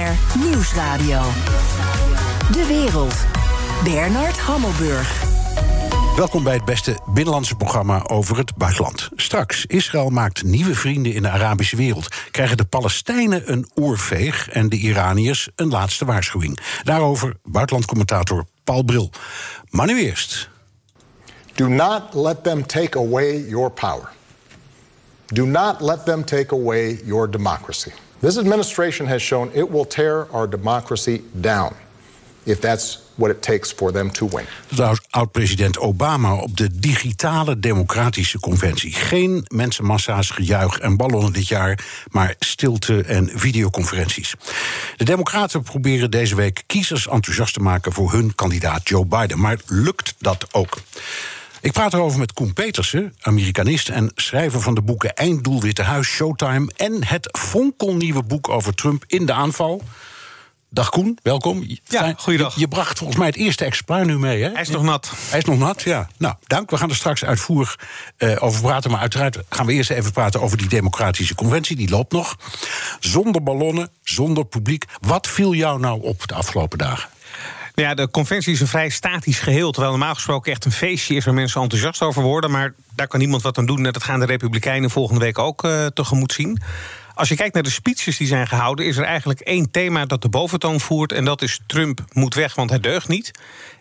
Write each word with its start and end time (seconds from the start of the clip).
BNR 0.00 0.48
Nieuwsradio. 0.50 1.22
De 2.52 2.64
wereld. 2.68 3.14
Bernard 3.84 4.38
Hammelburg. 4.38 5.22
Welkom 6.16 6.44
bij 6.44 6.54
het 6.54 6.64
beste 6.64 6.98
binnenlandse 7.06 7.54
programma 7.56 8.02
over 8.06 8.36
het 8.36 8.56
buitenland. 8.56 9.08
Straks, 9.16 9.66
Israël 9.66 10.10
maakt 10.10 10.42
nieuwe 10.42 10.74
vrienden 10.74 11.12
in 11.12 11.22
de 11.22 11.28
Arabische 11.28 11.76
wereld. 11.76 12.08
Krijgen 12.30 12.56
de 12.56 12.64
Palestijnen 12.64 13.52
een 13.52 13.70
oorveeg 13.74 14.48
en 14.48 14.68
de 14.68 14.76
Iraniërs 14.76 15.48
een 15.56 15.68
laatste 15.68 16.04
waarschuwing. 16.04 16.58
Daarover 16.82 17.36
buitenlandcommentator 17.44 18.44
Paul 18.64 18.82
Bril. 18.82 19.10
Maar 19.70 19.86
nu 19.86 20.00
eerst. 20.00 20.48
Do 21.54 21.68
not 21.68 22.02
let 22.12 22.44
them 22.44 22.66
take 22.66 22.98
away 22.98 23.48
your 23.48 23.70
power. 23.70 24.08
Do 25.26 25.46
not 25.46 25.80
let 25.80 26.04
them 26.04 26.24
take 26.24 26.54
away 26.54 27.00
your 27.04 27.30
democracy. 27.30 27.92
This 28.20 28.38
administration 28.38 29.08
has 29.08 29.22
shown 29.22 29.50
it 29.52 29.70
will 29.70 29.86
tear 29.86 30.26
our 30.30 30.48
democracy 30.48 31.22
down 31.32 31.72
if 32.44 32.60
that's 32.60 32.98
what 33.14 33.30
it 33.30 33.42
takes 33.42 33.72
for 33.72 33.92
them 33.92 34.10
to 34.10 34.28
win. 34.28 34.44
Oud-president 35.10 35.78
Obama 35.78 36.34
op 36.34 36.56
de 36.56 36.78
digitale 36.78 37.58
democratische 37.58 38.40
conventie. 38.40 38.92
Geen 38.92 39.44
mensenmassa's, 39.46 40.30
gejuich 40.30 40.78
en 40.78 40.96
ballonnen 40.96 41.32
dit 41.32 41.48
jaar, 41.48 41.84
maar 42.10 42.34
stilte 42.38 43.02
en 43.02 43.30
videoconferenties. 43.34 44.34
De 44.96 45.04
Democraten 45.04 45.62
proberen 45.62 46.10
deze 46.10 46.34
week 46.34 46.62
kiezers 46.66 47.08
enthousiast 47.08 47.54
te 47.54 47.60
maken 47.60 47.92
voor 47.92 48.12
hun 48.12 48.34
kandidaat 48.34 48.88
Joe 48.88 49.06
Biden. 49.06 49.40
Maar 49.40 49.58
lukt 49.66 50.14
dat 50.18 50.46
ook? 50.52 50.78
Ik 51.62 51.72
praat 51.72 51.94
erover 51.94 52.18
met 52.18 52.32
Koen 52.32 52.52
Petersen, 52.52 53.14
Amerikanist 53.20 53.88
en 53.88 54.12
schrijver 54.14 54.60
van 54.60 54.74
de 54.74 54.82
boeken 54.82 55.14
Einddoel 55.14 55.60
Witte 55.60 55.82
Huis, 55.82 56.08
Showtime 56.08 56.70
en 56.76 57.04
het 57.04 57.28
fonkelnieuwe 57.38 58.22
boek 58.22 58.48
over 58.48 58.74
Trump 58.74 59.04
in 59.06 59.26
de 59.26 59.32
aanval. 59.32 59.82
Dag 60.70 60.88
Koen, 60.90 61.18
welkom. 61.22 61.78
Ja, 61.84 62.14
goeiedag. 62.16 62.54
Je, 62.54 62.60
je, 62.60 62.68
bracht 62.68 62.98
volgens 62.98 63.18
mij 63.18 63.26
het 63.26 63.36
eerste 63.36 63.64
exemplaar 63.64 64.06
nu 64.06 64.18
mee, 64.18 64.42
hè? 64.42 64.50
Hij 64.50 64.60
is 64.60 64.68
nog 64.68 64.82
nat. 64.82 65.12
Hij 65.28 65.38
is 65.38 65.44
nog 65.44 65.58
nat, 65.58 65.82
ja. 65.82 66.08
Nou, 66.18 66.34
dank. 66.46 66.70
We 66.70 66.76
gaan 66.76 66.88
er 66.88 66.94
straks 66.94 67.24
uitvoerig 67.24 67.78
uh, 68.18 68.42
over 68.42 68.60
praten. 68.60 68.90
Maar 68.90 69.00
uiteraard 69.00 69.38
gaan 69.48 69.66
we 69.66 69.72
eerst 69.72 69.90
even 69.90 70.12
praten 70.12 70.40
over 70.40 70.56
die 70.56 70.68
democratische 70.68 71.34
conventie. 71.34 71.76
Die 71.76 71.90
loopt 71.90 72.12
nog. 72.12 72.36
Zonder 73.00 73.42
ballonnen, 73.42 73.90
zonder 74.02 74.44
publiek. 74.44 74.84
Wat 75.00 75.28
viel 75.28 75.54
jou 75.54 75.80
nou 75.80 76.02
op 76.02 76.28
de 76.28 76.34
afgelopen 76.34 76.78
dagen? 76.78 77.08
Ja, 77.80 77.94
de 77.94 78.10
conventie 78.10 78.52
is 78.52 78.60
een 78.60 78.66
vrij 78.66 78.88
statisch 78.88 79.38
geheel. 79.38 79.70
Terwijl 79.70 79.92
normaal 79.92 80.14
gesproken 80.14 80.52
echt 80.52 80.64
een 80.64 80.72
feestje 80.72 81.14
is 81.14 81.24
waar 81.24 81.34
mensen 81.34 81.62
enthousiast 81.62 82.02
over 82.02 82.22
worden. 82.22 82.50
Maar 82.50 82.74
daar 82.94 83.06
kan 83.06 83.20
niemand 83.20 83.42
wat 83.42 83.58
aan 83.58 83.66
doen. 83.66 83.82
Dat 83.82 84.02
gaan 84.02 84.20
de 84.20 84.26
Republikeinen 84.26 84.90
volgende 84.90 85.20
week 85.20 85.38
ook 85.38 85.64
uh, 85.64 85.86
tegemoet 85.86 86.32
zien. 86.32 86.60
Als 87.14 87.28
je 87.28 87.36
kijkt 87.36 87.54
naar 87.54 87.62
de 87.62 87.70
speeches 87.70 88.16
die 88.16 88.26
zijn 88.26 88.46
gehouden, 88.46 88.86
is 88.86 88.96
er 88.96 89.04
eigenlijk 89.04 89.40
één 89.40 89.70
thema 89.70 90.06
dat 90.06 90.22
de 90.22 90.28
boventoon 90.28 90.80
voert. 90.80 91.12
En 91.12 91.24
dat 91.24 91.42
is 91.42 91.60
Trump 91.66 92.04
moet 92.12 92.34
weg, 92.34 92.54
want 92.54 92.70
hij 92.70 92.80
deugt 92.80 93.08
niet. 93.08 93.30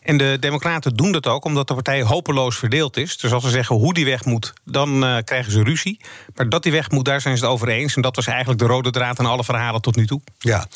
En 0.03 0.17
de 0.17 0.37
Democraten 0.39 0.95
doen 0.95 1.11
dat 1.11 1.27
ook 1.27 1.45
omdat 1.45 1.67
de 1.67 1.73
partij 1.73 2.01
hopeloos 2.01 2.57
verdeeld 2.57 2.97
is. 2.97 3.17
Dus 3.17 3.31
als 3.31 3.43
ze 3.43 3.49
zeggen 3.49 3.75
hoe 3.75 3.93
die 3.93 4.05
weg 4.05 4.25
moet, 4.25 4.53
dan 4.65 5.03
uh, 5.03 5.17
krijgen 5.23 5.51
ze 5.51 5.63
ruzie. 5.63 5.99
Maar 6.35 6.49
dat 6.49 6.63
die 6.63 6.71
weg 6.71 6.91
moet, 6.91 7.05
daar 7.05 7.21
zijn 7.21 7.37
ze 7.37 7.43
het 7.43 7.53
over 7.53 7.67
eens. 7.67 7.95
En 7.95 8.01
dat 8.01 8.15
was 8.15 8.27
eigenlijk 8.27 8.59
de 8.59 8.65
rode 8.65 8.91
draad 8.91 9.19
aan 9.19 9.25
alle 9.25 9.43
verhalen 9.43 9.81
tot 9.81 9.95
nu 9.95 10.07
toe. 10.07 10.21
Ja, 10.39 10.67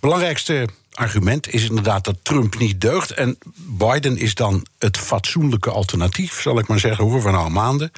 belangrijkste 0.00 0.68
argument 0.94 1.52
is 1.52 1.68
inderdaad 1.68 2.04
dat 2.04 2.16
Trump 2.22 2.58
niet 2.58 2.80
deugt. 2.80 3.10
En 3.10 3.38
Biden 3.56 4.16
is 4.16 4.34
dan 4.34 4.66
het 4.78 4.96
fatsoenlijke 4.96 5.70
alternatief, 5.70 6.40
zal 6.40 6.58
ik 6.58 6.68
maar 6.68 6.78
zeggen, 6.78 7.04
hoor, 7.04 7.20
van 7.20 7.34
al 7.34 7.48
maanden. 7.48 7.92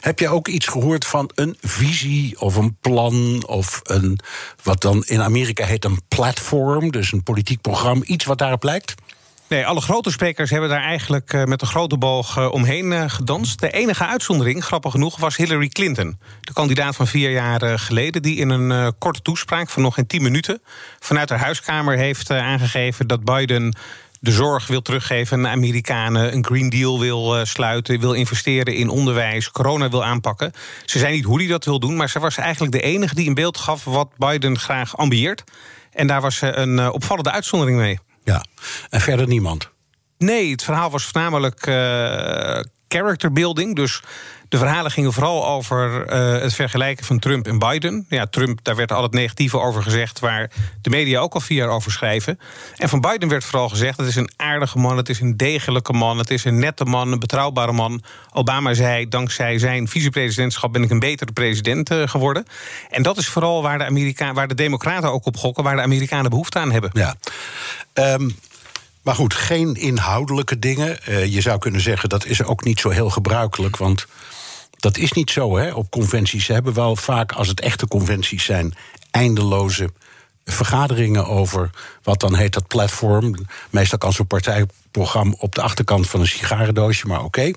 Heb 0.00 0.18
je 0.18 0.28
ook 0.28 0.48
iets 0.48 0.66
gehoord 0.66 1.04
van 1.04 1.30
een 1.34 1.56
visie 1.60 2.40
of 2.40 2.56
een 2.56 2.76
plan 2.80 3.46
of 3.46 3.80
een, 3.82 4.18
wat 4.62 4.80
dan 4.80 5.04
in 5.04 5.22
Amerika 5.22 5.64
heet 5.64 5.84
een 5.84 6.00
platform, 6.08 6.90
dus 6.90 7.12
een 7.12 7.22
politiek 7.22 7.60
programma, 7.60 8.04
iets 8.04 8.24
wat 8.24 8.38
daarop 8.38 8.62
lijkt? 8.62 8.94
Alle 9.62 9.80
grote 9.80 10.10
sprekers 10.10 10.50
hebben 10.50 10.68
daar 10.68 10.82
eigenlijk 10.82 11.32
uh, 11.32 11.44
met 11.44 11.60
een 11.60 11.66
grote 11.66 11.98
boog 11.98 12.36
uh, 12.36 12.52
omheen 12.52 12.92
uh, 12.92 13.04
gedanst. 13.06 13.60
De 13.60 13.70
enige 13.70 14.06
uitzondering, 14.06 14.64
grappig 14.64 14.90
genoeg, 14.92 15.16
was 15.16 15.36
Hillary 15.36 15.68
Clinton. 15.68 16.18
De 16.40 16.52
kandidaat 16.52 16.96
van 16.96 17.06
vier 17.06 17.30
jaar 17.30 17.78
geleden, 17.78 18.22
die 18.22 18.36
in 18.36 18.50
een 18.50 18.94
korte 18.98 19.22
toespraak 19.22 19.70
van 19.70 19.82
nog 19.82 19.94
geen 19.94 20.06
tien 20.06 20.22
minuten 20.22 20.62
vanuit 21.00 21.28
haar 21.28 21.38
huiskamer 21.38 21.96
heeft 21.96 22.30
aangegeven 22.30 23.06
dat 23.06 23.24
Biden 23.24 23.76
de 24.20 24.30
zorg 24.30 24.66
wil 24.66 24.82
teruggeven 24.82 25.36
aan 25.36 25.42
de 25.42 25.48
Amerikanen, 25.48 26.34
een 26.34 26.44
Green 26.44 26.70
Deal 26.70 27.00
wil 27.00 27.46
sluiten, 27.46 28.00
wil 28.00 28.12
investeren 28.12 28.74
in 28.74 28.88
onderwijs, 28.88 29.50
corona 29.50 29.88
wil 29.88 30.04
aanpakken. 30.04 30.52
Ze 30.84 30.98
zei 30.98 31.14
niet 31.14 31.24
hoe 31.24 31.38
hij 31.38 31.48
dat 31.48 31.64
wil 31.64 31.78
doen, 31.78 31.96
maar 31.96 32.10
ze 32.10 32.18
was 32.18 32.36
eigenlijk 32.36 32.72
de 32.72 32.80
enige 32.80 33.14
die 33.14 33.26
in 33.26 33.34
beeld 33.34 33.58
gaf 33.58 33.84
wat 33.84 34.08
Biden 34.16 34.58
graag 34.58 34.96
ambieert. 34.96 35.44
En 35.92 36.06
daar 36.06 36.20
was 36.20 36.36
ze 36.36 36.56
een 36.56 36.90
opvallende 36.90 37.30
uitzondering 37.30 37.78
mee. 37.78 37.98
Ja, 38.24 38.44
en 38.90 39.00
verder 39.00 39.26
niemand. 39.26 39.70
Nee, 40.18 40.50
het 40.50 40.64
verhaal 40.64 40.90
was 40.90 41.04
voornamelijk 41.04 41.66
uh, 41.66 41.74
character 42.88 43.32
building. 43.32 43.76
Dus 43.76 44.02
de 44.54 44.60
verhalen 44.60 44.90
gingen 44.90 45.12
vooral 45.12 45.46
over 45.46 46.12
uh, 46.12 46.42
het 46.42 46.54
vergelijken 46.54 47.04
van 47.04 47.18
Trump 47.18 47.46
en 47.46 47.58
Biden. 47.58 48.06
Ja, 48.08 48.26
Trump, 48.26 48.58
daar 48.62 48.76
werd 48.76 48.92
al 48.92 49.02
het 49.02 49.12
negatieve 49.12 49.58
over 49.58 49.82
gezegd, 49.82 50.18
waar 50.18 50.50
de 50.82 50.90
media 50.90 51.20
ook 51.20 51.34
al 51.34 51.40
vier 51.40 51.56
jaar 51.56 51.68
over 51.68 51.92
schrijven. 51.92 52.40
En 52.76 52.88
van 52.88 53.00
Biden 53.00 53.28
werd 53.28 53.44
vooral 53.44 53.68
gezegd: 53.68 53.98
het 53.98 54.06
is 54.06 54.16
een 54.16 54.30
aardige 54.36 54.78
man, 54.78 54.96
het 54.96 55.08
is 55.08 55.20
een 55.20 55.36
degelijke 55.36 55.92
man, 55.92 56.18
het 56.18 56.30
is 56.30 56.44
een 56.44 56.58
nette 56.58 56.84
man, 56.84 57.12
een 57.12 57.18
betrouwbare 57.18 57.72
man. 57.72 58.02
Obama 58.32 58.74
zei: 58.74 59.08
dankzij 59.08 59.58
zijn 59.58 59.88
vicepresidentschap 59.88 60.72
ben 60.72 60.82
ik 60.82 60.90
een 60.90 60.98
betere 60.98 61.32
president 61.32 61.90
uh, 61.90 62.08
geworden. 62.08 62.46
En 62.90 63.02
dat 63.02 63.16
is 63.16 63.28
vooral 63.28 63.62
waar 63.62 63.78
de, 63.78 63.84
Amerika 63.84 64.32
waar 64.32 64.48
de 64.48 64.54
Democraten 64.54 65.12
ook 65.12 65.26
op 65.26 65.36
gokken, 65.36 65.64
waar 65.64 65.76
de 65.76 65.82
Amerikanen 65.82 66.30
behoefte 66.30 66.58
aan 66.58 66.72
hebben. 66.72 66.90
Ja. 66.92 67.14
Um, 67.94 68.36
maar 69.02 69.14
goed, 69.14 69.34
geen 69.34 69.74
inhoudelijke 69.74 70.58
dingen. 70.58 70.98
Uh, 71.08 71.32
je 71.32 71.40
zou 71.40 71.58
kunnen 71.58 71.80
zeggen 71.80 72.08
dat 72.08 72.26
is 72.26 72.42
ook 72.42 72.64
niet 72.64 72.80
zo 72.80 72.88
heel 72.88 73.10
gebruikelijk, 73.10 73.76
want 73.76 74.06
dat 74.84 74.98
is 74.98 75.12
niet 75.12 75.30
zo 75.30 75.56
hè, 75.56 75.72
op 75.72 75.90
conventies. 75.90 76.44
Ze 76.44 76.52
hebben 76.52 76.74
wel 76.74 76.96
vaak, 76.96 77.32
als 77.32 77.48
het 77.48 77.60
echte 77.60 77.88
conventies 77.88 78.44
zijn, 78.44 78.74
eindeloze 79.10 79.90
vergaderingen 80.44 81.26
over 81.26 81.70
wat 82.02 82.20
dan 82.20 82.34
heet 82.34 82.52
dat 82.52 82.66
platform. 82.66 83.34
Meestal 83.70 83.98
kan 83.98 84.12
zo'n 84.12 84.26
partijprogramma 84.26 85.34
op 85.38 85.54
de 85.54 85.62
achterkant 85.62 86.10
van 86.10 86.20
een 86.20 86.26
sigarendoosje, 86.26 87.06
maar 87.06 87.24
oké. 87.24 87.50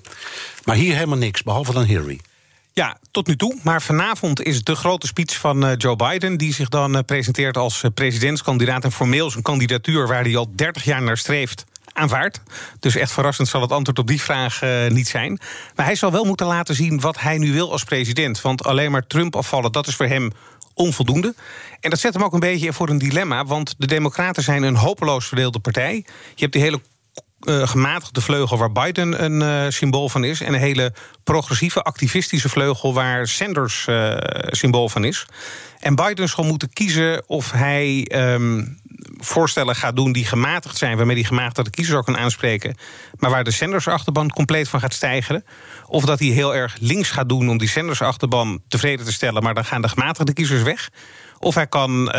Maar 0.64 0.76
hier 0.76 0.94
helemaal 0.94 1.18
niks, 1.18 1.42
behalve 1.42 1.72
dan 1.72 1.84
Hillary. 1.84 2.20
Ja, 2.72 2.98
tot 3.10 3.26
nu 3.26 3.36
toe. 3.36 3.58
Maar 3.62 3.82
vanavond 3.82 4.42
is 4.42 4.64
de 4.64 4.74
grote 4.74 5.06
speech 5.06 5.36
van 5.36 5.64
uh, 5.64 5.72
Joe 5.76 5.96
Biden... 5.96 6.36
die 6.36 6.54
zich 6.54 6.68
dan 6.68 6.96
uh, 6.96 7.02
presenteert 7.06 7.56
als 7.56 7.82
uh, 7.82 7.90
presidentskandidaat... 7.94 8.84
en 8.84 8.92
formeel 8.92 9.30
zijn 9.30 9.42
kandidatuur 9.42 10.06
waar 10.06 10.22
hij 10.22 10.36
al 10.36 10.52
30 10.54 10.84
jaar 10.84 11.02
naar 11.02 11.18
streeft 11.18 11.64
aanvaardt. 11.98 12.40
Dus 12.80 12.96
echt 12.96 13.12
verrassend 13.12 13.48
zal 13.48 13.60
het 13.60 13.72
antwoord 13.72 13.98
op 13.98 14.06
die 14.06 14.22
vraag 14.22 14.62
uh, 14.62 14.86
niet 14.88 15.08
zijn. 15.08 15.40
Maar 15.74 15.86
hij 15.86 15.94
zal 15.94 16.12
wel 16.12 16.24
moeten 16.24 16.46
laten 16.46 16.74
zien 16.74 17.00
wat 17.00 17.20
hij 17.20 17.38
nu 17.38 17.52
wil 17.52 17.72
als 17.72 17.84
president. 17.84 18.40
Want 18.40 18.64
alleen 18.64 18.90
maar 18.90 19.06
Trump 19.06 19.36
afvallen, 19.36 19.72
dat 19.72 19.86
is 19.86 19.96
voor 19.96 20.06
hem 20.06 20.32
onvoldoende. 20.74 21.34
En 21.80 21.90
dat 21.90 21.98
zet 21.98 22.14
hem 22.14 22.22
ook 22.22 22.32
een 22.32 22.40
beetje 22.40 22.72
voor 22.72 22.88
een 22.88 22.98
dilemma. 22.98 23.44
Want 23.44 23.74
de 23.78 23.86
Democraten 23.86 24.42
zijn 24.42 24.62
een 24.62 24.76
hopeloos 24.76 25.26
verdeelde 25.26 25.58
partij. 25.58 25.94
Je 26.34 26.42
hebt 26.42 26.52
die 26.52 26.62
hele 26.62 26.80
uh, 27.40 27.68
gematigde 27.68 28.20
vleugel 28.20 28.58
waar 28.58 28.72
Biden 28.72 29.24
een 29.24 29.40
uh, 29.40 29.70
symbool 29.70 30.08
van 30.08 30.24
is... 30.24 30.40
en 30.40 30.54
een 30.54 30.60
hele 30.60 30.92
progressieve, 31.24 31.82
activistische 31.82 32.48
vleugel 32.48 32.94
waar 32.94 33.28
Sanders 33.28 33.86
uh, 33.90 34.16
symbool 34.46 34.88
van 34.88 35.04
is. 35.04 35.26
En 35.78 35.94
Biden 35.94 36.28
zal 36.28 36.44
moeten 36.44 36.72
kiezen 36.72 37.28
of 37.28 37.50
hij 37.50 38.10
um, 38.14 38.80
voorstellen 39.16 39.76
gaat 39.76 39.96
doen 39.96 40.12
die 40.12 40.24
gematigd 40.24 40.76
zijn... 40.76 40.96
waarmee 40.96 41.14
die 41.14 41.24
gematigde 41.24 41.70
kiezers 41.70 41.96
ook 41.96 42.04
kan 42.04 42.16
aanspreken... 42.18 42.76
maar 43.18 43.30
waar 43.30 43.44
de 43.44 43.50
Sanders-achterban 43.50 44.30
compleet 44.30 44.68
van 44.68 44.80
gaat 44.80 44.94
stijgen. 44.94 45.44
Of 45.86 46.04
dat 46.04 46.18
hij 46.18 46.28
heel 46.28 46.54
erg 46.54 46.76
links 46.80 47.10
gaat 47.10 47.28
doen 47.28 47.48
om 47.48 47.58
die 47.58 47.68
Sanders-achterban 47.68 48.60
tevreden 48.68 49.06
te 49.06 49.12
stellen... 49.12 49.42
maar 49.42 49.54
dan 49.54 49.64
gaan 49.64 49.82
de 49.82 49.88
gematigde 49.88 50.32
kiezers 50.32 50.62
weg... 50.62 50.90
Of 51.38 51.54
hij 51.54 51.66
kan 51.66 52.00
uh, 52.00 52.12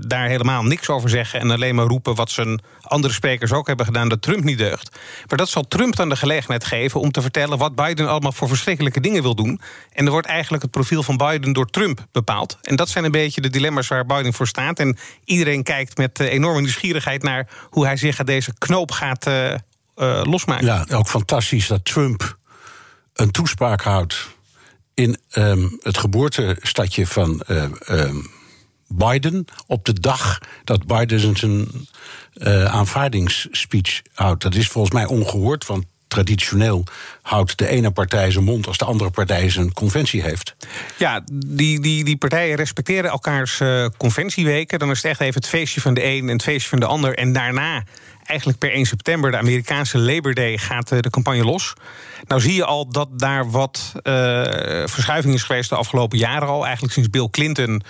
daar 0.00 0.26
helemaal 0.26 0.62
niks 0.62 0.88
over 0.88 1.10
zeggen 1.10 1.40
en 1.40 1.50
alleen 1.50 1.74
maar 1.74 1.86
roepen 1.86 2.14
wat 2.14 2.30
zijn 2.30 2.62
andere 2.82 3.14
sprekers 3.14 3.52
ook 3.52 3.66
hebben 3.66 3.86
gedaan, 3.86 4.08
dat 4.08 4.22
Trump 4.22 4.44
niet 4.44 4.58
deugt. 4.58 4.96
Maar 5.28 5.38
dat 5.38 5.48
zal 5.48 5.68
Trump 5.68 5.96
dan 5.96 6.08
de 6.08 6.16
gelegenheid 6.16 6.64
geven 6.64 7.00
om 7.00 7.10
te 7.10 7.22
vertellen 7.22 7.58
wat 7.58 7.74
Biden 7.74 8.08
allemaal 8.08 8.32
voor 8.32 8.48
verschrikkelijke 8.48 9.00
dingen 9.00 9.22
wil 9.22 9.34
doen. 9.34 9.60
En 9.92 10.04
er 10.04 10.10
wordt 10.10 10.26
eigenlijk 10.26 10.62
het 10.62 10.70
profiel 10.72 11.02
van 11.02 11.16
Biden 11.16 11.52
door 11.52 11.66
Trump 11.66 12.06
bepaald. 12.12 12.58
En 12.62 12.76
dat 12.76 12.88
zijn 12.88 13.04
een 13.04 13.10
beetje 13.10 13.40
de 13.40 13.50
dilemma's 13.50 13.88
waar 13.88 14.06
Biden 14.06 14.32
voor 14.32 14.46
staat. 14.46 14.78
En 14.78 14.96
iedereen 15.24 15.62
kijkt 15.62 15.96
met 15.96 16.20
uh, 16.20 16.32
enorme 16.32 16.60
nieuwsgierigheid 16.60 17.22
naar 17.22 17.48
hoe 17.70 17.84
hij 17.84 17.96
zich 17.96 18.18
aan 18.18 18.26
deze 18.26 18.54
knoop 18.58 18.90
gaat 18.90 19.26
uh, 19.26 19.54
losmaken. 20.22 20.66
Ja, 20.66 20.86
ook 20.90 21.08
fantastisch 21.08 21.66
dat 21.66 21.84
Trump 21.84 22.36
een 23.14 23.30
toespraak 23.30 23.82
houdt 23.82 24.28
in 24.94 25.16
um, 25.34 25.78
het 25.82 25.98
geboortestadje 25.98 27.06
van 27.06 27.42
um, 27.48 28.32
Biden 28.96 29.44
op 29.66 29.84
de 29.84 30.00
dag 30.00 30.38
dat 30.64 30.86
Biden 30.86 31.36
zijn 31.36 31.68
uh, 32.34 32.64
aanvaardingsspeech 32.64 34.02
houdt. 34.14 34.42
Dat 34.42 34.54
is 34.54 34.68
volgens 34.68 34.94
mij 34.94 35.06
ongehoord, 35.06 35.66
want 35.66 35.84
traditioneel 36.08 36.84
houdt 37.22 37.58
de 37.58 37.68
ene 37.68 37.90
partij 37.90 38.30
zijn 38.30 38.44
mond 38.44 38.66
als 38.66 38.78
de 38.78 38.84
andere 38.84 39.10
partij 39.10 39.50
zijn 39.50 39.72
conventie 39.72 40.22
heeft. 40.22 40.56
Ja, 40.96 41.24
die, 41.32 41.80
die, 41.80 42.04
die 42.04 42.16
partijen 42.16 42.56
respecteren 42.56 43.10
elkaars 43.10 43.60
uh, 43.60 43.86
conventieweken. 43.96 44.78
Dan 44.78 44.90
is 44.90 44.96
het 44.96 45.06
echt 45.06 45.20
even 45.20 45.34
het 45.34 45.48
feestje 45.48 45.80
van 45.80 45.94
de 45.94 46.04
een 46.04 46.22
en 46.28 46.32
het 46.32 46.42
feestje 46.42 46.68
van 46.68 46.80
de 46.80 46.86
ander. 46.86 47.18
En 47.18 47.32
daarna 47.32 47.82
eigenlijk 48.24 48.58
per 48.58 48.72
1 48.72 48.86
september, 48.86 49.30
de 49.30 49.36
Amerikaanse 49.36 49.98
Labor 49.98 50.34
Day, 50.34 50.58
gaat 50.58 50.88
de 50.88 51.10
campagne 51.10 51.44
los. 51.44 51.72
Nou 52.26 52.40
zie 52.40 52.54
je 52.54 52.64
al 52.64 52.88
dat 52.88 53.18
daar 53.18 53.50
wat 53.50 53.92
verschuiving 54.84 55.34
is 55.34 55.42
geweest 55.42 55.68
de 55.68 55.76
afgelopen 55.76 56.18
jaren 56.18 56.48
al. 56.48 56.64
Eigenlijk 56.64 56.94
sinds 56.94 57.10
Bill 57.10 57.28
Clinton 57.30 57.82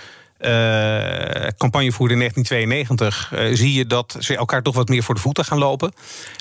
campagne 1.57 1.91
voerde 1.91 2.13
in 2.13 2.19
1992, 2.19 3.31
uh, 3.33 3.55
zie 3.55 3.73
je 3.73 3.85
dat 3.85 4.15
ze 4.19 4.37
elkaar 4.37 4.61
toch 4.61 4.75
wat 4.75 4.89
meer 4.89 5.03
voor 5.03 5.15
de 5.15 5.21
voeten 5.21 5.45
gaan 5.45 5.57
lopen. 5.57 5.93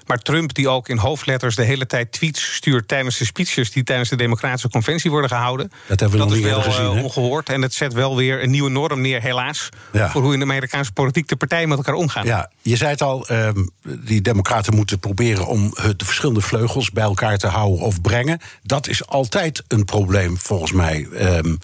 Maar 0.06 0.18
Trump, 0.18 0.54
die 0.54 0.68
ook 0.68 0.88
in 0.88 0.98
hoofdletters 0.98 1.56
de 1.56 1.62
hele 1.62 1.86
tijd 1.86 2.12
tweets 2.12 2.54
stuurt 2.54 2.88
tijdens 2.88 3.18
de 3.18 3.24
speeches 3.24 3.72
die 3.72 3.84
tijdens 3.84 4.08
de 4.08 4.16
Democratische 4.16 4.68
Conventie 4.68 5.10
worden 5.10 5.30
gehouden. 5.30 5.70
Dat 5.86 6.00
hebben 6.00 6.18
we 6.18 6.24
nog 6.24 6.34
is 6.34 6.42
wel 6.42 6.62
gezien, 6.62 6.96
uh, 6.96 7.04
ongehoord. 7.04 7.48
En 7.48 7.62
het 7.62 7.74
zet 7.74 7.92
wel 7.92 8.16
weer 8.16 8.42
een 8.42 8.50
nieuwe 8.50 8.70
norm 8.70 9.00
neer, 9.00 9.22
helaas. 9.22 9.68
Ja. 9.92 10.10
Voor 10.10 10.22
hoe 10.22 10.32
in 10.32 10.38
de 10.38 10.44
Amerikaanse 10.44 10.92
politiek 10.92 11.28
de 11.28 11.36
partijen 11.36 11.68
met 11.68 11.78
elkaar 11.78 11.94
omgaan. 11.94 12.26
Ja, 12.26 12.50
je 12.62 12.76
zei 12.76 12.90
het 12.90 13.02
al, 13.02 13.26
um, 13.30 13.70
die 13.82 14.20
Democraten 14.20 14.74
moeten 14.74 14.98
proberen 14.98 15.46
om 15.46 15.70
de 15.70 16.04
verschillende 16.04 16.40
vleugels 16.40 16.90
bij 16.90 17.04
elkaar 17.04 17.38
te 17.38 17.46
houden 17.46 17.84
of 17.84 18.00
brengen. 18.00 18.40
Dat 18.62 18.88
is 18.88 19.06
altijd 19.06 19.62
een 19.68 19.84
probleem, 19.84 20.38
volgens 20.38 20.72
mij. 20.72 21.06
Um, 21.20 21.58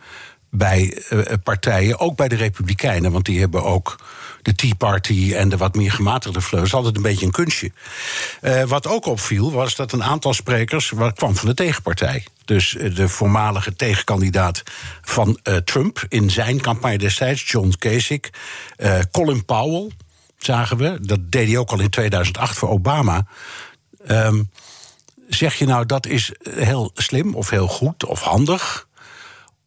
bij 0.51 1.03
uh, 1.11 1.23
partijen, 1.43 1.99
ook 1.99 2.17
bij 2.17 2.29
de 2.29 2.37
Republikeinen, 2.37 3.13
want 3.13 3.25
die 3.25 3.41
hebben 3.41 3.65
ook 3.65 3.99
de 4.43 4.55
Tea 4.55 4.75
Party 4.75 5.35
en 5.35 5.49
de 5.49 5.57
wat 5.57 5.75
meer 5.75 5.93
gematigde 5.93 6.41
vleugels, 6.41 6.75
altijd 6.75 6.97
een 6.97 7.03
beetje 7.03 7.27
een 7.27 7.33
kunstje. 7.33 7.73
Uh, 8.43 8.63
wat 8.63 8.87
ook 8.87 9.07
opviel, 9.07 9.53
was 9.53 9.75
dat 9.77 9.93
een 9.93 10.05
aantal 10.05 10.35
sprekers 10.35 10.93
kwam 11.15 11.37
van 11.37 11.49
de 11.49 11.55
tegenpartij. 11.55 12.27
Dus 12.45 12.75
uh, 12.75 12.97
de 12.97 13.09
voormalige 13.09 13.77
tegenkandidaat 13.77 14.63
van 15.03 15.39
Trump 15.65 16.05
in 16.09 16.31
zijn 16.31 16.61
campagne 16.61 16.99
destijds, 16.99 17.51
John 17.51 17.75
Kasich, 17.79 18.31
Colin 19.11 19.45
Powell, 19.45 19.91
zagen 20.39 20.77
we, 20.77 20.99
dat 21.01 21.19
deed 21.23 21.49
hij 21.49 21.59
ook 21.59 21.71
al 21.71 21.81
in 21.81 21.91
2008 21.91 22.57
voor 22.57 22.69
Obama. 22.69 23.27
Um, 24.09 24.51
zeg 25.29 25.55
je 25.55 25.67
nou 25.67 25.87
dat 25.87 26.07
is 26.07 26.33
heel 26.51 26.91
slim 26.95 27.35
of 27.35 27.51
heel 27.51 27.69
goed 27.69 28.05
of 28.05 28.21
handig? 28.21 28.89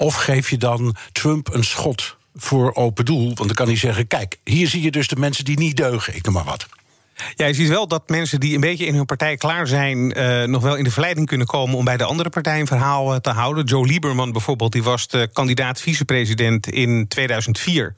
Of 0.04 0.16
geef 0.16 0.50
je 0.50 0.58
dan 0.58 0.96
Trump 1.12 1.54
een 1.54 1.64
schot 1.64 2.18
voor 2.36 2.76
open 2.76 3.06
doel? 3.06 3.26
Want 3.26 3.38
dan 3.38 3.54
kan 3.54 3.68
hij 3.68 3.76
zeggen: 3.76 4.08
kijk, 4.08 4.38
hier 4.44 4.68
zie 4.68 4.82
je 4.82 4.92
dus 4.92 5.08
de 5.08 5.16
mensen 5.16 5.46
die 5.46 5.60
niet 5.60 5.78
deugen, 5.78 6.16
ik 6.16 6.26
noem 6.26 6.34
maar 6.34 6.44
wat. 6.44 6.68
Ja, 7.36 7.46
je 7.46 7.54
ziet 7.54 7.68
wel 7.68 7.88
dat 7.88 8.10
mensen 8.10 8.40
die 8.40 8.56
een 8.56 8.62
beetje 8.62 8.86
in 8.86 8.96
hun 8.96 9.06
partij 9.06 9.38
klaar 9.38 9.68
zijn, 9.68 10.18
uh, 10.18 10.44
nog 10.44 10.62
wel 10.62 10.76
in 10.76 10.84
de 10.84 10.92
verleiding 10.92 11.28
kunnen 11.28 11.48
komen 11.48 11.78
om 11.78 11.86
bij 11.86 11.98
de 11.98 12.04
andere 12.04 12.30
partij 12.30 12.60
een 12.60 12.68
verhaal 12.68 13.14
uh, 13.14 13.20
te 13.20 13.30
houden. 13.30 13.66
Joe 13.66 13.86
Lieberman 13.86 14.32
bijvoorbeeld, 14.32 14.72
die 14.72 14.84
was 14.84 15.08
de 15.08 15.30
kandidaat 15.34 15.82
vicepresident 15.82 16.68
in 16.68 17.08
2004. 17.08 17.96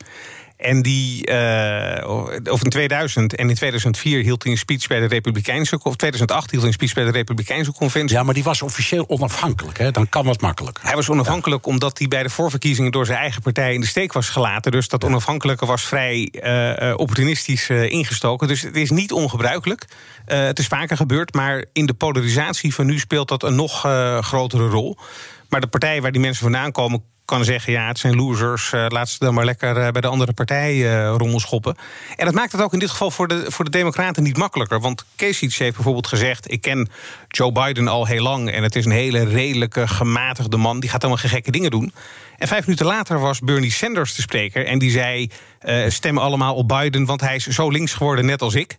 En 0.57 0.81
die, 0.81 1.29
uh, 1.29 2.09
of 2.51 2.63
in 2.63 2.69
2000 2.69 3.35
en 3.35 3.49
in 3.49 3.55
2004 3.55 4.23
hield 4.23 4.43
hij 4.43 4.51
een 4.51 4.57
speech 4.57 4.87
bij 4.87 4.99
de 4.99 5.05
Republikeinse, 5.05 5.79
of 5.83 5.95
2008 5.95 6.51
hield 6.51 6.61
hij 6.63 6.71
een 6.71 6.77
speech 6.77 6.93
bij 6.93 7.03
de 7.03 7.17
Republikeinse 7.17 7.73
conventie. 7.73 8.17
Ja, 8.17 8.23
maar 8.23 8.33
die 8.33 8.43
was 8.43 8.61
officieel 8.61 9.09
onafhankelijk, 9.09 9.77
hè? 9.77 9.91
dan 9.91 10.09
kan 10.09 10.25
wat 10.25 10.41
makkelijk. 10.41 10.79
Hij 10.81 10.95
was 10.95 11.09
onafhankelijk 11.09 11.65
omdat 11.65 11.97
hij 11.97 12.07
bij 12.07 12.23
de 12.23 12.29
voorverkiezingen 12.29 12.91
door 12.91 13.05
zijn 13.05 13.19
eigen 13.19 13.41
partij 13.41 13.73
in 13.73 13.81
de 13.81 13.87
steek 13.87 14.13
was 14.13 14.29
gelaten. 14.29 14.71
Dus 14.71 14.87
dat 14.87 15.03
onafhankelijke 15.03 15.65
was 15.65 15.83
vrij 15.83 16.31
uh, 16.31 16.93
opportunistisch 16.97 17.69
uh, 17.69 17.91
ingestoken. 17.91 18.47
Dus 18.47 18.61
het 18.61 18.75
is 18.75 18.89
niet 18.89 19.11
ongebruikelijk. 19.11 19.85
het 20.25 20.59
is 20.59 20.67
vaker 20.67 20.97
gebeurd, 20.97 21.33
maar 21.33 21.65
in 21.73 21.85
de 21.85 21.93
polarisatie 21.93 22.73
van 22.73 22.85
nu 22.85 22.99
speelt 22.99 23.27
dat 23.27 23.43
een 23.43 23.55
nog 23.55 23.79
grotere 24.19 24.67
rol. 24.67 24.97
Maar 25.49 25.61
de 25.61 25.67
partij 25.67 26.01
waar 26.01 26.11
die 26.11 26.21
mensen 26.21 26.43
vandaan 26.43 26.71
komen, 26.71 27.03
kan 27.25 27.43
zeggen, 27.43 27.73
ja, 27.73 27.87
het 27.87 27.99
zijn 27.99 28.15
losers, 28.15 28.71
uh, 28.71 28.85
laat 28.87 29.09
ze 29.09 29.17
dan 29.19 29.33
maar 29.33 29.45
lekker 29.45 29.77
uh, 29.77 29.89
bij 29.89 30.01
de 30.01 30.07
andere 30.07 30.33
partij 30.33 30.75
uh, 30.75 31.15
rommelschoppen. 31.17 31.75
En 32.15 32.25
dat 32.25 32.33
maakt 32.33 32.51
het 32.51 32.61
ook 32.61 32.73
in 32.73 32.79
dit 32.79 32.89
geval 32.89 33.11
voor 33.11 33.27
de, 33.27 33.45
voor 33.47 33.65
de 33.65 33.71
Democraten 33.71 34.23
niet 34.23 34.37
makkelijker. 34.37 34.79
Want 34.79 35.05
Kasich 35.15 35.57
heeft 35.57 35.75
bijvoorbeeld 35.75 36.07
gezegd, 36.07 36.51
ik 36.51 36.61
ken 36.61 36.89
Joe 37.27 37.51
Biden 37.51 37.87
al 37.87 38.05
heel 38.05 38.23
lang... 38.23 38.51
en 38.51 38.63
het 38.63 38.75
is 38.75 38.85
een 38.85 38.91
hele 38.91 39.23
redelijke, 39.23 39.87
gematigde 39.87 40.57
man, 40.57 40.79
die 40.79 40.89
gaat 40.89 41.03
allemaal 41.03 41.29
gekke 41.29 41.51
dingen 41.51 41.71
doen. 41.71 41.93
En 42.37 42.47
vijf 42.47 42.65
minuten 42.65 42.85
later 42.85 43.19
was 43.19 43.39
Bernie 43.39 43.71
Sanders 43.71 44.15
de 44.15 44.21
spreker... 44.21 44.65
en 44.65 44.79
die 44.79 44.91
zei, 44.91 45.29
stem 45.87 46.17
allemaal 46.17 46.55
op 46.55 46.67
Biden, 46.67 47.05
want 47.05 47.21
hij 47.21 47.35
is 47.35 47.47
zo 47.47 47.69
links 47.69 47.93
geworden, 47.93 48.25
net 48.25 48.41
als 48.41 48.55
ik... 48.55 48.77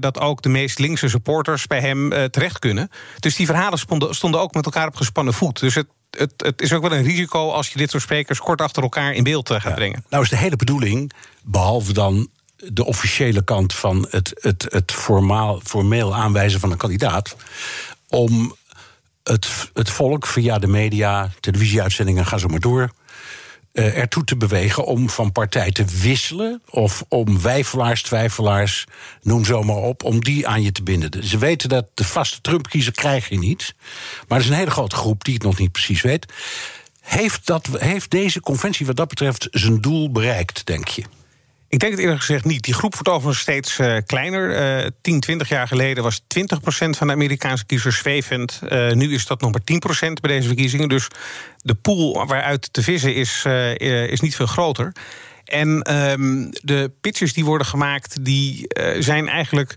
dat 0.00 0.20
ook 0.20 0.42
de 0.42 0.48
meest 0.48 0.78
linkse 0.78 1.08
supporters 1.08 1.66
bij 1.66 1.80
hem 1.80 2.30
terecht 2.30 2.58
kunnen. 2.58 2.90
Dus 3.18 3.36
die 3.36 3.46
verhalen 3.46 3.78
stonden 4.10 4.40
ook 4.40 4.54
met 4.54 4.64
elkaar 4.64 4.86
op 4.86 4.96
gespannen 4.96 5.34
voet. 5.34 5.60
Dus 5.60 5.74
het 5.74 5.86
het, 6.18 6.32
het, 6.36 6.62
is 6.62 6.72
ook 6.72 6.82
wel 6.82 6.92
een 6.92 7.04
risico 7.04 7.50
als 7.50 7.68
je 7.68 7.78
dit 7.78 7.90
soort 7.90 8.02
sprekers 8.02 8.38
kort 8.38 8.60
achter 8.60 8.82
elkaar 8.82 9.12
in 9.12 9.22
beeld 9.22 9.50
uh, 9.50 9.60
gaat 9.60 9.74
brengen. 9.74 10.04
Nou 10.08 10.22
is 10.22 10.30
de 10.30 10.36
hele 10.36 10.56
bedoeling, 10.56 11.12
behalve 11.42 11.92
dan 11.92 12.28
de 12.56 12.84
officiële 12.84 13.44
kant 13.44 13.74
van 13.74 14.06
het, 14.10 14.32
het, 14.40 14.66
het 14.68 14.92
formaal, 14.92 15.60
formeel 15.64 16.14
aanwijzen 16.14 16.60
van 16.60 16.70
een 16.70 16.76
kandidaat, 16.76 17.36
om 18.08 18.56
het, 19.22 19.70
het 19.74 19.90
volk 19.90 20.26
via 20.26 20.58
de 20.58 20.66
media, 20.66 21.30
televisieuitzendingen, 21.40 22.26
ga 22.26 22.38
zo 22.38 22.48
maar 22.48 22.60
door, 22.60 22.90
ertoe 23.72 24.24
te 24.24 24.36
bewegen 24.36 24.84
om 24.84 25.10
van 25.10 25.32
partij 25.32 25.70
te 25.70 25.84
wisselen. 25.84 26.62
Of 26.70 27.04
om 27.08 27.40
wijfelaars, 27.40 28.02
twijfelaars, 28.02 28.84
noem 29.22 29.44
zo 29.44 29.62
maar 29.62 29.76
op, 29.76 30.04
om 30.04 30.20
die 30.20 30.48
aan 30.48 30.62
je 30.62 30.72
te 30.72 30.82
binden. 30.82 31.24
Ze 31.24 31.38
weten 31.38 31.68
dat 31.68 31.86
de 31.94 32.04
vaste 32.04 32.40
Trump-kiezer 32.40 32.92
krijg 32.92 33.28
je 33.28 33.38
niet. 33.38 33.74
Maar 34.28 34.38
er 34.38 34.44
is 34.44 34.50
een 34.50 34.56
hele 34.56 34.70
grote 34.70 34.96
groep 34.96 35.24
die 35.24 35.34
het 35.34 35.42
nog 35.42 35.58
niet 35.58 35.72
precies 35.72 36.02
weet. 36.02 36.32
Heeft, 37.00 37.46
dat, 37.46 37.68
heeft 37.72 38.10
deze 38.10 38.40
conventie 38.40 38.86
wat 38.86 38.96
dat 38.96 39.08
betreft 39.08 39.48
zijn 39.50 39.80
doel 39.80 40.10
bereikt, 40.10 40.66
denk 40.66 40.88
je? 40.88 41.02
Ik 41.68 41.78
denk 41.78 41.92
het 41.92 42.00
eerlijk 42.00 42.20
gezegd 42.20 42.44
niet. 42.44 42.62
Die 42.62 42.74
groep 42.74 42.94
wordt 42.94 43.08
overigens 43.08 43.38
steeds 43.38 43.78
uh, 43.78 43.96
kleiner. 44.06 44.80
Uh, 44.84 44.90
10, 45.00 45.20
20 45.20 45.48
jaar 45.48 45.68
geleden 45.68 46.02
was 46.02 46.20
20% 46.20 46.24
van 46.68 47.06
de 47.06 47.12
Amerikaanse 47.12 47.66
kiezers 47.66 47.98
zwevend. 47.98 48.60
Uh, 48.62 48.92
nu 48.92 49.14
is 49.14 49.26
dat 49.26 49.40
nog 49.40 49.52
maar 49.52 49.60
10% 50.08 50.12
bij 50.20 50.30
deze 50.30 50.46
verkiezingen. 50.46 50.88
Dus 50.88 51.08
de 51.56 51.74
pool 51.74 52.26
waaruit 52.26 52.72
te 52.72 52.82
vissen 52.82 53.14
is, 53.14 53.44
uh, 53.46 54.08
is 54.10 54.20
niet 54.20 54.36
veel 54.36 54.46
groter. 54.46 54.92
En 55.44 55.94
um, 55.94 56.50
de 56.50 56.92
pitches 57.00 57.32
die 57.32 57.44
worden 57.44 57.66
gemaakt, 57.66 58.24
die 58.24 58.66
zijn 58.98 59.28
eigenlijk 59.28 59.74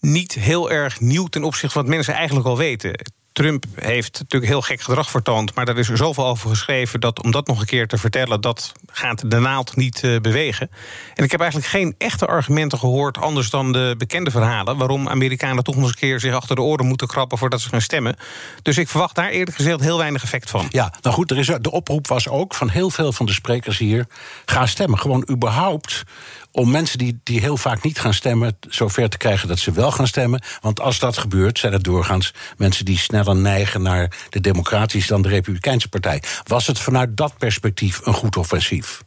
niet 0.00 0.32
heel 0.32 0.70
erg 0.70 1.00
nieuw 1.00 1.26
ten 1.26 1.44
opzichte 1.44 1.70
van 1.70 1.82
wat 1.82 1.94
mensen 1.94 2.14
eigenlijk 2.14 2.46
al 2.46 2.56
weten. 2.56 2.92
Trump 3.38 3.64
heeft 3.74 4.18
natuurlijk 4.18 4.52
heel 4.52 4.62
gek 4.62 4.80
gedrag 4.80 5.10
vertoond, 5.10 5.54
maar 5.54 5.64
daar 5.64 5.78
is 5.78 5.88
er 5.88 5.96
zoveel 5.96 6.26
over 6.26 6.48
geschreven 6.48 7.00
dat 7.00 7.22
om 7.22 7.30
dat 7.30 7.46
nog 7.46 7.60
een 7.60 7.66
keer 7.66 7.86
te 7.86 7.98
vertellen, 7.98 8.40
dat 8.40 8.72
gaat 8.86 9.30
de 9.30 9.38
naald 9.38 9.76
niet 9.76 10.02
uh, 10.02 10.20
bewegen. 10.20 10.70
En 11.14 11.24
ik 11.24 11.30
heb 11.30 11.40
eigenlijk 11.40 11.70
geen 11.70 11.94
echte 11.98 12.26
argumenten 12.26 12.78
gehoord, 12.78 13.18
anders 13.18 13.50
dan 13.50 13.72
de 13.72 13.94
bekende 13.98 14.30
verhalen, 14.30 14.76
waarom 14.76 15.08
Amerikanen 15.08 15.64
toch 15.64 15.74
nog 15.74 15.84
eens 15.84 15.92
een 15.92 15.98
keer 15.98 16.20
zich 16.20 16.34
achter 16.34 16.56
de 16.56 16.62
oren 16.62 16.86
moeten 16.86 17.06
krabben 17.06 17.38
voordat 17.38 17.60
ze 17.60 17.68
gaan 17.68 17.80
stemmen. 17.80 18.16
Dus 18.62 18.78
ik 18.78 18.88
verwacht 18.88 19.14
daar 19.14 19.28
eerlijk 19.28 19.56
gezegd 19.56 19.80
heel 19.80 19.98
weinig 19.98 20.22
effect 20.22 20.50
van. 20.50 20.66
Ja, 20.70 20.92
nou 21.00 21.14
goed, 21.14 21.30
er 21.30 21.38
is, 21.38 21.46
de 21.60 21.70
oproep 21.70 22.06
was 22.06 22.28
ook 22.28 22.54
van 22.54 22.68
heel 22.68 22.90
veel 22.90 23.12
van 23.12 23.26
de 23.26 23.32
sprekers 23.32 23.78
hier: 23.78 24.06
ga 24.44 24.66
stemmen. 24.66 24.98
Gewoon 24.98 25.28
überhaupt 25.30 26.04
om 26.52 26.70
mensen 26.70 26.98
die, 26.98 27.20
die 27.22 27.40
heel 27.40 27.56
vaak 27.56 27.82
niet 27.82 27.98
gaan 27.98 28.14
stemmen, 28.14 28.58
zover 28.68 29.08
te 29.08 29.16
krijgen 29.16 29.48
dat 29.48 29.58
ze 29.58 29.72
wel 29.72 29.90
gaan 29.90 30.06
stemmen. 30.06 30.42
Want 30.60 30.80
als 30.80 30.98
dat 30.98 31.18
gebeurt, 31.18 31.58
zijn 31.58 31.72
het 31.72 31.84
doorgaans 31.84 32.34
mensen 32.56 32.84
die 32.84 32.98
sneller 32.98 33.36
neigen 33.36 33.82
naar 33.82 34.12
de 34.30 34.40
Democratische 34.40 35.08
dan 35.08 35.22
de 35.22 35.28
Republikeinse 35.28 35.88
Partij. 35.88 36.22
Was 36.44 36.66
het 36.66 36.78
vanuit 36.78 37.16
dat 37.16 37.38
perspectief 37.38 38.00
een 38.06 38.14
goed 38.14 38.36
offensief? 38.36 39.02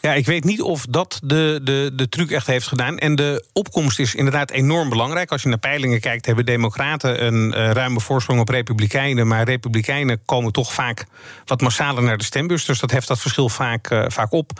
Ja, 0.00 0.14
ik 0.14 0.26
weet 0.26 0.44
niet 0.44 0.62
of 0.62 0.86
dat 0.88 1.20
de, 1.24 1.60
de, 1.62 1.90
de 1.94 2.08
truc 2.08 2.30
echt 2.30 2.46
heeft 2.46 2.66
gedaan. 2.66 2.98
En 2.98 3.14
de 3.14 3.44
opkomst 3.52 3.98
is 3.98 4.14
inderdaad 4.14 4.50
enorm 4.50 4.88
belangrijk. 4.88 5.30
Als 5.30 5.42
je 5.42 5.48
naar 5.48 5.58
peilingen 5.58 6.00
kijkt, 6.00 6.26
hebben 6.26 6.46
Democraten 6.46 7.26
een 7.26 7.54
uh, 7.56 7.70
ruime 7.70 8.00
voorsprong 8.00 8.40
op 8.40 8.48
Republikeinen. 8.48 9.26
Maar 9.26 9.44
Republikeinen 9.44 10.20
komen 10.24 10.52
toch 10.52 10.72
vaak 10.72 11.06
wat 11.44 11.60
massaler 11.60 12.02
naar 12.02 12.18
de 12.18 12.24
stembus. 12.24 12.64
Dus 12.64 12.78
dat 12.78 12.90
heft 12.90 13.08
dat 13.08 13.20
verschil 13.20 13.48
vaak, 13.48 13.90
uh, 13.90 14.04
vaak 14.08 14.32
op. 14.32 14.50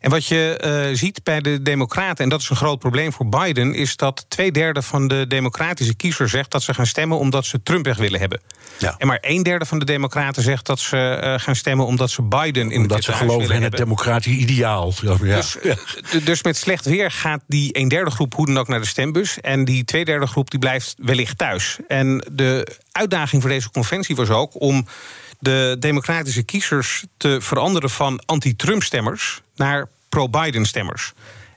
En 0.00 0.10
wat 0.10 0.26
je 0.26 0.60
uh, 0.90 0.96
ziet 0.96 1.20
bij 1.22 1.40
de 1.40 1.62
Democraten, 1.62 2.24
en 2.24 2.30
dat 2.30 2.40
is 2.40 2.50
een 2.50 2.56
groot 2.56 2.78
probleem 2.78 3.12
voor 3.12 3.28
Biden, 3.28 3.74
is 3.74 3.96
dat 3.96 4.24
twee 4.28 4.52
derde 4.52 4.82
van 4.82 5.08
de 5.08 5.26
Democratische 5.28 5.94
kiezers 5.94 6.30
zegt 6.30 6.50
dat 6.50 6.62
ze 6.62 6.74
gaan 6.74 6.86
stemmen 6.86 7.18
omdat 7.18 7.44
ze 7.44 7.62
Trump 7.62 7.84
weg 7.84 7.96
willen 7.96 8.20
hebben. 8.20 8.40
Ja. 8.78 8.94
En 8.98 9.06
maar 9.06 9.18
een 9.20 9.42
derde 9.42 9.64
van 9.64 9.78
de 9.78 9.84
Democraten 9.84 10.42
zegt 10.42 10.66
dat 10.66 10.80
ze 10.80 11.34
gaan 11.40 11.56
stemmen 11.56 11.86
omdat 11.86 12.10
ze 12.10 12.22
Biden 12.22 12.70
in 12.70 12.80
omdat 12.80 13.04
ze 13.04 13.12
geloven 13.12 13.54
in 13.54 13.62
het 13.62 13.76
democratisch 13.76 14.36
ideaal. 14.36 14.83
Dus, 15.36 15.56
ja. 15.62 16.20
dus 16.24 16.42
met 16.42 16.56
slecht 16.56 16.84
weer 16.84 17.10
gaat 17.10 17.40
die 17.46 17.78
een 17.78 17.88
derde 17.88 18.10
groep 18.10 18.34
hoe 18.34 18.46
dan 18.46 18.58
ook 18.58 18.68
naar 18.68 18.80
de 18.80 18.86
stembus. 18.86 19.40
En 19.40 19.64
die 19.64 19.84
twee 19.84 20.04
derde 20.04 20.26
groep 20.26 20.50
die 20.50 20.60
blijft 20.60 20.94
wellicht 20.98 21.38
thuis. 21.38 21.78
En 21.88 22.24
de 22.32 22.76
uitdaging 22.92 23.42
voor 23.42 23.50
deze 23.50 23.70
conventie 23.70 24.16
was 24.16 24.30
ook 24.30 24.60
om 24.60 24.86
de 25.38 25.76
democratische 25.78 26.42
kiezers 26.42 27.04
te 27.16 27.40
veranderen 27.40 27.90
van 27.90 28.22
anti-Trump-stemmers 28.26 29.40
naar 29.56 29.88
pro-Biden-stemmers. 30.08 31.12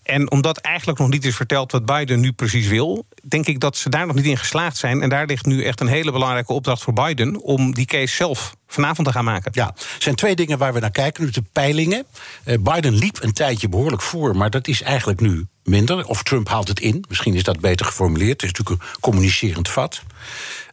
En 0.08 0.32
omdat 0.32 0.58
eigenlijk 0.58 1.00
nog 1.00 1.10
niet 1.10 1.26
is 1.26 1.36
verteld 1.36 1.72
wat 1.72 1.86
Biden 1.86 2.20
nu 2.20 2.32
precies 2.32 2.68
wil, 2.68 3.06
denk 3.24 3.48
ik 3.48 3.60
dat 3.60 3.78
ze 3.78 3.90
daar 3.90 4.08
nog 4.08 4.16
niet 4.16 4.26
in 4.26 4.38
geslaagd 4.38 4.78
zijn. 4.78 5.02
En 5.02 5.10
daar 5.10 5.26
ligt 5.26 5.46
nu 5.46 5.64
echt 5.64 5.82
een 5.82 5.88
hele 5.88 6.12
belangrijke 6.12 6.54
opdracht 6.54 6.84
voor 6.84 6.94
Biden 6.94 7.42
om 7.42 7.74
die 7.74 7.86
case 7.86 8.16
zelf 8.16 8.56
vanavond 8.68 9.08
te 9.08 9.14
gaan 9.14 9.26
maken. 9.26 9.52
Ja, 9.54 9.68
er 9.68 10.02
zijn 10.02 10.16
twee 10.16 10.36
dingen 10.36 10.58
waar 10.58 10.74
we 10.74 10.80
naar 10.80 10.92
kijken. 10.92 11.24
Nu 11.24 11.30
de 11.30 11.44
peilingen. 11.52 12.06
Uh, 12.46 12.56
Biden 12.60 12.94
liep 12.94 13.18
een 13.22 13.34
tijdje 13.34 13.70
behoorlijk 13.70 14.02
voor, 14.02 14.36
maar 14.36 14.50
dat 14.50 14.68
is 14.68 14.82
eigenlijk 14.82 15.20
nu 15.20 15.48
minder. 15.64 16.06
Of 16.06 16.24
Trump 16.24 16.50
haalt 16.50 16.68
het 16.68 16.80
in. 16.80 17.06
Misschien 17.10 17.34
is 17.34 17.44
dat 17.44 17.60
beter 17.60 17.86
geformuleerd. 17.86 18.42
Het 18.42 18.52
is 18.52 18.58
natuurlijk 18.58 18.82
een 18.82 19.00
communicerend 19.00 19.70
vat. 19.70 20.02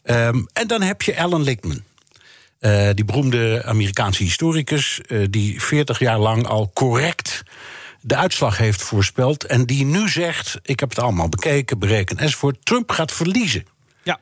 Um, 0.05 0.47
en 0.53 0.67
dan 0.67 0.83
heb 0.83 1.03
je 1.03 1.19
Alan 1.19 1.43
Lichtman. 1.43 1.83
Uh, 2.61 2.91
die 2.95 3.05
beroemde 3.05 3.63
Amerikaanse 3.65 4.23
historicus, 4.23 5.01
uh, 5.07 5.27
die 5.31 5.63
40 5.63 5.99
jaar 5.99 6.19
lang 6.19 6.47
al 6.47 6.71
correct 6.75 7.43
de 8.07 8.17
uitslag 8.17 8.59
heeft 8.59 8.83
voorspeld. 8.83 9.45
En 9.45 9.67
die 9.67 9.85
nu 9.85 10.09
zegt: 10.09 10.59
Ik 10.63 10.81
heb 10.81 10.89
het 10.89 10.99
allemaal 10.99 11.29
bekeken, 11.29 11.79
berekend 11.79 12.21
enzovoort. 12.21 12.65
Trump 12.65 12.91
gaat 12.91 13.13
verliezen. 13.13 13.67
Ja. 14.03 14.21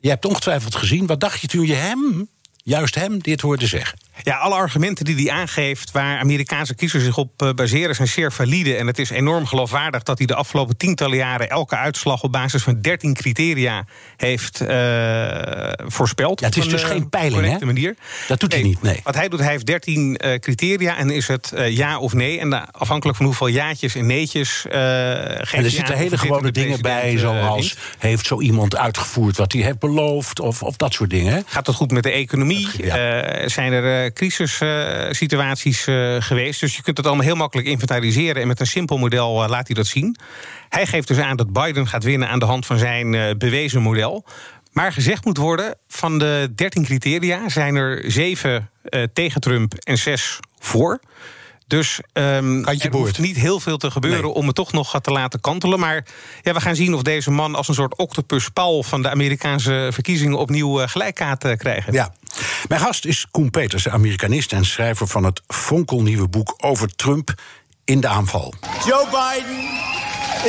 Je 0.00 0.08
hebt 0.08 0.24
ongetwijfeld 0.24 0.74
gezien. 0.74 1.06
Wat 1.06 1.20
dacht 1.20 1.40
je 1.40 1.46
toen 1.46 1.66
je 1.66 1.74
hem, 1.74 2.28
juist 2.56 2.94
hem, 2.94 3.18
dit 3.18 3.40
hoorde 3.40 3.66
zeggen? 3.66 3.98
Ja, 4.22 4.36
alle 4.36 4.54
argumenten 4.54 5.04
die 5.04 5.14
hij 5.14 5.30
aangeeft 5.30 5.90
waar 5.90 6.18
Amerikaanse 6.18 6.74
kiezers 6.74 7.04
zich 7.04 7.16
op 7.16 7.42
uh, 7.42 7.50
baseren 7.50 7.94
zijn 7.94 8.08
zeer 8.08 8.32
valide. 8.32 8.76
En 8.76 8.86
het 8.86 8.98
is 8.98 9.10
enorm 9.10 9.46
geloofwaardig 9.46 10.02
dat 10.02 10.18
hij 10.18 10.26
de 10.26 10.34
afgelopen 10.34 10.76
tientallen 10.76 11.16
jaren 11.16 11.50
elke 11.50 11.76
uitslag 11.76 12.22
op 12.22 12.32
basis 12.32 12.62
van 12.62 12.80
13 12.80 13.14
criteria 13.14 13.84
heeft 14.16 14.62
uh, 14.62 14.68
voorspeld. 15.76 16.40
Ja, 16.40 16.46
het 16.46 16.56
is 16.56 16.68
dus 16.68 16.82
geen 16.82 17.08
peiling, 17.08 17.58
hè? 17.58 17.66
Manier. 17.66 17.96
Dat 18.28 18.40
doet 18.40 18.50
nee, 18.50 18.60
hij 18.60 18.68
niet, 18.68 18.82
nee. 18.82 19.00
Wat 19.02 19.14
hij 19.14 19.28
doet, 19.28 19.38
hij 19.38 19.50
heeft 19.50 19.66
13 19.66 20.18
uh, 20.24 20.34
criteria 20.34 20.96
en 20.96 21.10
is 21.10 21.28
het 21.28 21.52
ja 21.68 21.98
of 21.98 22.12
nee. 22.12 22.38
En 22.38 22.70
afhankelijk 22.70 23.16
van 23.16 23.26
hoeveel 23.26 23.46
jaatjes 23.46 23.94
en 23.94 24.06
neetjes 24.06 24.48
geeft 24.48 25.52
En 25.52 25.64
er 25.64 25.70
zitten 25.70 25.96
hele 25.96 26.18
gewone 26.18 26.50
dingen 26.50 26.80
bij, 26.80 27.18
zoals 27.18 27.76
heeft 27.98 28.26
zo 28.26 28.40
iemand 28.40 28.76
uitgevoerd 28.76 29.36
wat 29.36 29.52
hij 29.52 29.62
heeft 29.62 29.78
beloofd, 29.78 30.40
of, 30.40 30.62
of 30.62 30.76
dat 30.76 30.92
soort 30.92 31.10
dingen. 31.10 31.44
Gaat 31.46 31.66
het 31.66 31.76
goed 31.76 31.90
met 31.90 32.02
de 32.02 32.10
economie? 32.10 32.68
Ja. 32.76 33.48
zijn 33.48 33.72
er 33.72 34.01
crisissituaties 34.12 35.86
uh, 35.86 36.16
geweest. 36.18 36.60
Dus 36.60 36.76
je 36.76 36.82
kunt 36.82 36.96
het 36.96 37.06
allemaal 37.06 37.24
heel 37.24 37.34
makkelijk 37.34 37.68
inventariseren. 37.68 38.42
En 38.42 38.48
met 38.48 38.60
een 38.60 38.66
simpel 38.66 38.98
model 38.98 39.42
uh, 39.42 39.48
laat 39.48 39.66
hij 39.66 39.76
dat 39.76 39.86
zien. 39.86 40.16
Hij 40.68 40.86
geeft 40.86 41.08
dus 41.08 41.18
aan 41.18 41.36
dat 41.36 41.52
Biden 41.52 41.86
gaat 41.86 42.04
winnen 42.04 42.28
aan 42.28 42.38
de 42.38 42.44
hand 42.44 42.66
van 42.66 42.78
zijn 42.78 43.38
bewezen 43.38 43.82
model. 43.82 44.24
Maar 44.72 44.92
gezegd 44.92 45.24
moet 45.24 45.36
worden, 45.36 45.74
van 45.88 46.18
de 46.18 46.52
13 46.54 46.84
criteria 46.84 47.48
zijn 47.48 47.74
er 47.74 48.10
7 48.10 48.70
tegen 49.12 49.40
Trump 49.40 49.74
en 49.74 49.98
6 49.98 50.38
voor. 50.58 51.00
Dus 51.72 52.00
um, 52.12 52.64
er 52.64 52.90
hoeft 52.90 53.18
niet 53.18 53.36
heel 53.36 53.60
veel 53.60 53.76
te 53.76 53.90
gebeuren 53.90 54.24
nee. 54.24 54.32
om 54.32 54.46
het 54.46 54.54
toch 54.54 54.72
nog 54.72 55.00
te 55.00 55.10
laten 55.10 55.40
kantelen. 55.40 55.80
Maar 55.80 56.04
ja, 56.42 56.52
we 56.52 56.60
gaan 56.60 56.76
zien 56.76 56.94
of 56.94 57.02
deze 57.02 57.30
man 57.30 57.54
als 57.54 57.68
een 57.68 57.74
soort 57.74 57.96
octopus-paul... 57.96 58.82
van 58.82 59.02
de 59.02 59.10
Amerikaanse 59.10 59.88
verkiezingen 59.92 60.38
opnieuw 60.38 60.80
uh, 60.80 60.88
gelijkkaart 60.88 61.56
krijgen. 61.56 61.92
Ja. 61.92 62.14
Mijn 62.68 62.80
gast 62.80 63.04
is 63.04 63.26
Koen 63.30 63.50
Peters, 63.50 63.88
Amerikanist 63.88 64.52
en 64.52 64.64
schrijver 64.64 65.06
van 65.06 65.24
het 65.24 65.42
fonkelnieuwe 65.46 66.28
boek 66.28 66.54
over 66.56 66.94
Trump 66.96 67.34
in 67.84 68.00
de 68.00 68.08
aanval. 68.08 68.54
Joe 68.86 69.04
Biden 69.04 69.60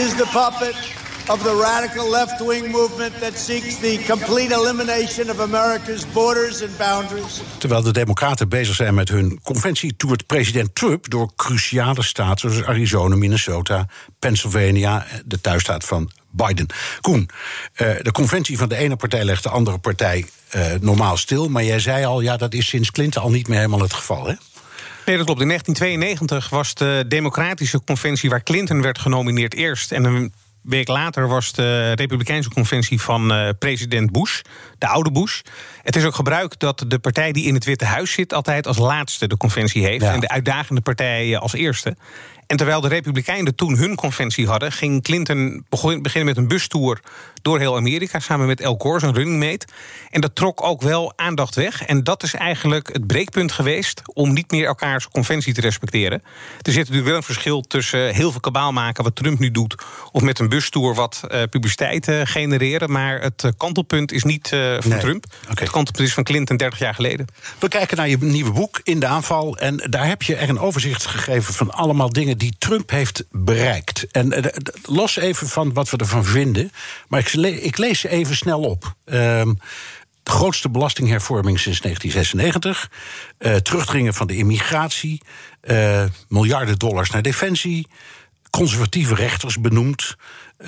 is 0.06 0.10
the 0.10 0.28
puppet 0.32 1.03
of 1.28 1.44
the 1.44 1.56
radical 1.62 2.10
left-wing 2.10 2.72
movement 2.72 3.20
that 3.20 3.38
seeks 3.38 3.78
the 3.78 4.00
complete 4.08 4.54
elimination 4.54 5.30
of 5.30 5.40
America's 5.40 6.06
borders 6.12 6.62
and 6.62 6.78
boundaries. 6.78 7.42
Terwijl 7.58 7.82
de 7.82 7.92
Democraten 7.92 8.50
bezig 8.50 8.76
zijn 8.76 8.94
met 8.94 9.10
hun 9.10 9.40
conventie, 9.44 9.96
toert 9.96 10.26
president 10.26 10.76
Trump 10.76 11.10
door 11.10 11.32
cruciale 11.36 12.04
staten 12.04 12.52
zoals 12.52 12.68
Arizona, 12.68 13.16
Minnesota, 13.16 13.88
Pennsylvania, 14.20 15.06
de 15.26 15.42
thuisstaat 15.42 15.86
van 15.86 16.12
Biden. 16.30 16.68
Koen, 17.02 17.30
de 17.76 18.12
conventie 18.12 18.58
van 18.58 18.70
de 18.70 18.76
ene 18.76 18.96
partij 18.96 19.24
legt 19.24 19.44
de 19.44 19.50
andere 19.50 19.78
partij 19.78 20.26
uh, 20.56 20.66
normaal 20.82 21.18
stil. 21.18 21.50
Maar 21.50 21.64
jij 21.64 21.80
zei 21.80 22.06
al, 22.06 22.22
ja, 22.22 22.38
dat 22.38 22.54
is 22.54 22.68
sinds 22.68 22.92
Clinton 22.92 23.24
al 23.24 23.30
niet 23.30 23.48
meer 23.48 23.58
helemaal 23.58 23.82
het 23.82 23.94
geval, 23.94 24.28
hè? 24.28 24.34
Nee, 25.06 25.18
dat 25.18 25.26
klopt. 25.26 25.42
In 25.42 25.48
1992 25.48 26.50
was 26.50 26.74
de 26.74 27.06
Democratische 27.08 27.84
Conventie 27.84 28.30
waar 28.30 28.44
Clinton 28.44 28.82
werd 28.82 29.00
genomineerd 29.00 29.54
eerst. 29.54 29.92
En 29.92 30.04
een 30.04 30.34
week 30.64 30.88
later 30.88 31.28
was 31.28 31.52
de 31.52 31.92
Republikeinse 31.92 32.50
Conventie 32.50 33.02
van 33.02 33.32
uh, 33.32 33.50
president 33.60 34.12
Bush, 34.12 34.42
de 34.78 34.88
oude 34.88 35.12
Bush. 35.12 35.42
Het 35.82 35.96
is 35.96 36.06
ook 36.06 36.16
gebruik 36.16 36.60
dat 36.60 36.86
de 36.88 37.00
partij 37.00 37.32
die 37.32 37.46
in 37.46 37.54
het 37.54 37.66
Witte 37.66 37.86
Huis 37.86 38.12
zit 38.12 38.34
altijd 38.34 38.68
als 38.68 38.78
laatste 38.78 39.28
de 39.28 39.38
conventie 39.38 39.86
heeft. 39.86 40.04
Ja. 40.04 40.14
En 40.14 40.20
de 40.20 40.30
uitdagende 40.30 40.82
partij 40.82 41.38
als 41.38 41.54
eerste. 41.54 41.96
En 42.54 42.60
terwijl 42.60 42.82
de 42.82 42.88
Republikeinen 42.88 43.56
toen 43.56 43.78
hun 43.78 43.96
conventie 43.96 44.48
hadden, 44.48 44.72
ging 44.72 45.04
Clinton 45.04 45.66
beginnen 45.70 46.26
met 46.26 46.38
een 46.38 46.48
bustour 46.48 47.00
door 47.44 47.60
heel 47.60 47.76
Amerika 47.76 48.20
samen 48.20 48.48
met 48.48 48.66
Al 48.66 48.76
Gore, 48.78 49.00
zijn 49.00 49.14
running 49.14 49.40
mate. 49.40 49.68
En 50.10 50.22
dat 50.22 50.36
trok 50.36 50.64
ook 50.64 50.82
wel 50.82 51.14
aandacht 51.16 51.56
weg. 51.56 51.86
En 51.86 52.04
dat 52.04 52.24
is 52.24 52.34
eigenlijk 52.34 52.90
het 52.92 53.08
breekpunt 53.08 53.52
geweest 53.52 54.02
om 54.06 54.34
niet 54.34 54.52
meer 54.52 54.66
elkaars 54.66 55.08
conventie 55.08 55.54
te 55.54 55.62
respecteren. 55.62 56.24
Er 56.62 56.72
zit 56.72 56.78
natuurlijk 56.78 57.08
wel 57.08 57.16
een 57.16 57.24
verschil 57.24 57.62
tussen 57.62 58.14
heel 58.14 58.32
veel 58.32 58.40
kabaal 58.40 58.72
maken, 58.72 59.04
wat 59.04 59.16
Trump 59.16 59.40
nu 59.40 59.52
doet, 59.52 59.76
of 60.12 60.22
met 60.22 60.40
een 60.40 60.50
bustour 60.50 60.96
wat 60.96 61.22
uh, 61.24 61.42
publiciteit 61.50 62.08
uh, 62.08 62.22
genereren. 62.24 62.92
Maar 62.92 63.22
het 63.22 63.44
uh, 63.44 63.52
kantelpunt 63.58 64.12
is 64.12 64.24
niet 64.24 64.48
van 64.80 64.90
nee. 64.90 65.00
Trump. 65.00 65.26
Okay. 65.26 65.64
Het 65.64 65.70
kantelpunt 65.70 66.08
is 66.08 66.14
van 66.14 66.24
Clinton 66.24 66.58
30 66.58 66.80
jaar 66.80 66.96
geleden. 66.96 67.26
We 67.60 67.68
kijken 67.68 67.98
naar 67.98 68.10
je 68.10 68.18
nieuwe 68.20 68.52
boek 68.52 68.80
in 68.84 69.00
de 69.00 69.06
aanval. 69.06 69.58
En 69.58 69.78
daar 69.90 70.08
heb 70.08 70.22
je 70.22 70.36
er 70.36 70.50
een 70.50 70.60
overzicht 70.60 71.06
gegeven 71.06 71.54
van 71.54 71.72
allemaal 71.72 72.10
dingen 72.10 72.38
die 72.38 72.43
Trump 72.58 72.90
heeft 72.90 73.24
bereikt. 73.32 74.08
En 74.12 74.52
los 74.86 75.16
even 75.16 75.48
van 75.48 75.74
wat 75.74 75.90
we 75.90 75.98
ervan 75.98 76.26
vinden. 76.26 76.72
Maar 77.08 77.20
ik 77.20 77.34
ik 77.62 77.78
lees 77.78 78.00
ze 78.00 78.10
even 78.10 78.36
snel 78.36 78.62
op. 78.62 78.96
Um, 79.06 79.58
de 80.24 80.32
grootste 80.32 80.70
belastinghervorming 80.70 81.60
sinds 81.60 81.82
1996. 81.82 82.92
Uh, 83.40 83.56
terugdringen 83.56 84.14
van 84.14 84.28
de 84.28 84.36
immigratie. 84.36 85.22
Uh, 85.64 86.04
miljarden 86.28 86.80
dollars 86.80 87.10
naar 87.10 87.22
defensie. 87.22 87.88
Conservatieve 88.50 89.16
rechters 89.16 89.60
benoemd. 89.60 90.16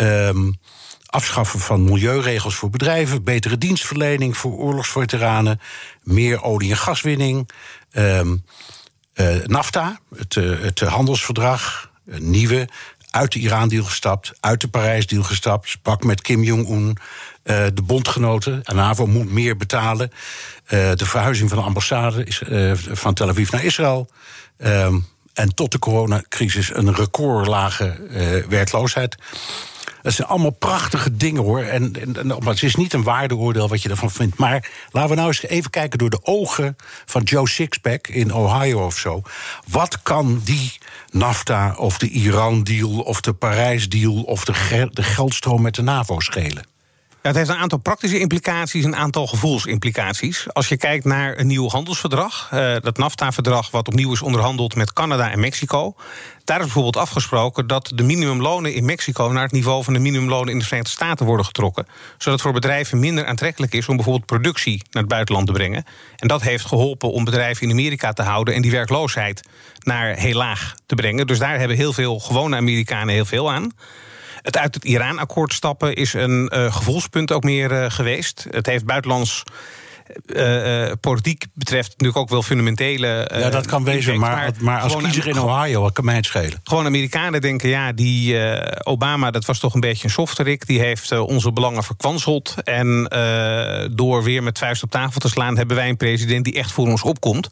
Um, 0.02 0.60
afschaffen 1.06 1.60
van 1.60 1.84
milieuregels 1.84 2.56
voor 2.56 2.70
bedrijven. 2.70 3.24
Betere 3.24 3.58
dienstverlening 3.58 4.38
voor 4.38 4.52
oorlogsveteranen. 4.52 5.60
Meer 6.04 6.44
olie- 6.44 6.72
en 6.72 6.78
gaswinning. 6.78 7.50
Uh, 9.16 9.46
NAFTA, 9.46 10.00
het, 10.16 10.36
het 10.36 10.80
handelsverdrag. 10.80 11.90
Nieuwe 12.06 12.68
uit 13.10 13.32
de 13.32 13.40
Iran-deal 13.40 13.84
gestapt, 13.84 14.32
uit 14.40 14.62
de 14.62 14.68
Parijs-deal 14.68 15.24
gestapt, 15.24 15.70
sprak 15.70 16.04
met 16.04 16.22
Kim 16.22 16.44
Jong-un. 16.44 16.88
Uh, 16.88 17.66
de 17.74 17.82
bondgenoten, 17.84 18.64
en 18.64 18.76
NAVO 18.76 19.08
moet 19.08 19.32
meer 19.32 19.58
betalen. 19.58 20.12
De 20.68 21.06
verhuizing 21.06 21.50
van 21.50 21.58
de 21.58 21.64
ambassade 21.64 22.24
is, 22.24 22.42
van 22.92 23.14
Tel 23.14 23.30
Aviv 23.30 23.52
naar 23.52 23.64
Israël. 23.64 24.10
en 25.34 25.56
tot 25.56 25.72
de 25.72 25.80
coronacrisis 25.80 26.74
een 26.74 26.96
recordlage 26.96 27.98
werkloosheid. 28.50 29.16
Dat 30.06 30.14
zijn 30.14 30.28
allemaal 30.28 30.52
prachtige 30.52 31.16
dingen 31.16 31.44
hoor. 31.44 31.62
En, 31.62 31.92
maar 32.26 32.54
het 32.54 32.64
is 32.64 32.76
niet 32.76 32.94
een 32.94 33.04
waardeoordeel 33.04 33.68
wat 33.68 33.82
je 33.82 33.90
ervan 33.90 34.12
vindt. 34.12 34.38
Maar 34.38 34.72
laten 34.92 35.10
we 35.10 35.16
nou 35.16 35.28
eens 35.28 35.44
even 35.44 35.70
kijken 35.70 35.98
door 35.98 36.10
de 36.10 36.20
ogen 36.24 36.76
van 37.06 37.22
Joe 37.22 37.50
Sixpack 37.50 38.08
in 38.08 38.34
Ohio 38.34 38.86
of 38.86 38.98
zo. 38.98 39.22
Wat 39.68 40.02
kan 40.02 40.42
die 40.44 40.78
NAFTA 41.10 41.76
of 41.78 41.98
de 41.98 42.10
Iran-deal 42.10 43.00
of 43.00 43.22
de 43.22 43.34
Parijs-deal 43.34 44.22
of 44.22 44.46
de 44.46 44.54
geldstroom 44.94 45.62
met 45.62 45.76
de 45.76 45.82
NAVO 45.82 46.20
schelen? 46.20 46.75
Het 47.26 47.36
heeft 47.36 47.50
een 47.50 47.56
aantal 47.56 47.80
praktische 47.80 48.20
implicaties, 48.20 48.84
een 48.84 48.96
aantal 48.96 49.28
gevoelsimplicaties. 49.28 50.54
Als 50.54 50.68
je 50.68 50.78
kijkt 50.78 51.06
naar 51.06 51.40
een 51.40 51.48
nieuw 51.48 51.70
handelsverdrag, 51.70 52.50
uh, 52.54 52.76
dat 52.82 52.98
NAFTA-verdrag, 52.98 53.72
wat 53.72 53.88
opnieuw 53.88 54.12
is 54.12 54.22
onderhandeld 54.22 54.76
met 54.76 54.94
Canada 54.94 55.32
en 55.32 55.40
Mexico. 55.40 55.96
Daar 56.44 56.58
is 56.58 56.64
bijvoorbeeld 56.64 56.98
afgesproken 56.98 57.68
dat 57.68 57.92
de 57.96 58.04
minimumlonen 58.04 58.74
in 58.74 58.86
Mexico 58.86 59.28
naar 59.28 59.44
het 59.44 59.52
niveau 59.52 59.84
van 59.84 59.94
de 59.94 60.00
minimumlonen 60.00 60.54
in 60.54 60.60
de 60.60 60.64
Verenigde 60.64 60.94
Staten 60.94 61.26
worden 61.26 61.46
getrokken. 61.46 61.88
Zodat 62.18 62.42
voor 62.42 62.54
bedrijven 62.54 63.00
minder 63.00 63.26
aantrekkelijk 63.26 63.74
is 63.74 63.88
om 63.88 63.96
bijvoorbeeld 63.96 64.26
productie 64.26 64.82
naar 64.90 65.04
het 65.04 65.12
buitenland 65.12 65.48
te 65.48 65.54
brengen. 65.54 65.86
En 66.16 66.28
dat 66.28 66.42
heeft 66.42 66.66
geholpen 66.66 67.12
om 67.12 67.24
bedrijven 67.24 67.64
in 67.64 67.72
Amerika 67.72 68.14
te 68.14 68.22
houden 68.22 68.54
en 68.54 68.62
die 68.62 68.72
werkloosheid 68.72 69.48
naar 69.80 70.16
heel 70.16 70.38
laag 70.38 70.76
te 70.86 70.96
brengen. 70.96 71.28
Dus 71.28 71.40
daar 71.40 71.60
hebben 71.60 71.78
heel 71.78 71.94
veel 71.94 72.20
gewone 72.20 72.56
Amerikanen 72.56 73.14
heel 73.14 73.26
veel 73.26 73.52
aan. 73.52 73.72
Het 74.46 74.58
uit 74.58 74.76
het 74.76 74.86
Iran-akkoord 74.86 75.54
stappen 75.54 75.96
is 75.96 76.14
een 76.14 76.52
uh, 76.56 76.74
gevoelspunt 76.74 77.32
ook 77.32 77.44
meer 77.44 77.72
uh, 77.72 77.86
geweest. 77.90 78.48
Het 78.50 78.66
heeft 78.66 78.86
buitenlands. 78.86 79.44
Uh, 80.26 80.86
uh, 80.86 80.92
politiek 81.02 81.46
betreft 81.54 81.90
natuurlijk 81.90 82.18
ook 82.18 82.30
wel 82.30 82.42
fundamentele. 82.42 83.30
Uh, 83.34 83.40
ja, 83.40 83.50
dat 83.50 83.66
kan 83.66 83.84
wezen, 83.84 84.20
maar, 84.20 84.36
maar, 84.36 84.52
maar 84.60 84.82
als 84.82 84.96
kiezer 84.96 85.28
in 85.28 85.40
Ohio, 85.40 85.82
wat 85.82 85.94
kan 85.94 86.06
mij 86.06 86.16
het 86.16 86.26
schelen? 86.26 86.60
Gewoon 86.64 86.86
Amerikanen 86.86 87.42
denken, 87.42 87.70
ja, 87.70 87.92
die 87.92 88.38
Obama, 88.84 89.32
dat 89.32 89.46
was 89.46 89.60
toch 89.60 89.74
een 89.74 89.80
beetje 89.80 90.04
een 90.04 90.10
softerik. 90.10 90.68
Die 90.68 90.80
heeft 90.80 91.12
onze 91.12 91.52
belangen 91.52 91.84
verkwanseld. 91.84 92.56
En 92.64 93.04
door 93.92 94.24
weer 94.24 94.44
met 94.44 94.58
vuist 94.58 94.84
op 94.84 94.92
tafel 94.92 95.20
te 95.20 95.30
slaan, 95.30 95.58
hebben 95.58 95.76
wij 95.76 95.90
een 95.90 95.98
president 95.98 96.44
die 96.44 96.54
echt 96.54 96.72
voor 96.72 96.88
ons 96.88 97.02
opkomt 97.02 97.48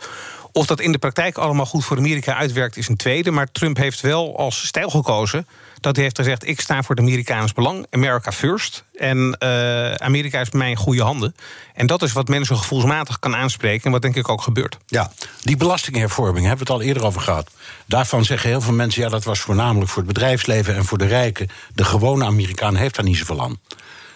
Of 0.53 0.65
dat 0.65 0.79
in 0.79 0.91
de 0.91 0.97
praktijk 0.97 1.37
allemaal 1.37 1.65
goed 1.65 1.85
voor 1.85 1.97
Amerika 1.97 2.35
uitwerkt, 2.35 2.77
is 2.77 2.87
een 2.87 2.95
tweede. 2.95 3.31
Maar 3.31 3.51
Trump 3.51 3.77
heeft 3.77 4.01
wel 4.01 4.37
als 4.37 4.65
stijl 4.65 4.89
gekozen 4.89 5.47
dat 5.79 5.95
hij 5.95 6.03
heeft 6.03 6.17
gezegd: 6.17 6.47
ik 6.47 6.61
sta 6.61 6.83
voor 6.83 6.95
het 6.95 7.03
Amerikaans 7.03 7.53
belang, 7.53 7.85
America 7.89 8.31
first. 8.31 8.83
En 8.95 9.37
uh, 9.39 9.93
Amerika 9.93 10.39
is 10.39 10.51
mijn 10.51 10.75
goede 10.75 11.03
handen. 11.03 11.35
En 11.73 11.87
dat 11.87 12.01
is 12.01 12.11
wat 12.11 12.27
mensen 12.27 12.57
gevoelsmatig 12.57 13.19
kan 13.19 13.35
aanspreken 13.35 13.85
en 13.85 13.91
wat 13.91 14.01
denk 14.01 14.15
ik 14.15 14.29
ook 14.29 14.41
gebeurt. 14.41 14.77
Ja, 14.87 15.11
die 15.41 15.57
belastinghervorming 15.57 16.45
hebben 16.45 16.65
we 16.65 16.73
het 16.73 16.81
al 16.81 16.87
eerder 16.87 17.05
over 17.05 17.21
gehad. 17.21 17.51
Daarvan 17.85 18.25
zeggen 18.25 18.49
heel 18.49 18.61
veel 18.61 18.73
mensen: 18.73 19.01
ja, 19.01 19.09
dat 19.09 19.23
was 19.23 19.39
voornamelijk 19.39 19.91
voor 19.91 20.03
het 20.03 20.13
bedrijfsleven 20.13 20.75
en 20.75 20.85
voor 20.85 20.97
de 20.97 21.07
rijken. 21.07 21.49
De 21.73 21.83
gewone 21.83 22.25
Amerikaan 22.25 22.75
heeft 22.75 22.95
daar 22.95 23.05
niet 23.05 23.17
zoveel 23.17 23.41
aan. 23.41 23.59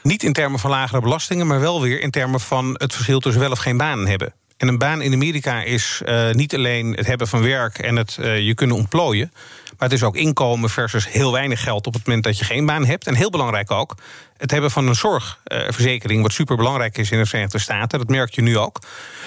Niet 0.03 0.23
in 0.23 0.33
termen 0.33 0.59
van 0.59 0.69
lagere 0.69 1.01
belastingen, 1.01 1.47
maar 1.47 1.59
wel 1.59 1.81
weer 1.81 2.01
in 2.01 2.11
termen 2.11 2.39
van 2.39 2.75
het 2.77 2.93
verschil 2.93 3.19
tussen 3.19 3.41
wel 3.41 3.51
of 3.51 3.59
geen 3.59 3.77
baan 3.77 4.07
hebben. 4.07 4.33
En 4.57 4.67
een 4.67 4.77
baan 4.77 5.01
in 5.01 5.13
Amerika 5.13 5.63
is 5.63 6.01
uh, 6.05 6.31
niet 6.31 6.55
alleen 6.55 6.93
het 6.93 7.07
hebben 7.07 7.27
van 7.27 7.41
werk 7.41 7.79
en 7.79 7.95
het 7.95 8.17
uh, 8.19 8.39
je 8.39 8.53
kunnen 8.53 8.75
ontplooien. 8.75 9.31
Maar 9.77 9.89
het 9.89 9.97
is 9.97 10.03
ook 10.03 10.15
inkomen 10.15 10.69
versus 10.69 11.09
heel 11.09 11.31
weinig 11.31 11.63
geld 11.63 11.87
op 11.87 11.93
het 11.93 12.05
moment 12.05 12.23
dat 12.23 12.37
je 12.37 12.45
geen 12.45 12.65
baan 12.65 12.85
hebt. 12.85 13.07
En 13.07 13.15
heel 13.15 13.29
belangrijk 13.29 13.71
ook, 13.71 13.95
het 14.37 14.51
hebben 14.51 14.71
van 14.71 14.87
een 14.87 14.95
zorgverzekering, 14.95 16.21
wat 16.21 16.33
super 16.33 16.55
belangrijk 16.55 16.97
is 16.97 17.11
in 17.11 17.17
de 17.17 17.25
Verenigde 17.25 17.59
Staten. 17.59 17.99
Dat 17.99 18.09
merk 18.09 18.33
je 18.33 18.41
nu 18.41 18.57
ook. 18.57 18.79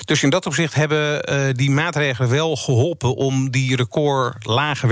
Dus 0.05 0.23
in 0.23 0.31
dat 0.31 0.47
opzicht 0.47 0.75
hebben 0.75 1.33
uh, 1.33 1.49
die 1.53 1.71
maatregelen 1.71 2.31
wel 2.31 2.57
geholpen 2.57 3.15
om 3.17 3.51
die 3.51 3.77
record 3.77 4.47
lage 4.47 4.87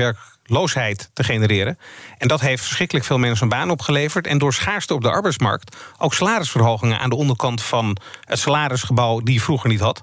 werkloosheid 0.48 1.10
te 1.12 1.24
genereren. 1.24 1.78
En 2.18 2.28
dat 2.28 2.40
heeft 2.40 2.62
verschrikkelijk 2.62 3.06
veel 3.06 3.18
mensen 3.18 3.42
een 3.42 3.48
baan 3.48 3.70
opgeleverd. 3.70 4.26
En 4.26 4.38
door 4.38 4.54
schaarste 4.54 4.94
op 4.94 5.02
de 5.02 5.10
arbeidsmarkt 5.10 5.76
ook 5.98 6.14
salarisverhogingen 6.14 6.98
aan 6.98 7.10
de 7.10 7.16
onderkant 7.16 7.62
van 7.62 7.96
het 8.24 8.38
salarisgebouw 8.38 9.20
die 9.20 9.34
je 9.34 9.40
vroeger 9.40 9.68
niet 9.68 9.80
had. 9.80 10.02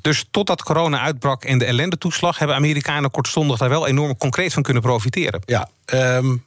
Dus 0.00 0.24
totdat 0.30 0.62
corona 0.62 1.00
uitbrak 1.00 1.44
en 1.44 1.58
de 1.58 1.64
ellendetoeslag... 1.64 2.38
hebben 2.38 2.56
Amerikanen 2.56 3.10
kortstondig 3.10 3.58
daar 3.58 3.68
wel 3.68 3.86
enorm 3.86 4.16
concreet 4.16 4.52
van 4.52 4.62
kunnen 4.62 4.82
profiteren. 4.82 5.42
Ja, 5.44 5.68
um, 5.92 6.44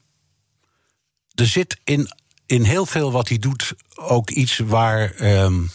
er 1.35 1.47
zit 1.47 1.77
in, 1.83 2.09
in 2.45 2.63
heel 2.63 2.85
veel 2.85 3.11
wat 3.11 3.27
hij 3.27 3.39
doet 3.39 3.73
ook 3.95 4.29
iets 4.29 4.57
waar... 4.57 5.13
Um, 5.21 5.71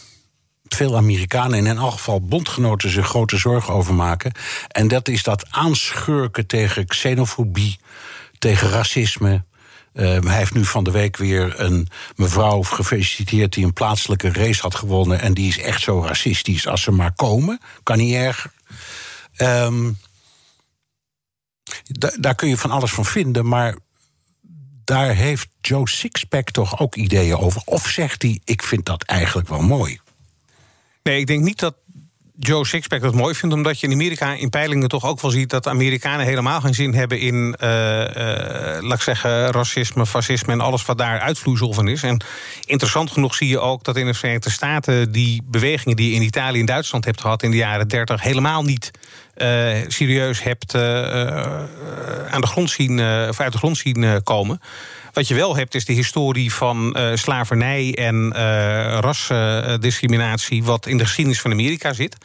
veel 0.75 0.95
Amerikanen, 0.95 1.57
en 1.57 1.65
in 1.65 1.77
elk 1.77 1.91
geval 1.91 2.21
bondgenoten, 2.21 2.89
zich 2.89 3.07
grote 3.07 3.37
zorgen 3.37 3.73
over 3.73 3.93
maken. 3.93 4.31
En 4.67 4.87
dat 4.87 5.07
is 5.07 5.23
dat 5.23 5.45
aanschurken 5.49 6.47
tegen 6.47 6.85
xenofobie, 6.85 7.79
tegen 8.39 8.69
racisme, 8.69 9.43
uh, 9.93 10.19
hij 10.19 10.37
heeft 10.37 10.53
nu 10.53 10.65
van 10.65 10.83
de 10.83 10.91
week 10.91 11.17
weer 11.17 11.59
een 11.59 11.87
mevrouw 12.15 12.61
gefeliciteerd 12.61 13.53
die 13.53 13.65
een 13.65 13.73
plaatselijke 13.73 14.31
race 14.31 14.61
had 14.61 14.75
gewonnen. 14.75 15.19
En 15.19 15.33
die 15.33 15.47
is 15.47 15.59
echt 15.59 15.81
zo 15.81 16.01
racistisch 16.01 16.67
als 16.67 16.81
ze 16.81 16.91
maar 16.91 17.13
komen. 17.13 17.59
Kan 17.83 17.97
niet 17.97 18.13
erger. 18.13 18.51
Um, 19.37 19.97
daar 22.19 22.35
kun 22.35 22.49
je 22.49 22.57
van 22.57 22.71
alles 22.71 22.91
van 22.91 23.05
vinden, 23.05 23.47
maar 23.47 23.75
daar 24.83 25.15
heeft 25.15 25.47
Joe 25.61 25.89
Sixpack 25.89 26.49
toch 26.49 26.79
ook 26.79 26.95
ideeën 26.95 27.37
over. 27.37 27.61
Of 27.65 27.87
zegt 27.87 28.21
hij: 28.21 28.39
Ik 28.43 28.63
vind 28.63 28.85
dat 28.85 29.03
eigenlijk 29.03 29.47
wel 29.47 29.61
mooi? 29.61 29.99
Nee, 31.03 31.19
ik 31.19 31.27
denk 31.27 31.43
niet 31.43 31.59
dat 31.59 31.75
Joe 32.39 32.65
Sixpack 32.65 33.01
dat 33.01 33.13
mooi 33.13 33.35
vindt, 33.35 33.55
omdat 33.55 33.79
je 33.79 33.87
in 33.87 33.93
Amerika 33.93 34.33
in 34.33 34.49
peilingen 34.49 34.87
toch 34.87 35.05
ook 35.05 35.21
wel 35.21 35.31
ziet 35.31 35.49
dat 35.49 35.67
Amerikanen 35.67 36.25
helemaal 36.25 36.61
geen 36.61 36.73
zin 36.73 36.93
hebben 36.93 37.19
in, 37.19 37.55
uh, 37.63 37.69
laat 38.79 38.93
ik 38.93 39.01
zeggen, 39.01 39.51
racisme, 39.51 40.05
fascisme 40.05 40.53
en 40.53 40.61
alles 40.61 40.85
wat 40.85 40.97
daar 40.97 41.19
uitvloeisel 41.19 41.73
van 41.73 41.87
is. 41.87 42.03
En 42.03 42.23
interessant 42.65 43.11
genoeg 43.11 43.35
zie 43.35 43.47
je 43.47 43.59
ook 43.59 43.83
dat 43.83 43.97
in 43.97 44.05
de 44.05 44.13
Verenigde 44.13 44.49
Staten 44.49 45.11
die 45.11 45.41
bewegingen 45.45 45.95
die 45.97 46.09
je 46.09 46.15
in 46.15 46.21
Italië 46.21 46.59
en 46.59 46.65
Duitsland 46.65 47.05
hebt 47.05 47.21
gehad 47.21 47.43
in 47.43 47.51
de 47.51 47.57
jaren 47.57 47.87
30 47.87 48.21
helemaal 48.21 48.63
niet 48.63 48.91
uh, 49.37 49.75
serieus 49.87 50.43
hebt 50.43 50.75
aan 52.29 52.41
de 52.41 52.47
grond 52.47 52.69
zien, 52.69 52.99
of 53.29 53.39
uit 53.39 53.51
de 53.51 53.57
grond 53.57 53.77
zien 53.77 54.23
komen. 54.23 54.59
Wat 55.13 55.27
je 55.27 55.35
wel 55.35 55.55
hebt 55.55 55.75
is 55.75 55.85
de 55.85 55.93
historie 55.93 56.53
van 56.53 56.95
uh, 56.97 57.11
slavernij 57.13 57.95
en 57.95 58.33
uh, 58.35 58.97
rasdiscriminatie... 58.99 60.63
wat 60.63 60.85
in 60.85 60.97
de 60.97 61.03
geschiedenis 61.03 61.41
van 61.41 61.51
Amerika 61.51 61.93
zit. 61.93 62.17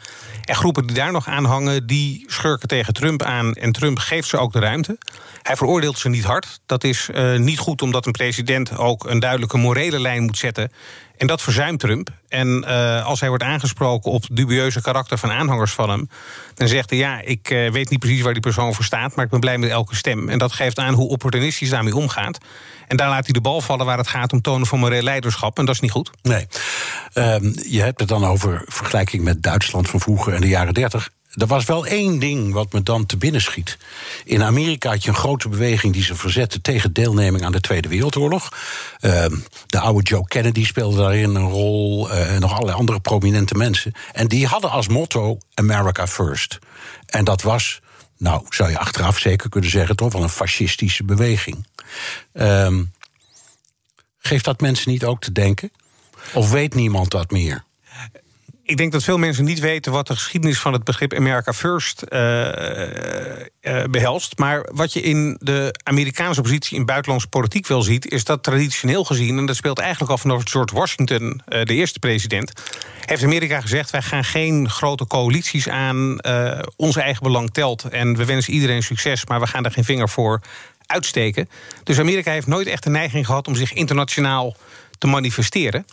En 0.43 0.55
groepen 0.55 0.87
die 0.87 0.95
daar 0.95 1.11
nog 1.11 1.27
aan 1.27 1.45
hangen, 1.45 1.87
die 1.87 2.23
schurken 2.27 2.67
tegen 2.67 2.93
Trump 2.93 3.23
aan... 3.23 3.53
en 3.53 3.71
Trump 3.71 3.97
geeft 3.97 4.27
ze 4.27 4.37
ook 4.37 4.53
de 4.53 4.59
ruimte. 4.59 4.97
Hij 5.41 5.55
veroordeelt 5.55 5.97
ze 5.97 6.09
niet 6.09 6.23
hard. 6.23 6.59
Dat 6.65 6.83
is 6.83 7.09
uh, 7.13 7.37
niet 7.37 7.59
goed 7.59 7.81
omdat 7.81 8.05
een 8.05 8.11
president 8.11 8.77
ook 8.77 9.05
een 9.05 9.19
duidelijke 9.19 9.57
morele 9.57 9.99
lijn 9.99 10.23
moet 10.23 10.37
zetten... 10.37 10.71
En 11.19 11.27
dat 11.27 11.41
verzuimt 11.41 11.79
Trump. 11.79 12.09
En 12.27 12.65
uh, 12.67 13.05
als 13.05 13.19
hij 13.19 13.29
wordt 13.29 13.43
aangesproken 13.43 14.11
op 14.11 14.21
het 14.21 14.35
dubieuze 14.35 14.81
karakter 14.81 15.17
van 15.17 15.31
aanhangers 15.31 15.71
van 15.71 15.89
hem, 15.89 16.09
dan 16.53 16.67
zegt 16.67 16.89
hij: 16.89 16.99
Ja, 16.99 17.21
ik 17.21 17.49
uh, 17.49 17.71
weet 17.71 17.89
niet 17.89 17.99
precies 17.99 18.21
waar 18.21 18.33
die 18.33 18.41
persoon 18.41 18.73
voor 18.73 18.83
staat, 18.83 19.15
maar 19.15 19.25
ik 19.25 19.31
ben 19.31 19.39
blij 19.39 19.57
met 19.57 19.69
elke 19.69 19.95
stem. 19.95 20.29
En 20.29 20.37
dat 20.37 20.51
geeft 20.51 20.79
aan 20.79 20.93
hoe 20.93 21.09
opportunistisch 21.09 21.69
daarmee 21.69 21.95
omgaat. 21.95 22.37
En 22.87 22.97
daar 22.97 23.09
laat 23.09 23.23
hij 23.23 23.33
de 23.33 23.41
bal 23.41 23.61
vallen 23.61 23.85
waar 23.85 23.97
het 23.97 24.07
gaat 24.07 24.33
om 24.33 24.41
tonen 24.41 24.67
van 24.67 24.79
moreel 24.79 25.01
leiderschap. 25.01 25.57
En 25.57 25.65
dat 25.65 25.75
is 25.75 25.81
niet 25.81 25.91
goed. 25.91 26.09
Nee. 26.21 26.47
Um, 27.13 27.53
je 27.69 27.81
hebt 27.81 27.99
het 27.99 28.09
dan 28.09 28.25
over 28.25 28.63
vergelijking 28.65 29.23
met 29.23 29.43
Duitsland 29.43 29.89
van 29.89 29.99
vroeger 29.99 30.33
en 30.33 30.41
de 30.41 30.47
jaren 30.47 30.73
30. 30.73 31.09
Er 31.33 31.47
was 31.47 31.65
wel 31.65 31.85
één 31.85 32.19
ding 32.19 32.53
wat 32.53 32.73
me 32.73 32.83
dan 32.83 33.05
te 33.05 33.17
binnen 33.17 33.41
schiet. 33.41 33.77
In 34.23 34.43
Amerika 34.43 34.89
had 34.89 35.03
je 35.03 35.09
een 35.09 35.15
grote 35.15 35.49
beweging 35.49 35.93
die 35.93 36.03
zich 36.03 36.17
verzette 36.17 36.61
tegen 36.61 36.93
deelneming 36.93 37.43
aan 37.43 37.51
de 37.51 37.59
Tweede 37.59 37.87
Wereldoorlog. 37.87 38.49
Uh, 39.01 39.25
de 39.65 39.79
oude 39.79 40.03
Joe 40.03 40.27
Kennedy 40.27 40.65
speelde 40.65 40.97
daarin 40.97 41.35
een 41.35 41.49
rol, 41.49 42.09
uh, 42.09 42.33
en 42.33 42.41
nog 42.41 42.53
allerlei 42.53 42.77
andere 42.77 42.99
prominente 42.99 43.55
mensen. 43.55 43.93
En 44.11 44.27
die 44.27 44.47
hadden 44.47 44.71
als 44.71 44.87
motto 44.87 45.37
America 45.53 46.07
First. 46.07 46.59
En 47.05 47.23
dat 47.23 47.41
was, 47.41 47.79
nou 48.17 48.45
zou 48.49 48.69
je 48.69 48.79
achteraf 48.79 49.17
zeker 49.17 49.49
kunnen 49.49 49.69
zeggen, 49.69 49.95
toch 49.95 50.13
wel 50.13 50.23
een 50.23 50.29
fascistische 50.29 51.03
beweging. 51.03 51.67
Um, 52.33 52.91
geeft 54.19 54.45
dat 54.45 54.61
mensen 54.61 54.91
niet 54.91 55.03
ook 55.03 55.21
te 55.21 55.31
denken? 55.31 55.71
Of 56.33 56.51
weet 56.51 56.75
niemand 56.75 57.11
dat 57.11 57.31
meer? 57.31 57.63
Ik 58.69 58.77
denk 58.77 58.91
dat 58.91 59.03
veel 59.03 59.17
mensen 59.17 59.43
niet 59.43 59.59
weten 59.59 59.91
wat 59.91 60.07
de 60.07 60.13
geschiedenis 60.13 60.59
van 60.59 60.73
het 60.73 60.83
begrip 60.83 61.13
America 61.13 61.53
First 61.53 62.03
uh, 62.09 62.19
uh, 63.61 63.83
behelst. 63.89 64.37
Maar 64.37 64.69
wat 64.71 64.93
je 64.93 65.01
in 65.01 65.37
de 65.39 65.79
Amerikaanse 65.83 66.41
positie 66.41 66.77
in 66.77 66.85
buitenlandse 66.85 67.27
politiek 67.27 67.67
wel 67.67 67.81
ziet, 67.81 68.11
is 68.11 68.23
dat 68.23 68.43
traditioneel 68.43 69.03
gezien, 69.03 69.37
en 69.37 69.45
dat 69.45 69.55
speelt 69.55 69.79
eigenlijk 69.79 70.11
al 70.11 70.17
vanaf 70.17 70.41
George 70.45 70.75
Washington, 70.75 71.41
de 71.45 71.73
eerste 71.73 71.99
president, 71.99 72.51
heeft 73.05 73.23
Amerika 73.23 73.61
gezegd: 73.61 73.89
wij 73.89 74.01
gaan 74.01 74.23
geen 74.23 74.69
grote 74.69 75.07
coalities 75.07 75.69
aan. 75.69 76.19
ons 76.75 76.95
eigen 76.95 77.23
belang 77.23 77.51
telt. 77.51 77.83
En 77.83 78.15
we 78.15 78.25
wensen 78.25 78.53
iedereen 78.53 78.83
succes, 78.83 79.25
maar 79.25 79.39
we 79.39 79.47
gaan 79.47 79.65
er 79.65 79.71
geen 79.71 79.83
vinger 79.83 80.09
voor 80.09 80.41
uitsteken. 80.85 81.49
Dus 81.83 81.99
Amerika 81.99 82.31
heeft 82.31 82.47
nooit 82.47 82.67
echt 82.67 82.83
de 82.83 82.89
neiging 82.89 83.25
gehad 83.25 83.47
om 83.47 83.55
zich 83.55 83.73
internationaal 83.73 84.55
te 84.97 85.07
manifesteren. 85.07 85.85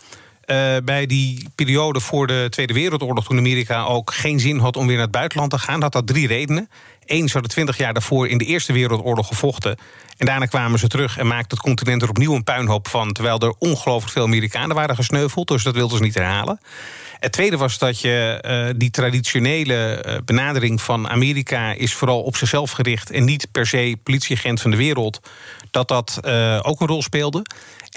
Uh, 0.47 0.75
bij 0.83 1.05
die 1.05 1.47
periode 1.55 1.99
voor 1.99 2.27
de 2.27 2.47
Tweede 2.49 2.73
Wereldoorlog, 2.73 3.25
toen 3.25 3.37
Amerika 3.37 3.83
ook 3.83 4.13
geen 4.13 4.39
zin 4.39 4.59
had 4.59 4.75
om 4.75 4.87
weer 4.87 4.95
naar 4.95 5.03
het 5.03 5.11
buitenland 5.11 5.51
te 5.51 5.59
gaan, 5.59 5.81
had 5.81 5.91
dat 5.91 6.07
drie 6.07 6.27
redenen. 6.27 6.69
Eén, 7.05 7.27
ze 7.27 7.33
hadden 7.33 7.51
twintig 7.51 7.77
jaar 7.77 7.93
daarvoor 7.93 8.27
in 8.27 8.37
de 8.37 8.45
Eerste 8.45 8.73
Wereldoorlog 8.73 9.27
gevochten. 9.27 9.77
En 10.17 10.25
daarna 10.25 10.45
kwamen 10.45 10.79
ze 10.79 10.87
terug 10.87 11.17
en 11.17 11.27
maakten 11.27 11.57
het 11.57 11.65
continent 11.65 12.01
er 12.01 12.09
opnieuw 12.09 12.35
een 12.35 12.43
puinhoop 12.43 12.87
van. 12.87 13.13
Terwijl 13.13 13.39
er 13.39 13.53
ongelooflijk 13.59 14.13
veel 14.13 14.23
Amerikanen 14.23 14.75
waren 14.75 14.95
gesneuveld. 14.95 15.47
Dus 15.47 15.63
dat 15.63 15.75
wilden 15.75 15.97
ze 15.97 16.03
niet 16.03 16.13
herhalen. 16.13 16.59
Het 17.19 17.31
tweede 17.31 17.57
was 17.57 17.77
dat 17.77 18.01
je 18.01 18.43
uh, 18.45 18.79
die 18.79 18.89
traditionele 18.89 20.03
uh, 20.05 20.15
benadering 20.25 20.81
van 20.81 21.09
Amerika 21.09 21.71
is 21.71 21.93
vooral 21.93 22.21
op 22.21 22.35
zichzelf 22.35 22.71
gericht 22.71 23.11
en 23.11 23.25
niet 23.25 23.47
per 23.51 23.67
se 23.67 23.97
politieagent 24.03 24.61
van 24.61 24.71
de 24.71 24.77
wereld. 24.77 25.19
Dat 25.71 25.87
dat 25.87 26.19
ook 26.61 26.81
een 26.81 26.87
rol 26.87 27.01
speelde. 27.01 27.45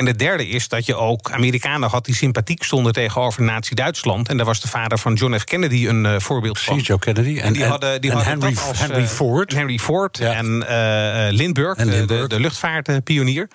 En 0.01 0.07
de 0.07 0.17
derde 0.17 0.49
is 0.49 0.69
dat 0.69 0.87
je 0.87 0.97
ook 0.97 1.31
Amerikanen 1.31 1.91
had 1.91 2.05
die 2.05 2.15
sympathiek 2.15 2.63
stonden 2.63 2.93
tegenover 2.93 3.43
Nazi-Duitsland. 3.43 4.29
En 4.29 4.37
daar 4.37 4.47
was 4.47 4.61
de 4.61 4.69
vader 4.69 4.99
van 4.99 5.15
John 5.15 5.39
F. 5.39 5.45
Kennedy 5.45 5.87
een 5.87 6.05
uh, 6.05 6.19
voorbeeld 6.19 6.61
van. 6.61 6.79
John 6.79 7.01
Kennedy. 7.01 7.39
En, 7.41 7.53
die 7.53 7.65
hadden, 7.65 8.01
die 8.01 8.11
en 8.11 8.17
hadden 8.17 8.41
Henry, 8.41 8.59
als, 8.69 8.79
Henry 8.79 9.07
Ford. 9.07 9.53
Henry 9.53 9.79
Ford 9.79 10.19
ja. 10.19 10.33
en 10.33 10.47
uh, 10.47 11.33
Lindbergh, 11.37 11.81
en 11.81 11.89
Lindbergh. 11.89 12.23
De, 12.23 12.29
de, 12.29 12.41
luchtvaartpionier. 12.41 13.49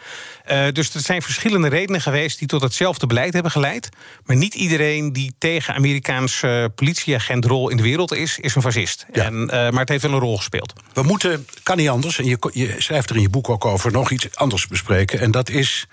Uh, 0.51 0.65
dus 0.71 0.93
er 0.93 1.01
zijn 1.01 1.21
verschillende 1.21 1.67
redenen 1.67 2.01
geweest 2.01 2.39
die 2.39 2.47
tot 2.47 2.61
hetzelfde 2.61 3.07
beleid 3.07 3.33
hebben 3.33 3.51
geleid. 3.51 3.89
Maar 4.25 4.35
niet 4.35 4.53
iedereen 4.53 5.13
die 5.13 5.35
tegen 5.37 5.73
Amerikaanse 5.73 6.71
politieagentrol 6.75 7.69
in 7.69 7.77
de 7.77 7.83
wereld 7.83 8.13
is, 8.13 8.39
is 8.39 8.55
een 8.55 8.61
fascist. 8.61 9.05
Ja. 9.13 9.23
En, 9.23 9.45
maar 9.45 9.79
het 9.79 9.89
heeft 9.89 10.03
wel 10.03 10.13
een 10.13 10.19
rol 10.19 10.37
gespeeld. 10.37 10.73
We 10.93 11.03
moeten, 11.03 11.47
kan 11.63 11.77
niet 11.77 11.89
anders, 11.89 12.19
en 12.19 12.25
je, 12.25 12.49
je 12.53 12.75
schrijft 12.77 13.09
er 13.09 13.15
in 13.15 13.21
je 13.21 13.29
boek 13.29 13.49
ook 13.49 13.65
over, 13.65 13.91
nog 13.91 14.11
iets 14.11 14.35
anders 14.35 14.67
bespreken. 14.67 15.19
En 15.19 15.31
dat 15.31 15.49
is 15.49 15.87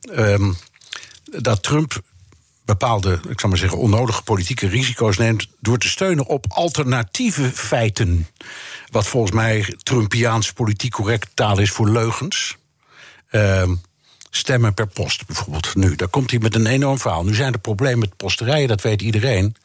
um, 0.00 0.56
dat 1.24 1.62
Trump 1.62 2.02
bepaalde, 2.64 3.20
ik 3.28 3.40
zal 3.40 3.48
maar 3.48 3.58
zeggen, 3.58 3.78
onnodige 3.78 4.22
politieke 4.22 4.68
risico's 4.68 5.16
neemt 5.16 5.48
door 5.60 5.78
te 5.78 5.88
steunen 5.88 6.26
op 6.26 6.44
alternatieve 6.48 7.50
feiten. 7.50 8.28
Wat 8.90 9.06
volgens 9.06 9.32
mij 9.32 9.74
Trumpiaans 9.82 10.52
politiek 10.52 10.92
correct 10.92 11.30
taal 11.34 11.58
is 11.58 11.70
voor 11.70 11.90
leugens. 11.90 12.56
Um, 13.30 13.80
stemmen 14.30 14.74
per 14.74 14.86
post 14.86 15.26
bijvoorbeeld. 15.26 15.74
Nu, 15.74 15.96
daar 15.96 16.08
komt 16.08 16.30
hij 16.30 16.40
met 16.40 16.54
een 16.54 16.66
enorm 16.66 16.98
verhaal. 16.98 17.24
Nu 17.24 17.34
zijn 17.34 17.52
er 17.52 17.58
problemen 17.58 17.98
met 17.98 18.16
posterijen, 18.16 18.68
dat 18.68 18.80
weet 18.80 19.02
iedereen. 19.02 19.56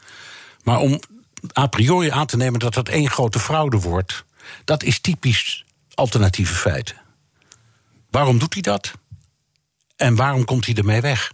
Maar 0.63 0.80
om 0.80 1.00
a 1.58 1.67
priori 1.67 2.10
aan 2.10 2.26
te 2.26 2.38
nemen 2.38 2.60
dat 2.60 2.74
dat 2.74 2.89
één 2.89 3.10
grote 3.10 3.39
fraude 3.39 3.80
wordt, 3.80 4.24
dat 4.63 4.84
is 4.84 5.00
typisch 5.00 5.65
alternatieve 5.93 6.54
feiten. 6.54 6.95
Waarom 8.10 8.39
doet 8.39 8.54
hij 8.54 8.62
dat? 8.62 8.91
En 9.95 10.15
waarom 10.15 10.45
komt 10.45 10.65
hij 10.65 10.75
ermee 10.75 11.01
weg? 11.01 11.31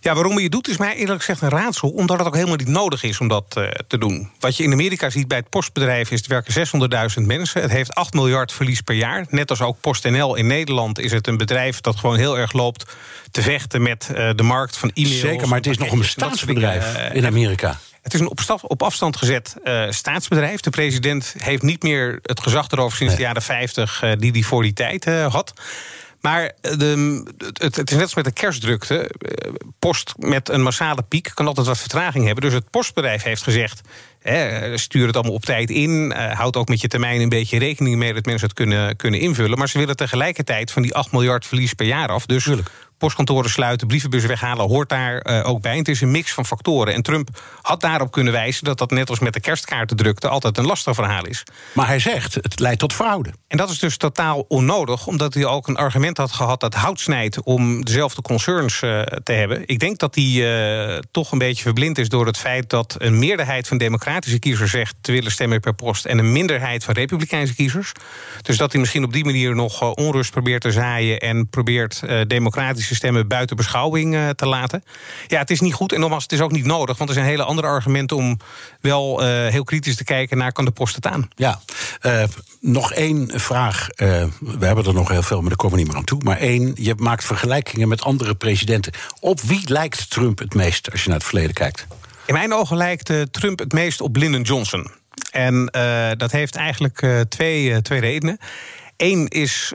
Ja, 0.00 0.14
waarom 0.14 0.32
hij 0.32 0.42
het 0.42 0.52
doet 0.52 0.68
is 0.68 0.76
mij 0.76 0.94
eerlijk 0.94 1.18
gezegd 1.18 1.40
een 1.40 1.48
raadsel. 1.48 1.88
Omdat 1.88 2.18
het 2.18 2.26
ook 2.26 2.34
helemaal 2.34 2.56
niet 2.56 2.68
nodig 2.68 3.02
is 3.02 3.20
om 3.20 3.28
dat 3.28 3.54
uh, 3.58 3.68
te 3.86 3.98
doen. 3.98 4.30
Wat 4.38 4.56
je 4.56 4.62
in 4.62 4.72
Amerika 4.72 5.10
ziet 5.10 5.28
bij 5.28 5.38
het 5.38 5.48
postbedrijf 5.48 6.10
is... 6.10 6.22
er 6.22 6.28
werken 6.28 7.18
600.000 7.20 7.26
mensen. 7.26 7.62
Het 7.62 7.70
heeft 7.70 7.94
8 7.94 8.12
miljard 8.12 8.52
verlies 8.52 8.80
per 8.80 8.94
jaar. 8.94 9.26
Net 9.28 9.50
als 9.50 9.60
ook 9.60 9.80
PostNL 9.80 10.34
in 10.34 10.46
Nederland 10.46 10.98
is 10.98 11.12
het 11.12 11.26
een 11.26 11.36
bedrijf... 11.36 11.80
dat 11.80 11.96
gewoon 11.96 12.16
heel 12.16 12.38
erg 12.38 12.52
loopt 12.52 12.96
te 13.30 13.42
vechten 13.42 13.82
met 13.82 14.08
uh, 14.10 14.30
de 14.34 14.42
markt 14.42 14.76
van 14.76 14.90
e-mails. 14.94 15.18
Zeker, 15.18 15.48
maar 15.48 15.58
het 15.58 15.66
is 15.66 15.78
nog 15.78 15.92
een 15.92 15.98
bestaansbedrijf 15.98 16.96
uh, 16.96 17.14
in 17.14 17.26
Amerika. 17.26 17.78
Het 18.02 18.14
is 18.14 18.20
een 18.20 18.30
op, 18.30 18.40
staf, 18.40 18.64
op 18.64 18.82
afstand 18.82 19.16
gezet 19.16 19.56
uh, 19.64 19.84
staatsbedrijf. 19.90 20.60
De 20.60 20.70
president 20.70 21.34
heeft 21.38 21.62
niet 21.62 21.82
meer 21.82 22.18
het 22.22 22.40
gezag 22.40 22.70
erover 22.70 22.96
sinds 22.96 23.12
nee. 23.12 23.22
de 23.22 23.26
jaren 23.26 23.42
50... 23.42 24.02
Uh, 24.02 24.12
die 24.18 24.30
hij 24.30 24.42
voor 24.42 24.62
die 24.62 24.72
tijd 24.72 25.06
uh, 25.06 25.32
had. 25.32 25.52
Maar 26.22 26.52
de, 26.60 27.22
het, 27.52 27.76
het, 27.76 27.90
is 27.90 27.96
net 27.96 28.02
als 28.02 28.14
met 28.14 28.24
de 28.24 28.32
kerstdrukte. 28.32 29.10
Post 29.78 30.14
met 30.18 30.48
een 30.48 30.62
massale 30.62 31.02
piek 31.02 31.30
kan 31.34 31.46
altijd 31.46 31.66
wat 31.66 31.78
vertraging 31.78 32.24
hebben. 32.24 32.44
Dus 32.44 32.52
het 32.52 32.70
postbedrijf 32.70 33.22
heeft 33.22 33.42
gezegd... 33.42 33.80
Stuur 34.74 35.06
het 35.06 35.14
allemaal 35.14 35.34
op 35.34 35.44
tijd 35.44 35.70
in. 35.70 35.90
Uh, 35.90 36.32
houd 36.32 36.56
ook 36.56 36.68
met 36.68 36.80
je 36.80 36.88
termijn 36.88 37.20
een 37.20 37.28
beetje 37.28 37.58
rekening 37.58 37.96
mee... 37.96 38.14
dat 38.14 38.24
mensen 38.24 38.46
het 38.46 38.56
kunnen, 38.56 38.96
kunnen 38.96 39.20
invullen. 39.20 39.58
Maar 39.58 39.68
ze 39.68 39.78
willen 39.78 39.96
tegelijkertijd 39.96 40.70
van 40.70 40.82
die 40.82 40.94
8 40.94 41.12
miljard 41.12 41.46
verlies 41.46 41.72
per 41.72 41.86
jaar 41.86 42.08
af. 42.08 42.26
Dus. 42.26 42.48
Postkantoren 43.02 43.50
sluiten, 43.50 43.86
brievenbussen 43.86 44.30
weghalen... 44.30 44.68
hoort 44.68 44.88
daar 44.88 45.26
uh, 45.26 45.48
ook 45.48 45.60
bij. 45.60 45.72
En 45.72 45.78
het 45.78 45.88
is 45.88 46.00
een 46.00 46.10
mix 46.10 46.32
van 46.32 46.46
factoren. 46.46 46.94
En 46.94 47.02
Trump 47.02 47.28
had 47.62 47.80
daarop 47.80 48.10
kunnen 48.10 48.32
wijzen... 48.32 48.64
dat 48.64 48.78
dat 48.78 48.90
net 48.90 49.10
als 49.10 49.18
met 49.18 49.32
de 49.32 49.40
kerstkaartendrukte... 49.40 50.28
altijd 50.28 50.58
een 50.58 50.66
lastig 50.66 50.94
verhaal 50.94 51.26
is. 51.26 51.44
Maar 51.72 51.86
hij 51.86 51.98
zegt, 51.98 52.34
het 52.34 52.60
leidt 52.60 52.78
tot 52.78 52.92
fraude. 52.92 53.32
En 53.48 53.56
dat 53.56 53.70
is 53.70 53.78
dus 53.78 53.96
totaal 53.96 54.44
onnodig... 54.48 55.06
omdat 55.06 55.34
hij 55.34 55.44
ook 55.44 55.68
een 55.68 55.76
argument 55.76 56.16
had 56.16 56.32
gehad 56.32 56.60
dat 56.60 56.74
hout 56.74 57.00
snijdt... 57.00 57.42
om 57.42 57.84
dezelfde 57.84 58.22
concerns 58.22 58.82
uh, 58.82 59.00
te 59.02 59.32
hebben. 59.32 59.62
Ik 59.66 59.78
denk 59.78 59.98
dat 59.98 60.14
hij 60.14 61.02
toch 61.10 61.32
een 61.32 61.38
beetje 61.38 61.62
verblind 61.62 61.98
is... 61.98 62.08
door 62.08 62.26
het 62.26 62.38
feit 62.38 62.70
dat 62.70 62.94
een 62.98 63.18
meerderheid 63.18 63.68
van 63.68 63.78
democraten 63.78 64.38
kiezers 64.38 64.70
zegt 64.70 64.94
te 65.00 65.12
willen 65.12 65.32
stemmen 65.32 65.60
per 65.60 65.74
post... 65.74 66.04
en 66.04 66.18
een 66.18 66.32
minderheid 66.32 66.84
van 66.84 66.94
republikeinse 66.94 67.54
kiezers. 67.54 67.92
Dus 68.42 68.56
dat 68.56 68.72
hij 68.72 68.80
misschien 68.80 69.04
op 69.04 69.12
die 69.12 69.24
manier 69.24 69.54
nog 69.54 69.94
onrust 69.94 70.30
probeert 70.30 70.62
te 70.62 70.72
zaaien... 70.72 71.18
en 71.18 71.48
probeert 71.48 72.02
uh, 72.04 72.20
stemmen 72.94 73.28
buiten 73.28 73.56
beschouwing 73.56 74.14
uh, 74.14 74.28
te 74.28 74.46
laten. 74.46 74.84
Ja, 75.26 75.38
het 75.38 75.50
is 75.50 75.60
niet 75.60 75.74
goed 75.74 75.92
en 75.92 76.00
nogmaals, 76.00 76.22
het 76.22 76.32
is 76.32 76.40
ook 76.40 76.52
niet 76.52 76.64
nodig... 76.64 76.96
want 76.98 77.10
er 77.10 77.16
zijn 77.16 77.28
hele 77.28 77.44
andere 77.44 77.66
argumenten 77.66 78.16
om 78.16 78.38
wel 78.80 79.20
heel 79.24 79.64
kritisch 79.64 79.96
te 79.96 80.04
kijken... 80.04 80.38
naar 80.38 80.52
kan 80.52 80.64
de 80.64 80.70
post 80.70 80.94
het 80.94 81.06
aan. 81.06 81.28
Ja, 81.34 81.60
nog 82.60 82.92
één 82.92 83.40
vraag. 83.40 83.88
we 83.96 84.66
hebben 84.66 84.84
er 84.84 84.94
nog 84.94 85.08
heel 85.08 85.22
veel, 85.22 85.40
maar 85.40 85.48
daar 85.48 85.56
komen 85.56 85.76
we 85.76 85.82
niet 85.82 85.90
meer 85.90 86.00
aan 86.00 86.04
toe. 86.04 86.20
Maar 86.24 86.38
één, 86.38 86.72
je 86.74 86.94
maakt 86.96 87.24
vergelijkingen 87.24 87.88
met 87.88 88.02
andere 88.02 88.34
presidenten. 88.34 88.92
Op 89.20 89.40
wie 89.40 89.70
lijkt 89.70 90.10
Trump 90.10 90.38
het 90.38 90.54
meest 90.54 90.90
als 90.90 91.02
je 91.02 91.08
naar 91.08 91.18
het 91.18 91.26
verleden 91.26 91.54
kijkt? 91.54 91.86
In 92.26 92.34
mijn 92.34 92.54
ogen 92.54 92.76
lijkt 92.76 93.10
uh, 93.10 93.22
Trump 93.22 93.58
het 93.58 93.72
meest 93.72 94.00
op 94.00 94.16
Lyndon 94.16 94.42
Johnson. 94.42 94.90
En 95.30 95.70
uh, 95.76 96.10
dat 96.16 96.32
heeft 96.32 96.56
eigenlijk 96.56 97.02
uh, 97.02 97.20
twee, 97.20 97.82
twee 97.82 98.00
redenen. 98.00 98.38
Eén 98.96 99.28
is 99.28 99.72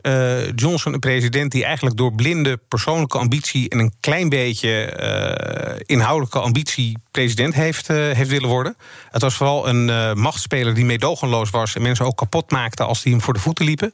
Johnson 0.55 0.93
een 0.93 0.99
president 0.99 1.51
die 1.51 1.65
eigenlijk 1.65 1.97
door 1.97 2.13
blinde 2.13 2.57
persoonlijke 2.67 3.17
ambitie... 3.17 3.69
en 3.69 3.79
een 3.79 3.93
klein 3.99 4.29
beetje 4.29 5.83
inhoudelijke 5.85 6.39
ambitie 6.39 6.97
president 7.11 7.53
heeft, 7.53 7.87
heeft 7.87 8.29
willen 8.29 8.49
worden. 8.49 8.77
Het 9.09 9.21
was 9.21 9.35
vooral 9.35 9.67
een 9.67 9.85
machtspeler 10.19 10.73
die 10.73 10.85
meedogenloos 10.85 11.49
was... 11.49 11.75
en 11.75 11.81
mensen 11.81 12.05
ook 12.05 12.17
kapot 12.17 12.51
maakte 12.51 12.83
als 12.83 13.01
die 13.01 13.11
hem 13.11 13.21
voor 13.21 13.33
de 13.33 13.39
voeten 13.39 13.65
liepen. 13.65 13.93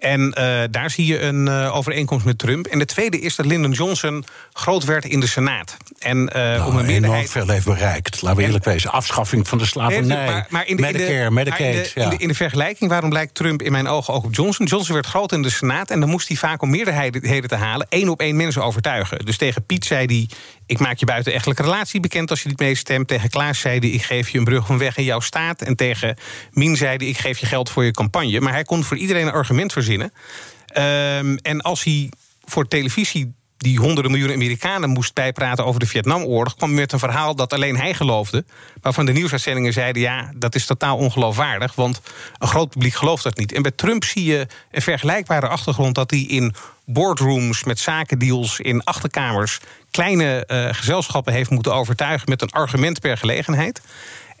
En 0.00 0.34
uh, 0.38 0.62
daar 0.70 0.90
zie 0.90 1.06
je 1.06 1.20
een 1.20 1.46
uh, 1.46 1.76
overeenkomst 1.76 2.24
met 2.24 2.38
Trump. 2.38 2.66
En 2.66 2.78
de 2.78 2.84
tweede 2.84 3.20
is 3.20 3.36
dat 3.36 3.46
Lyndon 3.46 3.70
Johnson 3.72 4.24
groot 4.52 4.84
werd 4.84 5.04
in 5.04 5.20
de 5.20 5.26
Senaat. 5.26 5.76
En 5.98 6.18
uh, 6.18 6.32
nou, 6.32 6.70
om 6.70 6.76
een 6.76 6.86
meerderheid... 6.86 7.30
veel 7.30 7.48
heeft 7.48 7.64
bereikt. 7.64 8.22
Laten 8.22 8.38
we 8.38 8.44
eerlijk 8.44 8.64
wezen. 8.64 8.92
Afschaffing 8.92 9.48
van 9.48 9.58
de 9.58 9.66
slavernij. 9.66 10.26
Maar, 10.26 10.46
maar 10.48 10.66
in 10.66 10.76
de, 10.76 10.82
Medicare, 10.82 11.12
in 11.12 11.24
de, 11.24 11.30
Medicaid. 11.30 11.74
In 11.76 11.82
de, 11.82 11.90
ja. 11.94 12.04
in, 12.04 12.10
de, 12.10 12.16
in 12.16 12.28
de 12.28 12.34
vergelijking, 12.34 12.90
waarom 12.90 13.12
lijkt 13.12 13.34
Trump 13.34 13.62
in 13.62 13.72
mijn 13.72 13.88
ogen 13.88 14.14
ook 14.14 14.24
op 14.24 14.34
Johnson? 14.34 14.66
Johnson 14.66 14.94
werd 14.94 15.06
groot 15.06 15.32
in 15.32 15.42
de 15.42 15.50
Senaat 15.50 15.90
en 15.90 16.00
dan 16.00 16.08
moest 16.08 16.28
hij 16.28 16.36
vaak 16.36 16.62
om 16.62 16.70
meerderheden 16.70 17.48
te 17.48 17.54
halen... 17.54 17.86
één 17.88 18.08
op 18.08 18.20
één 18.20 18.36
mensen 18.36 18.64
overtuigen. 18.64 19.24
Dus 19.24 19.36
tegen 19.36 19.66
Piet 19.66 19.84
zei 19.84 20.06
hij... 20.06 20.28
ik 20.70 20.78
maak 20.78 20.98
je 20.98 21.06
buitenechtelijke 21.06 21.62
relatie 21.62 22.00
bekend 22.00 22.30
als 22.30 22.42
je 22.42 22.48
niet 22.48 22.58
meestemt. 22.58 23.08
Tegen 23.08 23.30
Klaas 23.30 23.60
zei 23.60 23.78
hij, 23.78 23.88
ik 23.88 24.02
geef 24.02 24.28
je 24.28 24.38
een 24.38 24.44
brug 24.44 24.66
van 24.66 24.78
weg 24.78 24.96
in 24.96 25.04
jouw 25.04 25.20
staat. 25.20 25.62
En 25.62 25.76
tegen 25.76 26.16
Min 26.52 26.76
zei 26.76 26.96
hij, 26.96 27.06
ik 27.06 27.18
geef 27.18 27.38
je 27.38 27.46
geld 27.46 27.70
voor 27.70 27.84
je 27.84 27.90
campagne. 27.90 28.40
Maar 28.40 28.52
hij 28.52 28.64
kon 28.64 28.84
voor 28.84 28.96
iedereen 28.96 29.26
een 29.26 29.32
argument 29.32 29.72
verzinnen. 29.72 30.12
Um, 30.76 31.36
en 31.36 31.60
als 31.60 31.84
hij 31.84 32.10
voor 32.44 32.68
televisie 32.68 33.34
die 33.60 33.78
honderden 33.78 34.10
miljoenen 34.10 34.36
Amerikanen 34.36 34.90
moest 34.90 35.14
bijpraten 35.14 35.64
over 35.64 35.80
de 35.80 35.86
Vietnamoorlog, 35.86 36.56
kwam 36.56 36.74
met 36.74 36.92
een 36.92 36.98
verhaal 36.98 37.34
dat 37.34 37.52
alleen 37.52 37.76
hij 37.76 37.94
geloofde. 37.94 38.44
Waarvan 38.82 39.06
de 39.06 39.12
nieuwsuitzendingen 39.12 39.72
zeiden: 39.72 40.02
ja, 40.02 40.30
dat 40.34 40.54
is 40.54 40.66
totaal 40.66 40.96
ongeloofwaardig, 40.96 41.74
want 41.74 42.00
een 42.38 42.48
groot 42.48 42.70
publiek 42.70 42.94
gelooft 42.94 43.22
dat 43.22 43.36
niet. 43.36 43.52
En 43.52 43.62
bij 43.62 43.70
Trump 43.70 44.04
zie 44.04 44.24
je 44.24 44.46
een 44.70 44.82
vergelijkbare 44.82 45.48
achtergrond 45.48 45.94
dat 45.94 46.10
hij 46.10 46.20
in 46.20 46.54
boardrooms 46.84 47.64
met 47.64 47.78
zakendeals 47.78 48.60
in 48.60 48.84
achterkamers 48.84 49.60
kleine 49.90 50.44
uh, 50.46 50.68
gezelschappen 50.70 51.32
heeft 51.32 51.50
moeten 51.50 51.74
overtuigen 51.74 52.28
met 52.28 52.42
een 52.42 52.50
argument 52.50 53.00
per 53.00 53.16
gelegenheid. 53.16 53.80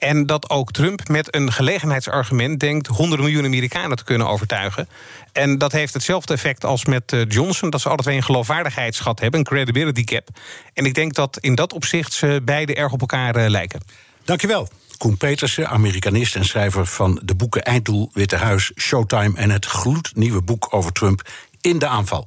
En 0.00 0.26
dat 0.26 0.50
ook 0.50 0.72
Trump 0.72 1.08
met 1.08 1.34
een 1.34 1.52
gelegenheidsargument 1.52 2.60
denkt 2.60 2.86
honderden 2.86 3.24
miljoenen 3.24 3.50
Amerikanen 3.50 3.96
te 3.96 4.04
kunnen 4.04 4.28
overtuigen. 4.28 4.88
En 5.32 5.58
dat 5.58 5.72
heeft 5.72 5.94
hetzelfde 5.94 6.34
effect 6.34 6.64
als 6.64 6.84
met 6.84 7.12
uh, 7.12 7.22
Johnson, 7.28 7.70
dat 7.70 7.80
ze 7.80 7.88
altijd 7.88 8.06
twee 8.06 8.18
een 8.18 8.24
geloofwaardigheidsschat 8.24 9.20
hebben, 9.20 9.40
een 9.40 9.46
credibility 9.46 10.02
gap. 10.04 10.28
En 10.74 10.84
ik 10.84 10.94
denk 10.94 11.14
dat 11.14 11.38
in 11.40 11.54
dat 11.54 11.72
opzicht 11.72 12.12
ze 12.12 12.40
beide 12.44 12.74
erg 12.74 12.92
op 12.92 13.00
elkaar 13.00 13.36
uh, 13.36 13.48
lijken. 13.48 13.80
Dankjewel. 14.24 14.68
Koen 14.98 15.16
Petersen, 15.16 15.68
Amerikanist 15.68 16.36
en 16.36 16.44
schrijver 16.44 16.86
van 16.86 17.20
de 17.24 17.34
boeken 17.34 17.62
Einddoel, 17.62 18.10
Witte 18.12 18.36
Huis, 18.36 18.72
Showtime 18.76 19.36
en 19.36 19.50
het 19.50 19.66
gloednieuwe 19.66 20.42
boek 20.42 20.66
over 20.70 20.92
Trump 20.92 21.28
in 21.60 21.78
de 21.78 21.86
aanval. 21.86 22.26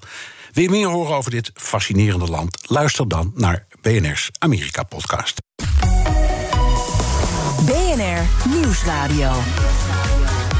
Wil 0.51 0.63
je 0.63 0.69
meer 0.69 0.87
horen 0.87 1.15
over 1.15 1.31
dit 1.31 1.51
fascinerende 1.53 2.27
land? 2.27 2.57
Luister 2.69 3.07
dan 3.07 3.31
naar 3.35 3.65
BNR's 3.81 4.29
Amerika-podcast. 4.39 5.41
Nieuwsradio. 8.49 9.31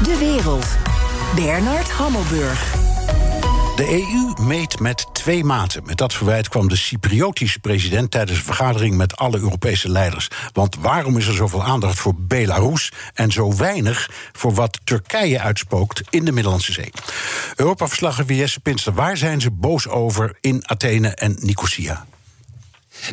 De 0.02 0.16
wereld. 0.18 0.66
Bernard 1.34 1.90
Hammelburg. 1.90 2.74
De 3.76 3.88
EU 3.88 4.44
meet 4.44 4.80
met 4.80 5.06
twee 5.12 5.44
maten. 5.44 5.82
Met 5.84 5.96
dat 5.96 6.14
verwijt 6.14 6.48
kwam 6.48 6.68
de 6.68 6.76
Cypriotische 6.76 7.58
president 7.58 8.10
tijdens 8.10 8.38
een 8.38 8.44
vergadering 8.44 8.96
met 8.96 9.16
alle 9.16 9.38
Europese 9.38 9.88
leiders. 9.88 10.28
Want 10.52 10.76
waarom 10.76 11.18
is 11.18 11.26
er 11.26 11.34
zoveel 11.34 11.64
aandacht 11.64 11.98
voor 11.98 12.14
Belarus 12.16 12.92
en 13.14 13.32
zo 13.32 13.56
weinig 13.56 14.10
voor 14.32 14.54
wat 14.54 14.80
Turkije 14.84 15.40
uitspookt 15.40 16.02
in 16.10 16.24
de 16.24 16.32
Middellandse 16.32 16.72
Zee? 16.72 16.90
Europa-verslaggever 17.56 18.34
Jesse 18.34 18.60
Pinster, 18.60 18.94
waar 18.94 19.16
zijn 19.16 19.40
ze 19.40 19.50
boos 19.50 19.88
over 19.88 20.36
in 20.40 20.62
Athene 20.66 21.08
en 21.08 21.36
Nicosia? 21.40 22.04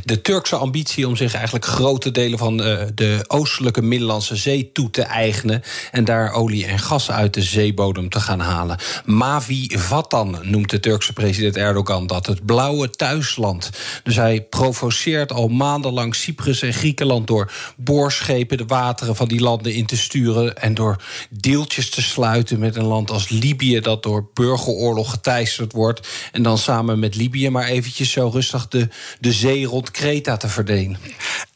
De 0.03 0.21
Turkse 0.21 0.55
ambitie 0.55 1.07
om 1.07 1.15
zich 1.15 1.33
eigenlijk 1.33 1.65
grote 1.65 2.11
delen 2.11 2.39
van 2.39 2.67
uh, 2.67 2.79
de 2.95 3.23
oostelijke 3.27 3.81
Middellandse 3.81 4.35
Zee 4.35 4.71
toe 4.71 4.89
te 4.89 5.01
eigenen. 5.01 5.63
En 5.91 6.03
daar 6.03 6.33
olie 6.33 6.65
en 6.65 6.79
gas 6.79 7.11
uit 7.11 7.33
de 7.33 7.41
zeebodem 7.41 8.09
te 8.09 8.19
gaan 8.19 8.39
halen. 8.39 8.77
Mavi 9.05 9.67
Vatan 9.77 10.37
noemt 10.41 10.69
de 10.69 10.79
Turkse 10.79 11.13
president 11.13 11.57
Erdogan 11.57 12.07
dat 12.07 12.25
het 12.25 12.45
blauwe 12.45 12.89
thuisland. 12.89 13.69
Dus 14.03 14.15
hij 14.15 14.41
provoceert 14.41 15.31
al 15.31 15.47
maandenlang 15.47 16.15
Cyprus 16.15 16.61
en 16.61 16.73
Griekenland 16.73 17.27
door 17.27 17.51
boorschepen 17.77 18.57
de 18.57 18.65
wateren 18.65 19.15
van 19.15 19.27
die 19.27 19.41
landen 19.41 19.73
in 19.73 19.85
te 19.85 19.97
sturen. 19.97 20.57
En 20.57 20.73
door 20.73 21.03
deeltjes 21.29 21.89
te 21.89 22.01
sluiten 22.01 22.59
met 22.59 22.75
een 22.75 22.85
land 22.85 23.11
als 23.11 23.29
Libië, 23.29 23.79
dat 23.79 24.03
door 24.03 24.29
burgeroorlog 24.33 25.11
geteisterd 25.11 25.71
wordt. 25.71 26.07
En 26.31 26.43
dan 26.43 26.57
samen 26.57 26.99
met 26.99 27.15
Libië 27.15 27.49
maar 27.49 27.65
eventjes 27.65 28.11
zo 28.11 28.29
rustig 28.33 28.67
de, 28.67 28.87
de 29.19 29.31
zee 29.31 29.69
rond 29.71 29.91
Kreta 29.91 30.37
te 30.37 30.47
verdelen. 30.47 30.97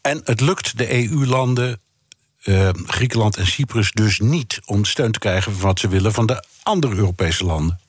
En 0.00 0.20
het 0.24 0.40
lukt 0.40 0.78
de 0.78 1.08
EU-landen, 1.08 1.80
uh, 2.44 2.68
Griekenland 2.86 3.36
en 3.36 3.46
Cyprus, 3.46 3.92
dus 3.92 4.18
niet 4.20 4.60
om 4.64 4.84
steun 4.84 5.12
te 5.12 5.18
krijgen 5.18 5.52
van 5.52 5.60
wat 5.60 5.78
ze 5.78 5.88
willen 5.88 6.12
van 6.12 6.26
de 6.26 6.44
andere 6.62 6.94
Europese 6.94 7.44
landen. 7.44 7.80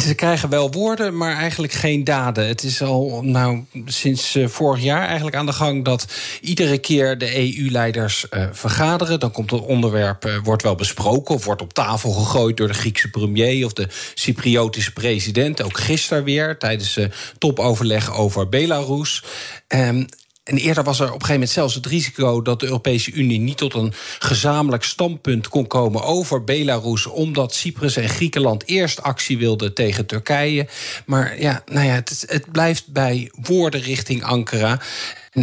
Ze 0.00 0.14
krijgen 0.14 0.48
wel 0.48 0.70
woorden, 0.70 1.16
maar 1.16 1.36
eigenlijk 1.36 1.72
geen 1.72 2.04
daden. 2.04 2.46
Het 2.46 2.62
is 2.62 2.82
al 2.82 3.20
nou, 3.22 3.64
sinds 3.84 4.36
uh, 4.36 4.48
vorig 4.48 4.82
jaar 4.82 5.06
eigenlijk 5.06 5.36
aan 5.36 5.46
de 5.46 5.52
gang 5.52 5.84
dat 5.84 6.06
iedere 6.40 6.78
keer 6.78 7.18
de 7.18 7.36
EU-leiders 7.36 8.26
uh, 8.30 8.46
vergaderen. 8.52 9.20
Dan 9.20 9.30
komt 9.30 9.50
het 9.50 9.60
onderwerp, 9.60 10.26
uh, 10.26 10.36
wordt 10.42 10.62
wel 10.62 10.74
besproken 10.74 11.34
of 11.34 11.44
wordt 11.44 11.62
op 11.62 11.72
tafel 11.72 12.10
gegooid 12.10 12.56
door 12.56 12.68
de 12.68 12.74
Griekse 12.74 13.10
premier 13.10 13.64
of 13.64 13.72
de 13.72 13.88
Cypriotische 14.14 14.92
president. 14.92 15.62
Ook 15.62 15.78
gisteren 15.78 16.24
weer 16.24 16.58
tijdens 16.58 16.98
topoverleg 17.38 18.16
over 18.16 18.48
Belarus. 18.48 19.24
Um, 19.68 20.06
en 20.46 20.56
eerder 20.56 20.84
was 20.84 21.00
er 21.00 21.04
op 21.04 21.12
een 21.12 21.20
gegeven 21.20 21.32
moment 21.34 21.50
zelfs 21.50 21.74
het 21.74 21.86
risico 21.86 22.42
dat 22.42 22.60
de 22.60 22.66
Europese 22.66 23.12
Unie 23.12 23.38
niet 23.38 23.56
tot 23.56 23.74
een 23.74 23.92
gezamenlijk 24.18 24.84
standpunt 24.84 25.48
kon 25.48 25.66
komen 25.66 26.02
over 26.02 26.44
Belarus, 26.44 27.06
omdat 27.06 27.54
Cyprus 27.54 27.96
en 27.96 28.08
Griekenland 28.08 28.66
eerst 28.66 29.02
actie 29.02 29.38
wilden 29.38 29.74
tegen 29.74 30.06
Turkije. 30.06 30.66
Maar 31.06 31.40
ja, 31.40 31.62
nou 31.66 31.86
ja, 31.86 31.92
het, 31.92 32.24
het 32.26 32.52
blijft 32.52 32.92
bij 32.92 33.30
woorden 33.42 33.80
richting 33.80 34.24
Ankara 34.24 34.80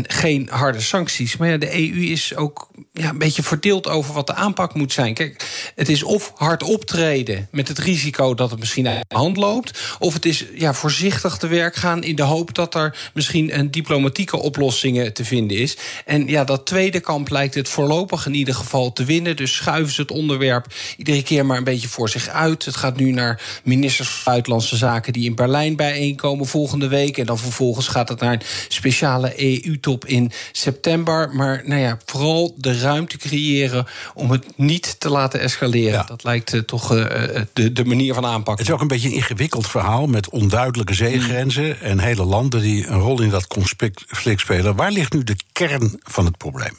geen 0.02 0.48
harde 0.52 0.82
sancties. 0.82 1.38
Maar 1.38 1.50
ja, 1.50 1.58
de 1.58 1.74
EU 1.74 2.02
is 2.02 2.36
ook 2.36 2.70
ja, 2.94 3.10
een 3.10 3.18
beetje 3.18 3.44
verdeeld 3.44 3.88
over 3.88 4.14
wat 4.14 4.28
de 4.28 4.34
aanpak 4.34 4.74
moet 4.74 4.94
zijn. 4.94 5.14
Kijk, 5.14 5.46
het 5.76 5.90
is 5.90 6.04
of 6.04 6.32
hard 6.36 6.64
optreden 6.64 7.48
met 7.52 7.68
het 7.68 7.78
risico 7.78 8.34
dat 8.34 8.50
het 8.52 8.60
misschien 8.60 8.88
uit 8.88 9.06
de 9.08 9.16
hand 9.16 9.38
loopt. 9.38 9.80
Of 10.00 10.14
het 10.14 10.26
is 10.26 10.46
ja, 10.56 10.74
voorzichtig 10.74 11.38
te 11.38 11.48
werk 11.48 11.76
gaan 11.76 12.04
in 12.04 12.16
de 12.16 12.24
hoop 12.24 12.56
dat 12.56 12.76
er 12.76 13.10
misschien 13.14 13.60
een 13.60 13.72
diplomatieke 13.72 14.38
oplossing 14.38 15.14
te 15.14 15.26
vinden 15.26 15.58
is. 15.58 15.78
En 16.06 16.28
ja, 16.28 16.44
dat 16.44 16.66
tweede 16.66 17.00
kamp 17.00 17.30
lijkt 17.30 17.56
het 17.56 17.70
voorlopig 17.70 18.26
in 18.26 18.34
ieder 18.34 18.56
geval 18.56 18.94
te 18.94 19.06
winnen. 19.06 19.36
Dus 19.36 19.56
schuiven 19.56 19.94
ze 19.94 20.02
het 20.02 20.12
onderwerp 20.12 20.74
iedere 20.98 21.24
keer 21.24 21.46
maar 21.46 21.58
een 21.58 21.64
beetje 21.64 21.88
voor 21.88 22.10
zich 22.10 22.28
uit. 22.28 22.66
Het 22.66 22.76
gaat 22.76 22.96
nu 22.96 23.12
naar 23.12 23.42
ministers 23.64 24.10
van 24.10 24.22
Buitenlandse 24.24 24.78
Zaken 24.78 25.14
die 25.14 25.26
in 25.26 25.36
Berlijn 25.36 25.76
bijeenkomen 25.76 26.46
volgende 26.46 26.88
week. 26.88 27.18
En 27.18 27.26
dan 27.26 27.40
vervolgens 27.40 27.88
gaat 27.88 28.10
het 28.10 28.20
naar 28.20 28.34
een 28.34 28.42
speciale 28.68 29.62
EU 29.64 29.80
top 29.80 30.06
in 30.06 30.32
september. 30.52 31.30
Maar 31.32 31.62
nou 31.66 31.82
ja, 31.82 31.98
vooral 32.06 32.54
de 32.58 32.82
ruimte 32.84 33.17
creëren 33.17 33.88
om 34.13 34.32
het 34.32 34.46
niet 34.56 35.00
te 35.00 35.10
laten 35.10 35.39
escaleren. 35.39 36.06
Dat 36.08 36.24
lijkt 36.24 36.54
uh, 36.54 36.62
toch 36.62 36.93
uh, 36.93 37.06
de, 37.54 37.72
de 37.72 37.86
manier 37.86 38.13
van 38.13 38.26
aanpakken. 38.26 38.65
Het 38.65 38.67
is 38.67 38.74
ook 38.74 38.82
een 38.82 38.88
beetje 38.88 39.08
een 39.08 39.15
ingewikkeld 39.15 39.67
verhaal 39.67 40.08
met 40.08 40.30
onduidelijke 40.30 40.93
zeegrenzen 40.93 41.82
en 41.82 42.00
hele 42.00 42.24
landen 42.24 42.62
die 42.62 42.88
een 42.88 43.00
rol 43.00 43.22
in 43.22 43.30
dat 43.30 43.48
conflict 43.48 44.41
spelen. 44.41 44.76
Waar 44.76 44.91
ligt 44.91 45.13
nu 45.13 45.24
de 45.24 45.36
kern 45.52 46.00
van 46.04 46.26
het 46.26 46.38
probleem? 46.38 46.74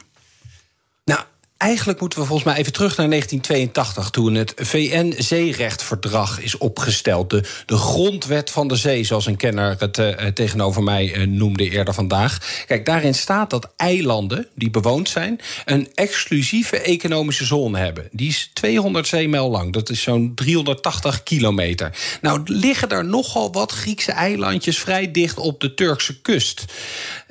Eigenlijk 1.64 2.00
moeten 2.00 2.18
we 2.18 2.24
volgens 2.24 2.48
mij 2.48 2.58
even 2.58 2.72
terug 2.72 2.96
naar 2.96 3.08
1982, 3.08 4.10
toen 4.10 4.34
het 4.34 4.52
VN-zeerechtverdrag 4.56 6.40
is 6.40 6.58
opgesteld. 6.58 7.30
De, 7.30 7.42
grondwet 7.66 8.50
van 8.50 8.68
de 8.68 8.76
zee, 8.76 9.04
zoals 9.04 9.26
een 9.26 9.36
kenner 9.36 9.76
het 9.78 9.98
uh, 9.98 10.08
tegenover 10.10 10.82
mij 10.82 11.14
uh, 11.16 11.26
noemde 11.26 11.70
eerder 11.70 11.94
vandaag. 11.94 12.64
Kijk, 12.66 12.86
daarin 12.86 13.14
staat 13.14 13.50
dat 13.50 13.72
eilanden 13.76 14.46
die 14.54 14.70
bewoond 14.70 15.08
zijn, 15.08 15.40
een 15.64 15.88
exclusieve 15.94 16.80
economische 16.80 17.44
zone 17.44 17.78
hebben. 17.78 18.08
Die 18.10 18.28
is 18.28 18.50
200 18.52 19.06
zeemijl 19.06 19.50
lang, 19.50 19.72
dat 19.72 19.90
is 19.90 20.02
zo'n 20.02 20.32
380 20.34 21.22
kilometer. 21.22 21.96
Nou, 22.20 22.40
liggen 22.44 22.88
er 22.88 23.04
nogal 23.04 23.52
wat 23.52 23.72
Griekse 23.72 24.12
eilandjes 24.12 24.78
vrij 24.78 25.10
dicht 25.10 25.38
op 25.38 25.60
de 25.60 25.74
Turkse 25.74 26.20
kust. 26.20 26.64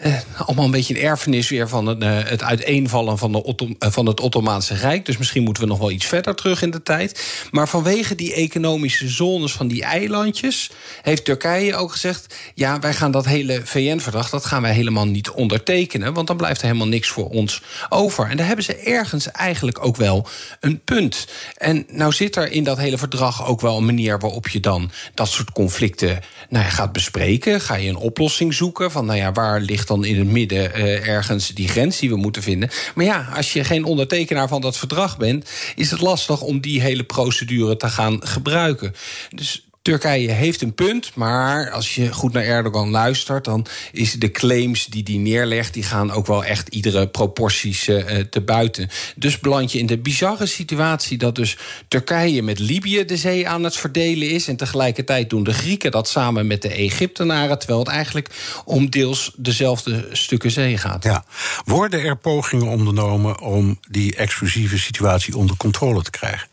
Uh, 0.06 0.18
allemaal 0.38 0.66
een 0.66 0.72
beetje 0.72 0.96
een 0.96 1.02
erfenis 1.02 1.50
weer 1.50 1.70
van 1.70 1.86
het, 1.86 2.04
het 2.30 2.44
uiteenvallen 2.44 3.18
van, 3.18 3.32
de, 3.32 3.76
van 3.80 4.06
het 4.06 4.20
Ottomaanse 4.20 4.74
Rijk. 4.74 5.06
Dus 5.06 5.18
misschien 5.18 5.44
moeten 5.44 5.64
we 5.64 5.70
nog 5.70 5.80
wel 5.80 5.92
iets 5.92 6.06
verder 6.06 6.36
terug 6.36 6.62
in 6.62 6.72
de 6.72 6.84
tijd. 6.84 7.24
Maar 7.52 7.68
vanwege 7.68 8.16
die 8.16 8.34
economische 8.34 9.08
zones 9.10 9.52
van 9.52 9.68
die 9.68 9.84
eilandjes 9.84 10.72
heeft 11.02 11.26
Turkije 11.26 11.76
ook 11.76 11.92
gezegd: 11.92 12.36
ja, 12.54 12.80
wij 12.80 12.94
gaan 12.94 13.12
dat 13.12 13.26
hele 13.26 13.62
VN-verdrag, 13.64 14.30
dat 14.30 14.46
gaan 14.46 14.62
wij 14.62 14.74
helemaal 14.74 15.08
niet 15.08 15.30
ondertekenen, 15.30 16.14
want 16.14 16.28
dan 16.28 16.38
blijft 16.38 16.62
er 16.62 16.68
helemaal 16.68 16.88
niks 16.88 17.08
voor 17.08 17.30
ons 17.30 17.62
over. 17.90 18.30
En 18.30 18.38
daar 18.38 18.48
hebben 18.48 18.66
ze 18.66 18.76
ergens 18.76 19.32
eigenlijk 19.32 19.86
ook 19.86 19.96
wel 19.96 20.28
een 20.60 20.82
punt. 20.84 21.28
En 21.58 21.86
nou 21.88 22.12
zit 22.12 22.36
er 22.36 22.52
in 22.52 22.64
dat 22.64 22.78
hele 22.78 22.98
verdrag 22.98 23.48
ook 23.48 23.62
wel 23.62 23.78
een 23.78 23.86
manier 23.86 24.20
waarop 24.20 24.48
je 24.48 24.60
dan 24.60 24.92
dat 25.14 25.28
soort 25.28 25.52
conflicten 25.52 26.20
nou 26.50 26.66
gaat 26.66 26.92
bespreken. 26.92 27.62
Ga 27.62 27.76
je 27.76 27.90
een 27.90 27.96
oplossing 27.96 28.54
zoeken 28.54 28.92
van, 28.92 29.06
nou 29.06 29.18
ja, 29.18 29.32
waar 29.32 29.60
ligt 29.60 29.92
dan 29.94 30.06
in 30.06 30.18
het 30.18 30.28
midden 30.28 30.72
uh, 30.78 31.08
ergens 31.08 31.48
die 31.48 31.68
grens 31.68 32.00
die 32.00 32.10
we 32.10 32.16
moeten 32.16 32.44
vinden. 32.44 32.70
Maar 32.96 33.06
ja, 33.06 33.30
als 33.36 33.54
je 33.54 33.64
geen 33.64 33.84
ondertekenaar 33.84 34.48
van 34.48 34.62
dat 34.62 34.78
verdrag 34.78 35.18
bent, 35.18 35.50
is 35.76 35.92
het 35.92 36.02
lastig 36.02 36.42
om 36.42 36.60
die 36.60 36.82
hele 36.82 37.04
procedure 37.04 37.78
te 37.78 37.90
gaan 37.90 38.28
gebruiken. 38.28 38.96
Dus 39.30 39.66
Turkije 39.84 40.32
heeft 40.32 40.62
een 40.62 40.74
punt, 40.74 41.12
maar 41.16 41.72
als 41.72 41.96
je 41.96 42.14
goed 42.14 42.34
naar 42.34 42.44
Erdogan 42.44 42.90
luistert, 42.90 43.46
dan 43.46 43.66
is 43.92 44.14
de 44.14 44.32
claims 44.32 44.86
die 44.86 45.04
hij 45.06 45.16
neerlegt, 45.16 45.74
die 45.74 45.84
gaan 45.84 46.12
ook 46.12 46.28
wel 46.28 46.46
echt 46.46 46.68
iedere 46.68 47.08
proporties 47.08 47.88
uh, 47.88 48.20
te 48.30 48.42
buiten. 48.42 48.90
Dus 49.16 49.40
beland 49.40 49.72
je 49.72 49.80
in 49.80 49.86
de 49.86 49.98
bizarre 49.98 50.46
situatie 50.46 51.18
dat 51.18 51.36
dus 51.36 51.58
Turkije 51.88 52.44
met 52.44 52.60
Libië 52.60 53.06
de 53.06 53.18
zee 53.18 53.48
aan 53.48 53.64
het 53.64 53.76
verdelen 53.76 54.30
is 54.30 54.48
en 54.48 54.56
tegelijkertijd 54.56 55.30
doen 55.30 55.44
de 55.44 55.54
Grieken 55.54 55.92
dat 55.92 56.08
samen 56.08 56.48
met 56.48 56.62
de 56.62 56.70
Egyptenaren, 56.70 57.60
terwijl 57.60 57.80
het 57.80 57.90
eigenlijk 57.90 58.30
om 58.66 58.90
deels 58.90 59.32
dezelfde 59.38 60.08
stukken 60.12 60.52
zee 60.52 60.78
gaat. 60.78 61.04
Ja. 61.04 61.26
Worden 61.66 62.02
er 62.02 62.18
pogingen 62.18 62.68
ondernomen 62.68 63.40
om 63.40 63.80
die 63.90 64.16
exclusieve 64.16 64.78
situatie 64.78 65.38
onder 65.38 65.58
controle 65.58 66.02
te 66.02 66.12
krijgen? 66.12 66.52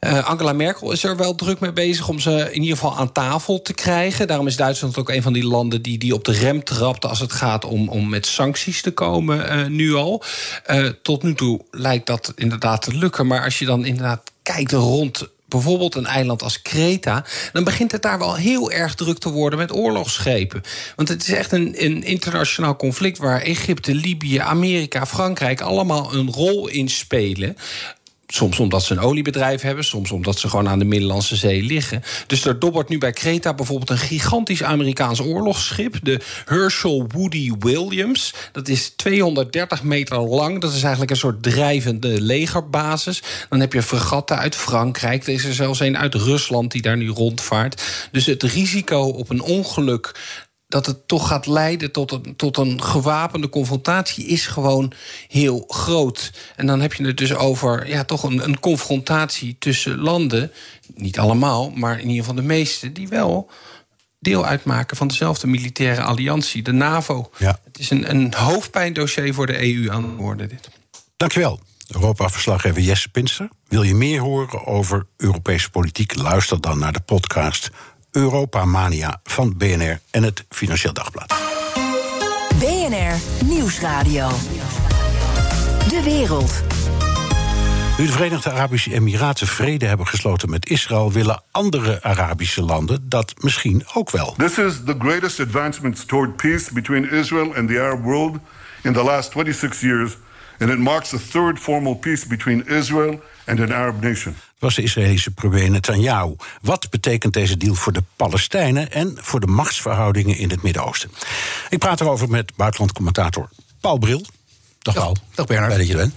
Uh, 0.00 0.24
Angela 0.24 0.52
Merkel 0.52 0.92
is 0.92 1.04
er 1.04 1.16
wel 1.16 1.34
druk 1.34 1.60
mee 1.60 1.72
bezig 1.72 2.08
om 2.08 2.18
ze 2.18 2.48
in 2.52 2.62
ieder 2.62 2.76
geval 2.76 2.96
aan 2.96 3.12
tafel 3.12 3.62
te 3.62 3.74
krijgen. 3.74 4.26
Daarom 4.26 4.46
is 4.46 4.56
Duitsland 4.56 4.98
ook 4.98 5.08
een 5.08 5.22
van 5.22 5.32
die 5.32 5.46
landen 5.46 5.82
die, 5.82 5.98
die 5.98 6.14
op 6.14 6.24
de 6.24 6.32
rem 6.32 6.64
trapt 6.64 7.04
als 7.04 7.20
het 7.20 7.32
gaat 7.32 7.64
om, 7.64 7.88
om 7.88 8.08
met 8.08 8.26
sancties 8.26 8.82
te 8.82 8.90
komen, 8.90 9.58
uh, 9.58 9.66
nu 9.66 9.94
al. 9.94 10.22
Uh, 10.70 10.88
tot 11.02 11.22
nu 11.22 11.34
toe 11.34 11.60
lijkt 11.70 12.06
dat 12.06 12.32
inderdaad 12.34 12.82
te 12.82 12.94
lukken. 12.94 13.26
Maar 13.26 13.44
als 13.44 13.58
je 13.58 13.64
dan 13.64 13.84
inderdaad 13.84 14.30
kijkt 14.42 14.72
rond 14.72 15.28
bijvoorbeeld 15.48 15.94
een 15.94 16.06
eiland 16.06 16.42
als 16.42 16.62
Kreta, 16.62 17.24
dan 17.52 17.64
begint 17.64 17.92
het 17.92 18.02
daar 18.02 18.18
wel 18.18 18.34
heel 18.34 18.70
erg 18.70 18.94
druk 18.94 19.18
te 19.18 19.30
worden 19.30 19.58
met 19.58 19.72
oorlogsschepen. 19.72 20.62
Want 20.96 21.08
het 21.08 21.22
is 21.22 21.34
echt 21.34 21.52
een, 21.52 21.84
een 21.84 22.02
internationaal 22.02 22.76
conflict 22.76 23.18
waar 23.18 23.40
Egypte, 23.40 23.94
Libië, 23.94 24.38
Amerika, 24.38 25.06
Frankrijk 25.06 25.60
allemaal 25.60 26.14
een 26.14 26.32
rol 26.32 26.68
in 26.68 26.88
spelen. 26.88 27.56
Soms 28.26 28.58
omdat 28.58 28.82
ze 28.82 28.92
een 28.92 29.00
oliebedrijf 29.00 29.62
hebben, 29.62 29.84
soms 29.84 30.10
omdat 30.10 30.38
ze 30.38 30.48
gewoon 30.48 30.68
aan 30.68 30.78
de 30.78 30.84
Middellandse 30.84 31.36
Zee 31.36 31.62
liggen. 31.62 32.02
Dus 32.26 32.44
er 32.44 32.58
dobbert 32.58 32.88
nu 32.88 32.98
bij 32.98 33.12
Kreta 33.12 33.54
bijvoorbeeld 33.54 33.90
een 33.90 33.98
gigantisch 33.98 34.62
Amerikaans 34.62 35.20
oorlogsschip, 35.20 35.98
de 36.02 36.20
Herschel 36.44 37.06
Woody 37.08 37.52
Williams. 37.58 38.34
Dat 38.52 38.68
is 38.68 38.92
230 38.96 39.82
meter 39.82 40.18
lang. 40.18 40.60
Dat 40.60 40.72
is 40.72 40.82
eigenlijk 40.82 41.10
een 41.10 41.16
soort 41.16 41.42
drijvende 41.42 42.20
legerbasis. 42.20 43.22
Dan 43.48 43.60
heb 43.60 43.72
je 43.72 43.82
fregatten 43.82 44.38
uit 44.38 44.54
Frankrijk. 44.54 45.26
Er 45.26 45.32
is 45.32 45.44
er 45.44 45.54
zelfs 45.54 45.80
een 45.80 45.98
uit 45.98 46.14
Rusland 46.14 46.72
die 46.72 46.82
daar 46.82 46.96
nu 46.96 47.08
rondvaart. 47.08 47.82
Dus 48.12 48.26
het 48.26 48.42
risico 48.42 49.00
op 49.00 49.30
een 49.30 49.42
ongeluk 49.42 50.14
dat 50.68 50.86
het 50.86 51.08
toch 51.08 51.28
gaat 51.28 51.46
leiden 51.46 51.92
tot 51.92 52.12
een, 52.12 52.36
tot 52.36 52.56
een 52.56 52.82
gewapende 52.82 53.48
confrontatie 53.48 54.26
is 54.26 54.46
gewoon 54.46 54.92
heel 55.28 55.64
groot. 55.68 56.32
En 56.56 56.66
dan 56.66 56.80
heb 56.80 56.94
je 56.94 57.06
het 57.06 57.16
dus 57.16 57.34
over 57.34 57.88
ja, 57.88 58.04
toch 58.04 58.22
een, 58.22 58.44
een 58.44 58.60
confrontatie 58.60 59.56
tussen 59.58 59.98
landen. 59.98 60.52
Niet 60.94 61.18
allemaal, 61.18 61.70
maar 61.70 61.94
in 62.00 62.08
ieder 62.08 62.18
geval 62.18 62.34
de 62.34 62.42
meeste, 62.42 62.92
die 62.92 63.08
wel 63.08 63.50
deel 64.18 64.46
uitmaken 64.46 64.96
van 64.96 65.08
dezelfde 65.08 65.46
militaire 65.46 66.02
alliantie, 66.02 66.62
de 66.62 66.72
NAVO. 66.72 67.30
Ja. 67.38 67.60
Het 67.64 67.78
is 67.78 67.90
een, 67.90 68.10
een 68.10 68.34
hoofdpijndossier 68.34 69.34
voor 69.34 69.46
de 69.46 69.62
EU 69.62 69.90
aan 69.90 70.02
het 70.02 70.16
worden. 70.16 70.48
Dit. 70.48 70.68
Dankjewel. 71.16 71.60
Europa-verslaggever 71.86 72.82
Jesse 72.82 73.08
Pinster. 73.08 73.48
Wil 73.68 73.82
je 73.82 73.94
meer 73.94 74.20
horen 74.20 74.66
over 74.66 75.06
Europese 75.16 75.70
politiek? 75.70 76.14
Luister 76.14 76.60
dan 76.60 76.78
naar 76.78 76.92
de 76.92 77.00
podcast 77.00 77.70
Europa 78.10 78.64
Mania 78.64 79.20
van 79.24 79.54
BNR 79.56 80.00
en 80.10 80.22
het 80.22 80.44
Financieel 80.48 80.92
Dagblad. 80.92 81.34
BNR 82.58 83.44
Nieuwsradio. 83.44 84.28
De 85.88 86.00
wereld. 86.04 86.62
Nu 87.98 88.06
de 88.06 88.12
Verenigde 88.12 88.50
Arabische 88.50 88.94
Emiraten 88.94 89.46
vrede 89.46 89.86
hebben 89.86 90.06
gesloten 90.06 90.50
met 90.50 90.68
Israël, 90.68 91.12
willen 91.12 91.42
andere 91.50 92.02
Arabische 92.02 92.62
landen 92.62 93.08
dat 93.08 93.34
misschien 93.40 93.82
ook 93.94 94.10
wel. 94.10 94.34
This 94.36 94.58
is 94.58 94.74
the 94.84 94.94
greatest 94.98 95.40
advancement 95.40 96.08
toward 96.08 96.36
peace 96.36 96.72
between 96.72 97.10
Israel 97.10 97.54
and 97.54 97.68
the 97.68 97.80
Arab 97.80 98.02
world 98.02 98.36
in 98.82 98.92
the 98.92 99.02
last 99.02 99.30
26 99.30 99.80
years, 99.80 100.16
and 100.58 100.70
it 100.70 100.78
marks 100.78 101.08
the 101.08 101.18
third 101.30 101.58
formal 101.58 101.94
peace 101.94 102.26
between 102.26 102.66
Israel 102.66 103.20
and 103.46 103.60
an 103.60 103.72
Arab 103.72 104.02
nation. 104.02 104.36
Was 104.58 104.74
de 104.74 104.82
Israëlische 104.82 105.30
premier 105.30 105.70
Netanyahu. 105.70 106.34
Wat 106.60 106.90
betekent 106.90 107.32
deze 107.32 107.56
deal 107.56 107.74
voor 107.74 107.92
de 107.92 108.02
Palestijnen 108.16 108.92
en 108.92 109.16
voor 109.20 109.40
de 109.40 109.46
machtsverhoudingen 109.46 110.36
in 110.36 110.50
het 110.50 110.62
Midden-Oosten? 110.62 111.10
Ik 111.68 111.78
praat 111.78 112.00
erover 112.00 112.28
met 112.28 112.56
buitenlandcommentator 112.56 113.48
Paul 113.80 113.98
Bril. 113.98 114.24
Dag 114.78 114.94
Paul. 114.94 115.16
Dag 115.34 115.46
Bernard. 115.46 115.72
Fijn 115.72 115.86
dat 115.86 115.96
je 115.96 116.10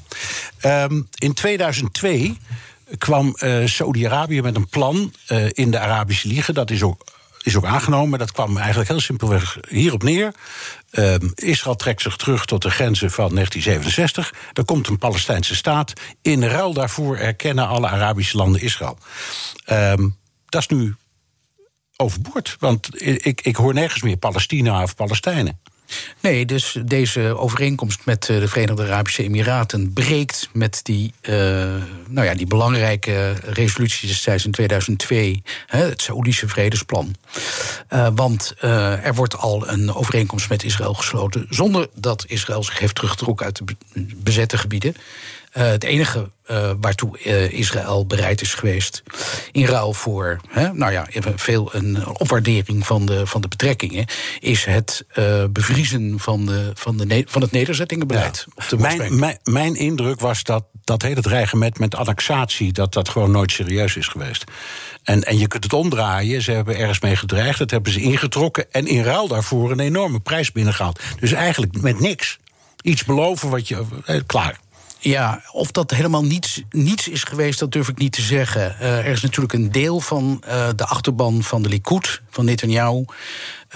bent. 0.60 0.92
Um, 0.92 1.08
in 1.16 1.34
2002 1.34 2.38
kwam 2.98 3.36
uh, 3.44 3.66
Saudi-Arabië 3.66 4.42
met 4.42 4.56
een 4.56 4.68
plan 4.68 5.14
uh, 5.28 5.46
in 5.50 5.72
de 5.72 5.80
Arabische 5.80 6.28
Liga. 6.28 6.54
Dat 6.54 6.72
is 6.72 6.84
ook 6.84 7.04
is 7.50 7.56
ook 7.56 7.66
aangenomen. 7.66 8.20
Dat 8.20 8.32
kwam 8.32 8.58
eigenlijk 8.58 8.90
heel 8.90 9.00
simpelweg 9.00 9.58
hierop 9.68 10.04
neer. 10.04 10.34
Uh, 10.92 11.16
Israël 11.36 11.76
trekt 11.76 12.02
zich 12.02 12.16
terug 12.16 12.46
tot 12.46 12.62
de 12.62 12.70
grenzen 12.70 13.12
van 13.12 13.34
1967. 13.34 14.34
Er 14.54 14.66
komt 14.66 14.88
een 14.88 14.98
Palestijnse 14.98 15.56
staat. 15.56 15.94
In 16.22 16.44
ruil 16.44 16.74
daarvoor 16.74 17.18
erkennen 17.18 17.68
alle 17.68 17.88
Arabische 17.88 18.38
landen 18.38 18.62
Israël. 18.62 18.98
Uh, 19.72 19.94
dat 20.46 20.62
is 20.62 20.68
nu 20.68 20.96
overboord. 21.96 22.56
Want 22.60 23.02
ik, 23.26 23.42
ik 23.42 23.56
hoor 23.56 23.74
nergens 23.74 24.02
meer 24.02 24.18
Palestina 24.18 24.84
of 24.84 24.96
Palestijnen. 24.96 25.60
Nee, 26.22 26.46
dus 26.46 26.78
deze 26.86 27.38
overeenkomst 27.38 28.06
met 28.06 28.24
de 28.24 28.48
Verenigde 28.48 28.84
Arabische 28.84 29.24
Emiraten 29.24 29.94
breekt 29.94 30.50
met 30.54 30.80
die, 30.84 31.14
uh, 31.22 31.34
nou 32.08 32.28
ja, 32.28 32.34
die 32.34 32.48
belangrijke 32.48 33.36
resolutie 33.44 34.08
destijds 34.08 34.46
in 34.46 34.52
2002, 34.52 35.44
hè, 35.68 35.80
het 35.80 36.02
Saoedische 36.02 36.48
vredesplan. 36.48 37.16
Uh, 37.94 38.08
want 38.16 38.54
er 38.60 39.16
wordt 39.16 39.38
al 39.38 39.70
een 39.70 39.94
overeenkomst 39.94 40.50
met 40.50 40.64
Israël 40.64 40.94
gesloten 40.94 41.46
zonder 41.50 41.88
dat 41.94 42.26
Israël 42.28 42.64
zich 42.64 42.80
heeft 42.80 42.96
teruggetrokken 42.96 43.46
uit 43.46 43.58
de 43.58 43.76
bezette 44.16 44.58
gebieden. 44.58 44.96
Uh, 45.58 45.64
het 45.64 45.84
enige 45.84 46.30
uh, 46.52 46.72
waartoe 46.80 47.20
uh, 47.26 47.52
Israël 47.52 48.06
bereid 48.06 48.42
is 48.42 48.54
geweest. 48.54 49.04
in 49.52 49.66
ruil 49.66 49.94
voor 49.94 50.40
hè, 50.48 50.74
nou 50.74 50.92
ja, 50.92 51.08
veel 51.36 51.70
een 51.76 52.08
opwaardering 52.08 52.86
van 52.86 53.06
de, 53.06 53.28
van 53.28 53.42
de 53.42 53.48
betrekkingen. 53.48 54.06
is 54.40 54.66
het 54.66 55.06
bevriezen 55.50 56.20
van, 56.20 56.46
de, 56.46 56.72
van, 56.74 56.98
de, 56.98 57.24
van 57.28 57.42
het 57.42 57.52
nederzettingenbeleid. 57.52 58.46
Ja. 58.48 58.64
Op 58.64 58.70
de 58.70 58.78
mijn, 58.78 59.20
mijn, 59.20 59.40
mijn 59.44 59.76
indruk 59.76 60.20
was 60.20 60.44
dat 60.44 60.64
dat 60.90 61.02
hele 61.02 61.22
dreigement 61.22 61.80
met 61.80 61.96
annexatie. 61.96 62.72
dat 62.72 62.94
dat 62.94 63.10
gewoon 63.10 63.32
nooit 63.32 63.52
serieus 63.52 63.96
is 63.96 64.08
geweest. 64.08 64.44
En, 65.04 65.24
en 65.24 65.38
je 65.38 65.48
kunt 65.48 65.64
het 65.64 65.74
omdraaien. 65.74 66.42
Ze 66.42 66.52
hebben 66.52 66.78
ergens 66.78 67.00
mee 67.00 67.16
gedreigd. 67.16 67.60
Dat 67.60 67.72
hebben 67.72 67.92
ze 67.92 68.02
ingetrokken. 68.02 68.72
En 68.72 68.88
in 68.88 69.04
ruil 69.04 69.28
daarvoor 69.28 69.72
een 69.72 69.80
enorme 69.80 70.20
prijs 70.20 70.52
binnengehaald. 70.52 71.00
Dus 71.20 71.32
eigenlijk 71.32 71.82
met 71.82 72.00
niks. 72.00 72.40
Iets 72.82 73.04
beloven 73.04 73.50
wat 73.50 73.68
je. 73.68 73.86
klaar. 74.26 74.60
Ja, 75.02 75.42
of 75.52 75.72
dat 75.72 75.92
helemaal 75.92 76.24
niets, 76.24 76.62
niets 76.70 77.08
is 77.08 77.24
geweest, 77.24 77.60
dat 77.60 77.72
durf 77.72 77.88
ik 77.88 77.98
niet 77.98 78.12
te 78.12 78.22
zeggen. 78.22 78.76
Uh, 78.82 78.98
er 78.98 79.06
is 79.06 79.22
natuurlijk 79.22 79.54
een 79.54 79.72
deel 79.72 80.00
van 80.00 80.44
uh, 80.48 80.68
de 80.76 80.86
achterban 80.86 81.44
van 81.44 81.62
de 81.62 81.70
Likud, 81.70 82.22
van 82.30 82.46
Netanyahu... 82.46 83.06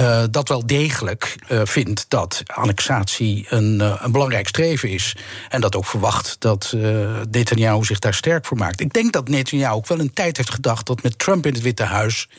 Uh, 0.01 0.23
dat 0.31 0.47
wel 0.47 0.65
degelijk 0.65 1.35
vindt 1.47 2.05
dat 2.07 2.43
annexatie 2.45 3.45
een, 3.49 3.79
een 4.03 4.11
belangrijk 4.11 4.47
streven 4.47 4.89
is. 4.89 5.15
En 5.49 5.61
dat 5.61 5.75
ook 5.75 5.85
verwacht 5.85 6.35
dat 6.39 6.75
Netanyahu 7.31 7.83
zich 7.83 7.99
daar 7.99 8.13
sterk 8.13 8.45
voor 8.45 8.57
maakt. 8.57 8.79
Ik 8.79 8.93
denk 8.93 9.13
dat 9.13 9.27
Netanyahu 9.27 9.75
ook 9.75 9.87
wel 9.87 9.99
een 9.99 10.13
tijd 10.13 10.37
heeft 10.37 10.49
gedacht 10.49 10.85
dat 10.85 11.03
met 11.03 11.19
Trump 11.19 11.45
in 11.45 11.53
het 11.53 11.61
Witte 11.61 11.83
Huis 11.83 12.29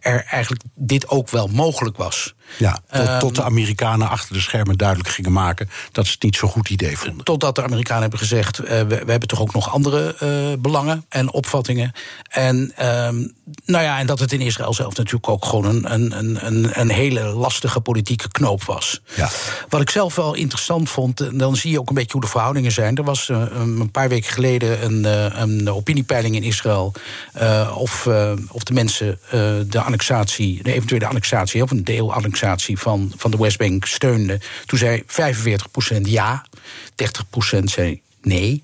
er 0.00 0.24
eigenlijk 0.24 0.62
dit 0.74 1.08
ook 1.08 1.30
wel 1.30 1.46
mogelijk 1.46 1.96
was. 1.96 2.34
Ja, 2.58 2.78
tot, 2.90 3.08
um, 3.08 3.18
tot 3.18 3.34
de 3.34 3.42
Amerikanen 3.42 4.08
achter 4.08 4.34
de 4.34 4.40
schermen 4.40 4.76
duidelijk 4.76 5.08
gingen 5.08 5.32
maken 5.32 5.70
dat 5.92 6.06
ze 6.06 6.12
het 6.12 6.22
niet 6.22 6.36
zo'n 6.36 6.48
goed 6.48 6.70
idee 6.70 6.98
vonden. 6.98 7.24
Totdat 7.24 7.54
de 7.54 7.62
Amerikanen 7.62 8.02
hebben 8.02 8.18
gezegd: 8.18 8.58
we, 8.58 8.86
we, 8.86 9.10
hebben 9.10 9.28
toch 9.28 9.40
ook 9.40 9.54
nog 9.54 9.72
andere 9.72 10.16
belangen 10.58 11.04
en 11.08 11.32
opvattingen. 11.32 11.92
En, 12.28 12.56
um, 12.56 13.34
nou 13.64 13.84
ja, 13.84 13.98
en 13.98 14.06
dat 14.06 14.18
het 14.18 14.32
in 14.32 14.40
Israël 14.40 14.74
zelf 14.74 14.96
natuurlijk 14.96 15.28
ook 15.28 15.44
gewoon 15.44 15.64
een, 15.64 15.92
een, 15.92 16.46
een, 16.46 16.80
een 16.80 16.90
hele 16.90 17.22
lastige 17.22 17.80
politieke 17.80 18.28
knoop 18.28 18.64
was. 18.64 19.00
Ja. 19.16 19.30
Wat 19.68 19.80
ik 19.80 19.90
zelf 19.90 20.14
wel 20.14 20.34
interessant 20.34 20.90
vond, 20.90 21.38
dan 21.38 21.56
zie 21.56 21.70
je 21.70 21.80
ook 21.80 21.88
een 21.88 21.94
beetje 21.94 22.12
hoe 22.12 22.20
de 22.20 22.26
verhoudingen 22.26 22.72
zijn. 22.72 22.96
Er 22.96 23.04
was 23.04 23.28
uh, 23.28 23.42
een 23.52 23.90
paar 23.90 24.08
weken 24.08 24.32
geleden 24.32 24.84
een, 24.84 25.04
een 25.42 25.70
opiniepeiling 25.70 26.34
in 26.34 26.42
Israël 26.42 26.92
of, 27.74 28.08
of 28.48 28.62
de 28.62 28.72
mensen 28.72 29.18
de 29.68 29.80
annexatie, 29.80 30.62
de 30.62 30.72
eventuele 30.72 31.06
annexatie 31.06 31.62
of 31.62 31.70
een 31.70 31.84
van, 32.74 33.12
van 33.16 33.30
de 33.30 33.36
Westbank 33.36 33.86
steunden. 33.86 34.40
Toen 34.66 34.78
zei 34.78 35.02
45% 35.98 36.00
ja, 36.02 36.46
30% 37.56 37.64
zei 37.64 38.00
nee. 38.22 38.62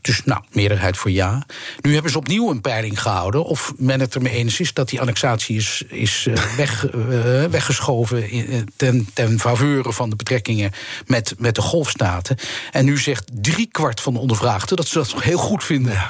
Dus 0.00 0.24
nou, 0.24 0.42
meerderheid 0.52 0.96
voor 0.96 1.10
ja. 1.10 1.46
Nu 1.80 1.92
hebben 1.92 2.10
ze 2.10 2.18
opnieuw 2.18 2.50
een 2.50 2.60
peiling 2.60 3.02
gehouden 3.02 3.44
of 3.44 3.72
men 3.76 4.00
het 4.00 4.14
ermee 4.14 4.32
eens 4.32 4.60
is 4.60 4.72
dat 4.72 4.88
die 4.88 5.00
annexatie 5.00 5.56
is, 5.56 5.82
is 5.88 6.26
uh, 6.28 6.34
weg, 6.56 6.94
uh, 6.94 7.44
weggeschoven 7.44 8.30
in, 8.30 8.68
ten, 8.76 9.08
ten 9.12 9.40
faveur 9.40 9.92
van 9.92 10.10
de 10.10 10.16
betrekkingen 10.16 10.72
met, 11.06 11.34
met 11.38 11.54
de 11.54 11.60
golfstaten. 11.60 12.36
En 12.72 12.84
nu 12.84 12.98
zegt 12.98 13.30
driekwart 13.32 14.00
van 14.00 14.12
de 14.12 14.18
ondervraagden 14.18 14.76
dat 14.76 14.88
ze 14.88 14.98
dat 14.98 15.12
nog 15.12 15.22
heel 15.22 15.38
goed 15.38 15.64
vinden. 15.64 16.02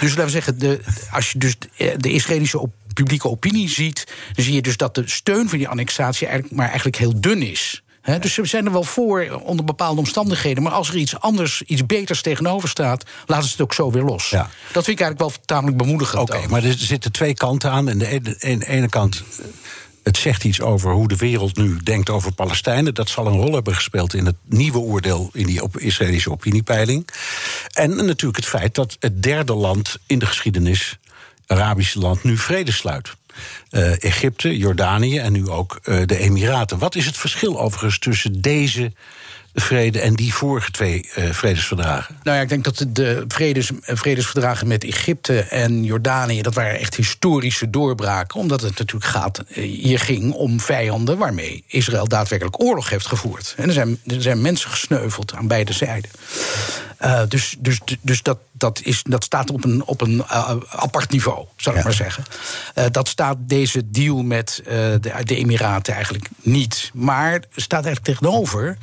Dus 0.00 0.10
laten 0.10 0.24
we 0.24 0.30
zeggen, 0.30 0.58
de, 0.58 0.80
als 1.10 1.32
je 1.32 1.38
dus 1.38 1.56
de 1.96 2.12
Israëlische 2.12 2.58
op 2.58 2.72
publieke 2.94 3.28
opinie 3.28 3.68
ziet, 3.68 4.06
dan 4.34 4.44
zie 4.44 4.54
je 4.54 4.62
dus 4.62 4.76
dat 4.76 4.94
de 4.94 5.02
steun 5.06 5.48
voor 5.48 5.58
die 5.58 5.68
annexatie 5.68 6.26
eigenlijk 6.26 6.56
maar 6.56 6.66
eigenlijk 6.66 6.96
heel 6.96 7.20
dun 7.20 7.42
is. 7.42 7.82
He, 8.04 8.18
dus 8.18 8.36
we 8.36 8.46
zijn 8.46 8.66
er 8.66 8.72
wel 8.72 8.84
voor 8.84 9.40
onder 9.42 9.64
bepaalde 9.64 10.00
omstandigheden. 10.00 10.62
Maar 10.62 10.72
als 10.72 10.88
er 10.88 10.96
iets 10.96 11.20
anders, 11.20 11.62
iets 11.62 11.86
beters 11.86 12.22
tegenover 12.22 12.68
staat, 12.68 13.04
laten 13.26 13.44
ze 13.44 13.52
het 13.52 13.60
ook 13.60 13.74
zo 13.74 13.90
weer 13.90 14.02
los. 14.02 14.30
Ja. 14.30 14.50
Dat 14.72 14.84
vind 14.84 14.98
ik 14.98 15.04
eigenlijk 15.04 15.18
wel 15.18 15.44
tamelijk 15.44 15.76
bemoedigend. 15.76 16.22
Oké, 16.22 16.36
okay, 16.36 16.48
maar 16.48 16.64
er 16.64 16.74
zitten 16.78 17.12
twee 17.12 17.34
kanten 17.34 17.70
aan. 17.70 17.88
En 17.88 17.98
de 17.98 18.06
ene, 18.06 18.36
de 18.58 18.66
ene 18.66 18.88
kant. 18.88 19.22
Het 20.02 20.16
zegt 20.16 20.44
iets 20.44 20.60
over 20.60 20.92
hoe 20.92 21.08
de 21.08 21.16
wereld 21.16 21.56
nu 21.56 21.78
denkt 21.82 22.10
over 22.10 22.32
Palestijnen. 22.32 22.94
Dat 22.94 23.08
zal 23.08 23.26
een 23.26 23.40
rol 23.40 23.52
hebben 23.52 23.74
gespeeld 23.74 24.14
in 24.14 24.26
het 24.26 24.36
nieuwe 24.44 24.78
oordeel 24.78 25.30
in 25.32 25.46
die 25.46 25.62
op 25.62 25.78
Israëlische 25.78 26.30
opiniepeiling. 26.30 27.08
En 27.72 27.96
natuurlijk 27.96 28.36
het 28.36 28.46
feit 28.46 28.74
dat 28.74 28.96
het 28.98 29.22
derde 29.22 29.54
land 29.54 29.98
in 30.06 30.18
de 30.18 30.26
geschiedenis, 30.26 30.98
Arabische 31.46 31.98
land, 31.98 32.22
nu 32.22 32.36
vrede 32.36 32.72
sluit. 32.72 33.14
Uh, 33.70 34.04
Egypte, 34.04 34.56
Jordanië 34.56 35.18
en 35.18 35.32
nu 35.32 35.48
ook 35.48 35.80
uh, 35.84 36.06
de 36.06 36.18
Emiraten. 36.18 36.78
Wat 36.78 36.94
is 36.94 37.06
het 37.06 37.16
verschil 37.16 37.60
overigens 37.60 37.98
tussen 37.98 38.40
deze 38.40 38.92
vrede 39.54 40.00
en 40.00 40.14
die 40.14 40.34
vorige 40.34 40.70
twee 40.70 41.10
uh, 41.18 41.30
vredesverdragen? 41.30 42.18
Nou 42.22 42.36
ja, 42.36 42.42
ik 42.42 42.48
denk 42.48 42.64
dat 42.64 42.86
de 42.88 43.24
vredes, 43.28 43.70
vredesverdragen 43.80 44.66
met 44.66 44.84
Egypte 44.84 45.40
en 45.40 45.84
Jordanië... 45.84 46.42
dat 46.42 46.54
waren 46.54 46.78
echt 46.78 46.94
historische 46.96 47.70
doorbraken. 47.70 48.40
Omdat 48.40 48.60
het 48.60 48.78
natuurlijk 48.78 49.10
gaat, 49.10 49.42
hier 49.52 49.98
ging 49.98 50.32
om 50.32 50.60
vijanden... 50.60 51.18
waarmee 51.18 51.64
Israël 51.66 52.08
daadwerkelijk 52.08 52.62
oorlog 52.62 52.90
heeft 52.90 53.06
gevoerd. 53.06 53.54
En 53.56 53.66
er 53.66 53.72
zijn, 53.72 54.00
er 54.06 54.22
zijn 54.22 54.40
mensen 54.40 54.70
gesneuveld 54.70 55.34
aan 55.34 55.46
beide 55.46 55.72
zijden. 55.72 56.10
Uh, 57.00 57.20
dus 57.28 57.56
dus, 57.58 57.80
dus 58.00 58.22
dat, 58.22 58.38
dat, 58.52 58.80
is, 58.82 59.02
dat 59.02 59.24
staat 59.24 59.50
op 59.50 59.64
een, 59.64 59.84
op 59.84 60.00
een 60.00 60.14
uh, 60.14 60.50
apart 60.68 61.10
niveau, 61.10 61.46
zou 61.56 61.76
ik 61.76 61.82
ja. 61.82 61.88
maar 61.88 61.96
zeggen. 61.96 62.24
Uh, 62.74 62.84
dat 62.90 63.08
staat 63.08 63.36
deze 63.40 63.90
deal 63.90 64.22
met 64.22 64.60
de, 64.64 65.00
de, 65.24 65.36
Emiraten 65.36 65.94
eigenlijk 65.94 66.28
niet. 66.42 66.90
Maar 66.94 67.42
staat 67.54 67.84
eigenlijk 67.84 68.04
tegenover 68.04 68.78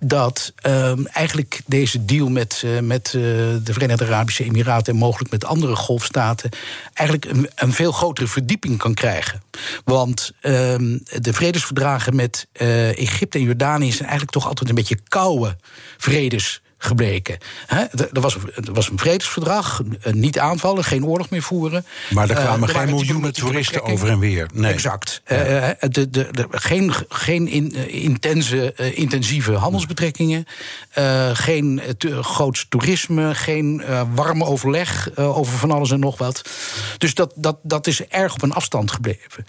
dat 0.00 0.52
ehm, 0.56 1.04
eigenlijk 1.04 1.60
deze 1.66 2.04
deal 2.04 2.28
met, 2.28 2.64
met 2.82 3.10
de 3.10 3.72
Verenigde 3.72 4.04
Arabische 4.04 4.44
Emiraten 4.44 4.92
en 4.92 4.98
mogelijk 4.98 5.30
met 5.30 5.44
andere 5.44 5.76
golfstaten 5.76 6.50
eigenlijk 6.92 7.36
een, 7.36 7.50
een 7.54 7.72
veel 7.72 7.92
grotere 7.92 8.26
verdieping 8.26 8.78
kan 8.78 8.94
krijgen. 8.94 9.42
Want 9.84 10.32
ehm, 10.40 10.98
de 11.20 11.32
vredesverdragen 11.32 12.16
met 12.16 12.46
Egypte 12.52 13.38
en 13.38 13.44
Jordanië 13.44 13.90
zijn 13.90 14.08
eigenlijk 14.08 14.30
toch 14.30 14.46
altijd 14.46 14.68
een 14.68 14.74
beetje 14.74 14.98
koude 15.08 15.56
vredes 15.96 16.62
gebleken. 16.84 17.38
er, 17.68 18.20
was, 18.20 18.34
er 18.54 18.72
was 18.72 18.90
een 18.90 18.98
vredesverdrag, 18.98 19.82
niet 20.10 20.38
aanvallen, 20.38 20.84
geen 20.84 21.04
oorlog 21.04 21.30
meer 21.30 21.42
voeren. 21.42 21.86
Maar 22.10 22.30
er 22.30 22.36
kwamen 22.36 22.68
uh, 22.68 22.74
geen 22.74 22.94
miljoenen 22.94 23.32
toeristen 23.32 23.82
over 23.82 24.08
en 24.08 24.18
weer. 24.18 24.48
Nee. 24.52 24.72
Exact. 24.72 25.22
Ja. 25.26 25.70
Uh, 25.70 25.90
de, 25.90 26.10
de, 26.10 26.28
de, 26.30 26.46
geen 26.50 26.94
geen 27.08 27.48
in, 27.48 27.88
intense, 27.88 28.74
intensieve 28.94 29.52
handelsbetrekkingen, 29.52 30.46
geen 31.32 31.82
te, 31.98 32.22
groots 32.22 32.66
toerisme, 32.68 33.34
geen 33.34 33.82
warm 34.14 34.44
overleg 34.44 35.16
over 35.16 35.58
van 35.58 35.70
alles 35.70 35.90
en 35.90 36.00
nog 36.00 36.18
wat. 36.18 36.42
Dus 36.98 37.14
dat, 37.14 37.32
dat, 37.36 37.58
dat 37.62 37.86
is 37.86 38.06
erg 38.06 38.34
op 38.34 38.42
een 38.42 38.52
afstand 38.52 38.90
gebleven 38.90 39.44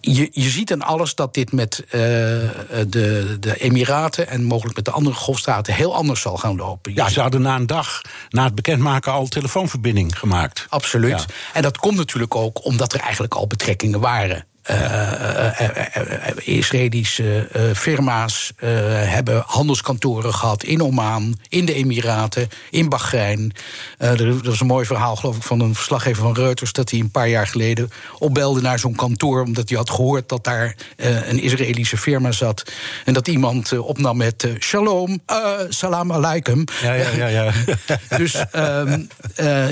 je, 0.00 0.28
je 0.32 0.48
ziet 0.48 0.72
aan 0.72 0.82
alles 0.82 1.14
dat 1.14 1.34
dit 1.34 1.52
met 1.52 1.82
uh, 1.84 1.90
de, 1.92 3.36
de 3.40 3.56
Emiraten 3.58 4.28
en 4.28 4.44
mogelijk 4.44 4.76
met 4.76 4.84
de 4.84 4.90
andere 4.90 5.16
golfstaten 5.16 5.74
heel 5.74 5.94
anders 5.94 6.20
zal 6.20 6.36
gaan 6.36 6.56
lopen. 6.56 6.94
Ja, 6.94 7.08
ze 7.08 7.20
hadden 7.20 7.42
na 7.42 7.56
een 7.56 7.66
dag, 7.66 8.02
na 8.28 8.44
het 8.44 8.54
bekendmaken, 8.54 9.12
al 9.12 9.26
telefoonverbinding 9.28 10.18
gemaakt. 10.18 10.66
Absoluut. 10.68 11.10
Ja. 11.10 11.24
En 11.52 11.62
dat 11.62 11.78
komt 11.78 11.96
natuurlijk 11.96 12.34
ook 12.34 12.64
omdat 12.64 12.92
er 12.92 13.00
eigenlijk 13.00 13.34
al 13.34 13.46
betrekkingen 13.46 14.00
waren. 14.00 14.44
Uh, 14.70 16.56
Israëlische 16.56 17.48
firma's 17.74 18.52
hebben 18.56 19.42
handelskantoren 19.46 20.34
gehad 20.34 20.62
in 20.62 20.82
Oman, 20.82 21.38
in 21.48 21.64
de 21.64 21.74
Emiraten, 21.74 22.48
in 22.70 22.88
Bahrein. 22.88 23.52
er 23.98 24.42
was 24.42 24.60
een 24.60 24.66
mooi 24.66 24.86
verhaal, 24.86 25.16
geloof 25.16 25.36
ik, 25.36 25.42
van 25.42 25.60
een 25.60 25.74
verslaggever 25.74 26.22
van 26.22 26.34
Reuters 26.34 26.72
dat 26.72 26.90
hij 26.90 27.00
een 27.00 27.10
paar 27.10 27.28
jaar 27.28 27.46
geleden 27.46 27.90
opbelde 28.18 28.60
naar 28.60 28.78
zo'n 28.78 28.94
kantoor 28.94 29.42
omdat 29.42 29.68
hij 29.68 29.78
had 29.78 29.90
gehoord 29.90 30.28
dat 30.28 30.44
daar 30.44 30.74
een 30.96 31.42
Israëlische 31.42 31.96
firma 31.96 32.32
zat 32.32 32.72
en 33.04 33.12
dat 33.12 33.28
iemand 33.28 33.78
opnam 33.78 34.16
met 34.16 34.48
shalom, 34.58 35.20
salam 35.68 36.12
alaikum. 36.12 36.64
Ja, 36.82 36.92
ja, 36.92 37.10
ja. 37.10 37.26
ja. 37.26 37.52
dus 38.16 38.44
um, 38.56 39.08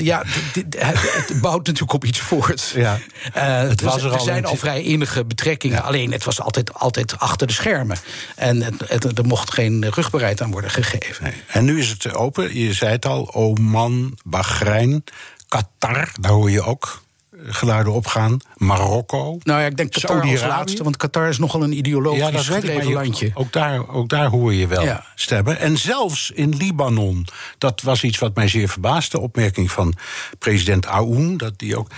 ja, 0.01 0.23
het 0.53 1.41
bouwt 1.41 1.67
natuurlijk 1.67 1.93
op 1.93 2.05
iets 2.05 2.21
voort. 2.21 2.73
Ja. 2.75 2.99
het 3.33 3.81
was 3.81 4.03
er, 4.03 4.13
er 4.13 4.21
zijn 4.21 4.45
al 4.45 4.57
vrij 4.57 4.83
enige 4.89 5.25
betrekkingen. 5.25 5.77
Ja. 5.77 5.83
Alleen 5.83 6.13
het 6.13 6.25
was 6.25 6.41
altijd, 6.41 6.75
altijd 6.75 7.19
achter 7.19 7.47
de 7.47 7.53
schermen. 7.53 7.97
En 8.37 8.63
het, 8.63 8.75
het, 8.89 9.19
er 9.19 9.25
mocht 9.27 9.53
geen 9.53 9.87
rugbaarheid 9.91 10.43
aan 10.43 10.51
worden 10.51 10.71
gegeven. 10.71 11.25
Nee. 11.25 11.33
En 11.47 11.65
nu 11.65 11.79
is 11.79 11.89
het 11.89 12.15
open. 12.15 12.57
Je 12.59 12.73
zei 12.73 12.91
het 12.91 13.07
al, 13.07 13.35
Oman, 13.35 14.19
Bahrein, 14.25 15.05
Qatar, 15.49 16.09
daar 16.21 16.33
hoor 16.33 16.51
je 16.51 16.63
ook 16.63 17.03
geluiden 17.47 17.93
opgaan. 17.93 18.39
Marokko. 18.57 19.39
Nou 19.43 19.61
ja, 19.61 19.67
ik 19.67 19.77
denk 19.77 19.93
Qatar 19.93 20.23
als 20.31 20.41
laatste, 20.41 20.83
want 20.83 20.97
Qatar 20.97 21.29
is 21.29 21.39
nogal 21.39 21.63
een 21.63 21.73
ideologisch 21.79 22.21
Ja, 22.21 22.31
dat 22.31 22.45
gedreven 22.45 22.89
je- 22.89 22.95
landje. 22.95 23.31
ook 23.35 23.53
daar, 23.53 23.89
ook 23.89 24.09
daar 24.09 24.27
hoor 24.27 24.55
je 24.55 24.67
wel 24.67 24.83
Ja. 24.85 25.05
stemmen. 25.15 25.59
En 25.59 25.77
zelfs 25.79 26.31
in 26.31 26.57
Libanon, 26.57 27.27
dat 27.59 27.83
was 27.83 28.03
iets 28.03 28.19
wat 28.19 28.35
mij 28.35 28.49
zeer 28.49 28.69
verbaasde. 28.69 29.19
Opmerking 29.21 29.71
van 29.71 29.95
president 30.39 30.87
Aoun, 30.87 31.37
dat 31.37 31.59
die 31.59 31.77
ook. 31.79 31.89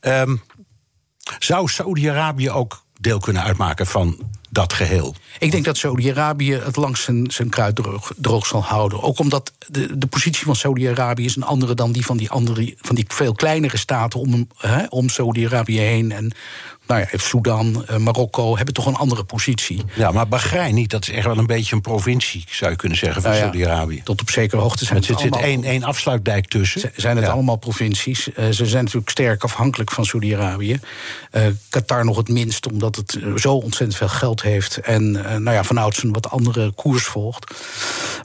Ehm, 0.00 0.36
zou 1.38 1.68
Saudi-Arabië 1.68 2.50
ook 2.50 2.84
deel 3.00 3.18
kunnen 3.18 3.42
uitmaken 3.42 3.86
van 3.86 4.18
dat 4.50 4.72
geheel? 4.72 5.14
Ik 5.38 5.50
denk 5.50 5.64
dat 5.64 5.76
Saudi-Arabië 5.76 6.54
het 6.54 6.76
langs 6.76 7.02
zijn, 7.02 7.30
zijn 7.30 7.48
kruid 7.48 7.80
droog, 8.16 8.46
zal 8.46 8.62
houden. 8.62 9.02
Ook 9.02 9.18
omdat 9.18 9.52
de, 9.68 9.98
de 9.98 10.06
positie 10.06 10.44
van 10.44 10.56
Saudi-Arabië 10.56 11.24
is 11.24 11.36
een 11.36 11.42
andere 11.42 11.74
dan 11.74 11.92
die 11.92 12.04
van 12.04 12.16
die, 12.16 12.30
andere, 12.30 12.74
van 12.80 12.94
die 12.94 13.04
veel 13.08 13.32
kleinere 13.32 13.76
staten 13.76 14.20
om, 14.20 14.48
om 14.88 15.08
Saudi-Arabië 15.08 15.80
heen. 15.80 16.12
En 16.12 16.32
nou 16.86 17.00
ja, 17.00 17.06
Sudan, 17.18 17.84
eh, 17.86 17.96
Marokko 17.96 18.56
hebben 18.56 18.74
toch 18.74 18.86
een 18.86 18.94
andere 18.94 19.24
positie. 19.24 19.82
Ja, 19.94 20.10
maar 20.10 20.28
Bahrein 20.28 20.74
niet. 20.74 20.90
Dat 20.90 21.02
is 21.02 21.10
echt 21.14 21.26
wel 21.26 21.38
een 21.38 21.46
beetje 21.46 21.74
een 21.74 21.80
provincie, 21.80 22.44
zou 22.50 22.70
je 22.70 22.76
kunnen 22.76 22.98
zeggen, 22.98 23.22
van 23.22 23.30
Nou 23.30 23.42
ja, 23.44 23.50
Saudi-Arabië. 23.50 24.00
Tot 24.04 24.20
op 24.20 24.30
zekere 24.30 24.60
hoogte 24.60 24.84
zijn 24.84 24.90
Er 24.90 24.96
het 24.96 25.04
zit, 25.06 25.18
zit 25.20 25.30
allemaal- 25.32 25.50
één, 25.50 25.64
één 25.64 25.82
afsluitdijk 25.82 26.46
tussen. 26.48 26.92
Zijn 26.96 27.16
het 27.16 27.26
Ja. 27.26 27.32
allemaal 27.32 27.56
provincies? 27.56 28.32
Eh, 28.32 28.48
ze 28.50 28.66
zijn 28.66 28.84
natuurlijk 28.84 29.10
sterk 29.10 29.42
afhankelijk 29.42 29.90
van 29.90 30.04
Saudi-Arabië. 30.04 30.80
Eh, 31.30 31.42
Qatar 31.68 32.04
nog 32.04 32.16
het 32.16 32.28
minst, 32.28 32.66
omdat 32.72 32.96
het 32.96 33.18
zo 33.36 33.52
ontzettend 33.54 33.96
veel 33.98 34.08
geld 34.08 34.42
heeft. 34.42 34.76
En 34.78 35.10
nou 35.12 35.50
ja, 35.50 35.64
vanouds 35.64 36.02
een 36.02 36.12
wat 36.12 36.30
andere 36.30 36.72
koers 36.72 37.04
volgt. 37.04 37.54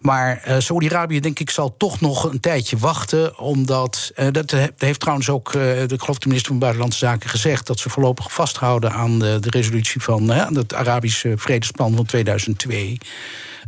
Maar 0.01 0.41
Saudi-Arabië, 0.57 1.19
denk 1.19 1.39
ik, 1.39 1.49
zal 1.49 1.75
toch 1.77 1.99
nog 2.01 2.23
een 2.23 2.39
tijdje 2.39 2.77
wachten. 2.77 3.39
Omdat, 3.39 4.11
dat 4.31 4.51
he- 4.51 4.67
heeft 4.77 4.99
trouwens 4.99 5.29
ook, 5.29 5.51
de, 5.51 5.85
ik 5.87 5.99
geloof 6.01 6.17
de 6.17 6.27
minister 6.27 6.49
van 6.51 6.59
Buitenlandse 6.59 6.99
Zaken 6.99 7.29
gezegd... 7.29 7.67
dat 7.67 7.79
ze 7.79 7.89
voorlopig 7.89 8.31
vasthouden 8.49 8.91
aan 8.91 9.19
de, 9.19 9.37
de 9.39 9.49
resolutie 9.49 10.01
van 10.01 10.31
eh, 10.31 10.49
het 10.49 10.73
Arabische 10.73 11.33
vredesplan 11.37 11.95
van 11.95 12.05
2002... 12.05 12.97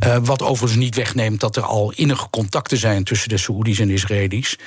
Eh, 0.01 0.17
wat 0.23 0.41
overigens 0.41 0.79
niet 0.79 0.95
wegneemt 0.95 1.39
dat 1.39 1.55
er 1.55 1.63
al 1.63 1.91
innige 1.95 2.29
contacten 2.29 2.77
zijn 2.77 3.03
tussen 3.03 3.29
de 3.29 3.37
Saoedi's 3.37 3.79
en 3.79 3.87
de 3.87 3.93
Israëli's. 3.93 4.57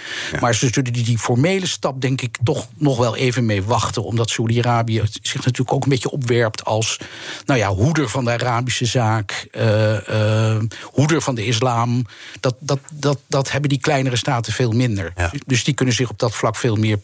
Maar 0.41 0.55
ze 0.55 0.69
zullen 0.73 0.93
die, 0.93 1.05
die 1.05 1.19
formele 1.19 1.67
stap, 1.67 2.01
denk 2.01 2.21
ik, 2.21 2.37
toch 2.45 2.69
nog 2.77 2.99
wel 2.99 3.17
even 3.17 3.47
mee 3.47 3.63
wachten. 3.63 4.05
Omdat 4.05 4.31
Saoedi-Arabië 4.31 5.03
zich 5.23 5.45
natuurlijk 5.45 5.73
ook 5.73 5.83
een 5.83 5.89
beetje 5.89 6.11
opwerpt 6.11 6.65
als 6.65 6.99
nou 7.45 7.59
ja, 7.59 7.69
hoeder 7.69 8.09
van 8.09 8.25
de 8.25 8.31
Arabische 8.31 8.85
zaak, 8.85 9.49
eh, 9.51 10.53
eh, 10.55 10.63
hoeder 10.83 11.21
van 11.23 11.35
de 11.35 11.47
islam. 11.47 12.07
Dat, 12.41 12.55
dat, 12.59 12.79
dat, 12.93 13.19
dat 13.27 13.51
hebben 13.51 13.71
die 13.71 13.81
kleinere 13.81 14.17
staten 14.17 14.53
veel 14.53 14.73
minder. 14.73 15.13
Ja. 15.17 15.31
Dus 15.47 15.65
die 15.65 15.75
kunnen 15.75 15.95
zich 15.95 16.11
op 16.11 16.19
dat 16.19 16.35
vlak 16.35 16.57
veel 16.57 16.77
meer 16.77 16.99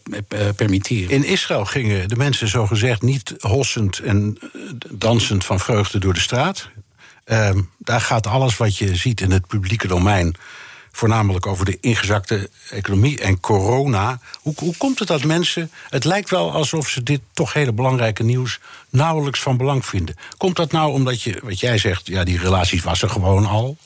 permitteren. 0.55 1.09
In 1.09 1.25
Israël 1.25 1.65
gingen 1.65 2.09
de 2.09 2.15
mensen 2.15 2.47
zogezegd 2.47 3.00
niet 3.01 3.35
hossend 3.39 3.99
en 3.99 4.37
eh, 4.41 4.49
dansend 4.89 5.45
van 5.45 5.59
vreugde 5.59 5.99
door 5.99 6.13
de 6.13 6.19
straat. 6.19 6.69
Ehm, 7.23 7.61
daar 7.77 8.01
gaat 8.01 8.27
alles 8.27 8.57
wat 8.57 8.77
je 8.77 8.95
ziet 8.95 9.21
in 9.21 9.31
het 9.31 9.47
publieke 9.47 9.87
domein. 9.87 10.35
Voornamelijk 10.91 11.45
over 11.45 11.65
de 11.65 11.77
ingezakte 11.81 12.49
economie 12.69 13.19
en 13.19 13.39
corona. 13.39 14.19
Hoe, 14.41 14.53
hoe 14.57 14.77
komt 14.77 14.99
het 14.99 15.07
dat 15.07 15.23
mensen. 15.23 15.71
Het 15.89 16.03
lijkt 16.03 16.29
wel 16.29 16.51
alsof 16.51 16.89
ze 16.89 17.03
dit 17.03 17.21
toch 17.33 17.53
hele 17.53 17.73
belangrijke 17.73 18.23
nieuws. 18.23 18.59
nauwelijks 18.89 19.41
van 19.41 19.57
belang 19.57 19.85
vinden. 19.85 20.15
Komt 20.37 20.55
dat 20.55 20.71
nou 20.71 20.91
omdat 20.91 21.21
je, 21.21 21.39
wat 21.43 21.59
jij 21.59 21.77
zegt, 21.77 22.07
ja, 22.07 22.23
die 22.23 22.39
relaties 22.39 22.83
was 22.83 23.01
er 23.01 23.09
gewoon 23.09 23.45
al? 23.45 23.77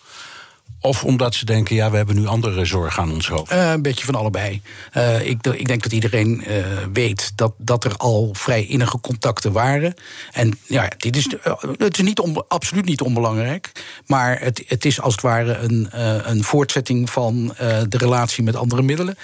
Of 0.85 1.03
omdat 1.03 1.35
ze 1.35 1.45
denken, 1.45 1.75
ja, 1.75 1.91
we 1.91 1.97
hebben 1.97 2.15
nu 2.15 2.27
andere 2.27 2.65
zorgen 2.65 3.03
aan 3.03 3.11
ons 3.11 3.27
hoofd? 3.27 3.51
Eh, 3.51 3.71
een 3.71 3.81
beetje 3.81 4.05
van 4.05 4.15
allebei. 4.15 4.61
Eh, 4.91 5.27
ik, 5.27 5.47
ik 5.47 5.67
denk 5.67 5.83
dat 5.83 5.91
iedereen 5.91 6.43
eh, 6.43 6.65
weet 6.93 7.31
dat, 7.35 7.53
dat 7.57 7.83
er 7.83 7.97
al 7.97 8.29
vrij 8.33 8.65
innige 8.65 8.99
contacten 8.99 9.51
waren. 9.51 9.93
En 10.31 10.59
ja, 10.67 10.91
dit 10.97 11.15
is, 11.15 11.35
het 11.77 11.97
is 11.97 12.03
niet 12.03 12.21
absoluut 12.47 12.85
niet 12.85 13.01
onbelangrijk. 13.01 13.71
Maar 14.05 14.39
het, 14.39 14.63
het 14.67 14.85
is 14.85 15.01
als 15.01 15.13
het 15.13 15.21
ware 15.21 15.57
een, 15.57 15.87
een 16.29 16.43
voortzetting 16.43 17.09
van 17.09 17.53
de 17.89 17.97
relatie 17.97 18.43
met 18.43 18.55
andere 18.55 18.81
middelen. 18.81 19.17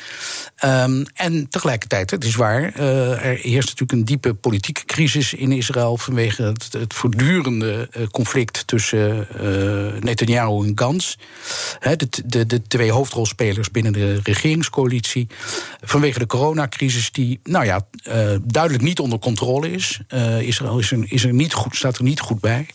Ehm, 0.56 1.04
en 1.14 1.50
tegelijkertijd, 1.50 2.12
het 2.12 2.24
is 2.24 2.36
waar, 2.36 2.74
er 2.76 3.38
heerst 3.38 3.70
natuurlijk 3.70 3.92
een 3.92 4.06
diepe 4.06 4.34
politieke 4.34 4.86
crisis 4.86 5.34
in 5.34 5.52
Israël 5.52 5.98
vanwege 5.98 6.44
het, 6.44 6.68
het 6.72 6.94
voortdurende 6.94 7.90
conflict 8.12 8.68
tussen 8.68 9.28
Netanyahu 10.00 10.68
en 10.68 10.72
Gans. 10.76 11.18
De, 11.82 12.08
de, 12.26 12.46
de 12.46 12.62
twee 12.62 12.92
hoofdrolspelers 12.92 13.72
binnen 13.72 13.94
de 13.94 14.20
regeringscoalitie. 14.24 15.28
Vanwege 15.82 16.20
de 16.20 16.26
coronacrisis, 16.26 17.12
die 17.12 17.40
nou 17.44 17.66
ja, 17.66 17.88
eh, 18.04 18.36
duidelijk 18.44 18.84
niet 18.84 19.00
onder 19.00 19.20
controle 19.20 19.72
is. 19.72 20.00
Eh, 20.08 20.42
Israël 20.42 20.80
is 20.80 20.92
er, 20.92 21.04
is 21.08 21.24
er 21.24 21.34
niet 21.34 21.54
goed, 21.54 21.76
staat 21.76 21.98
er 21.98 22.04
niet 22.04 22.20
goed 22.20 22.40
bij. 22.40 22.68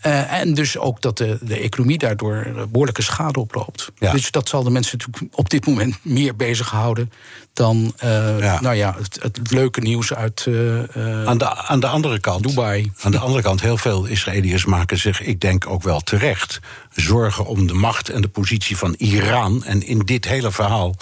Eh, 0.00 0.32
en 0.32 0.54
dus 0.54 0.78
ook 0.78 1.00
dat 1.00 1.16
de, 1.16 1.38
de 1.40 1.56
economie 1.56 1.98
daardoor 1.98 2.36
eh, 2.36 2.62
behoorlijke 2.68 3.02
schade 3.02 3.40
oploopt. 3.40 3.90
Ja. 3.98 4.12
Dus 4.12 4.30
dat 4.30 4.48
zal 4.48 4.62
de 4.62 4.70
mensen 4.70 4.98
natuurlijk 4.98 5.34
op 5.38 5.50
dit 5.50 5.66
moment 5.66 5.96
meer 6.02 6.36
bezighouden 6.36 7.10
dan 7.52 7.92
eh, 7.96 8.38
Ja. 8.38 8.60
Nou 8.60 8.74
ja, 8.74 8.94
het, 8.98 9.18
het 9.22 9.50
leuke 9.50 9.80
nieuws 9.80 10.14
uit 10.14 10.46
eh, 10.46 11.26
Aan 11.26 11.38
de, 11.38 11.56
aan 11.56 11.80
de 11.80 11.86
andere 11.86 12.20
kant. 12.20 12.48
Dubai. 12.48 12.92
Aan 13.00 13.10
de 13.10 13.18
andere 13.18 13.42
kant, 13.42 13.60
heel 13.60 13.76
veel 13.76 14.04
Israëliërs 14.06 14.64
maken 14.64 14.98
zich, 14.98 15.22
ik 15.22 15.40
denk 15.40 15.66
ook 15.66 15.82
wel 15.82 16.00
terecht, 16.00 16.60
zorgen 16.94 17.46
om 17.46 17.66
de 17.66 17.74
macht 17.74 18.08
en 18.08 18.20
de 18.20 18.28
positie 18.28 18.76
van 18.76 18.94
Iran. 18.98 19.64
En 19.64 19.82
in 19.82 19.98
dit 19.98 20.24
hele 20.24 20.52
verhaal. 20.52 20.94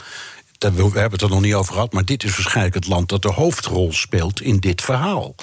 We 0.58 0.66
hebben 0.82 1.12
het 1.12 1.22
er 1.22 1.28
nog 1.28 1.40
niet 1.40 1.54
over 1.54 1.72
gehad, 1.72 1.92
maar 1.92 2.04
dit 2.04 2.24
is 2.24 2.36
waarschijnlijk 2.36 2.74
het 2.74 2.86
land 2.86 3.08
dat 3.08 3.22
de 3.22 3.32
hoofdrol 3.32 3.92
speelt 3.92 4.40
in 4.40 4.58
dit 4.58 4.82
verhaal. 4.82 5.34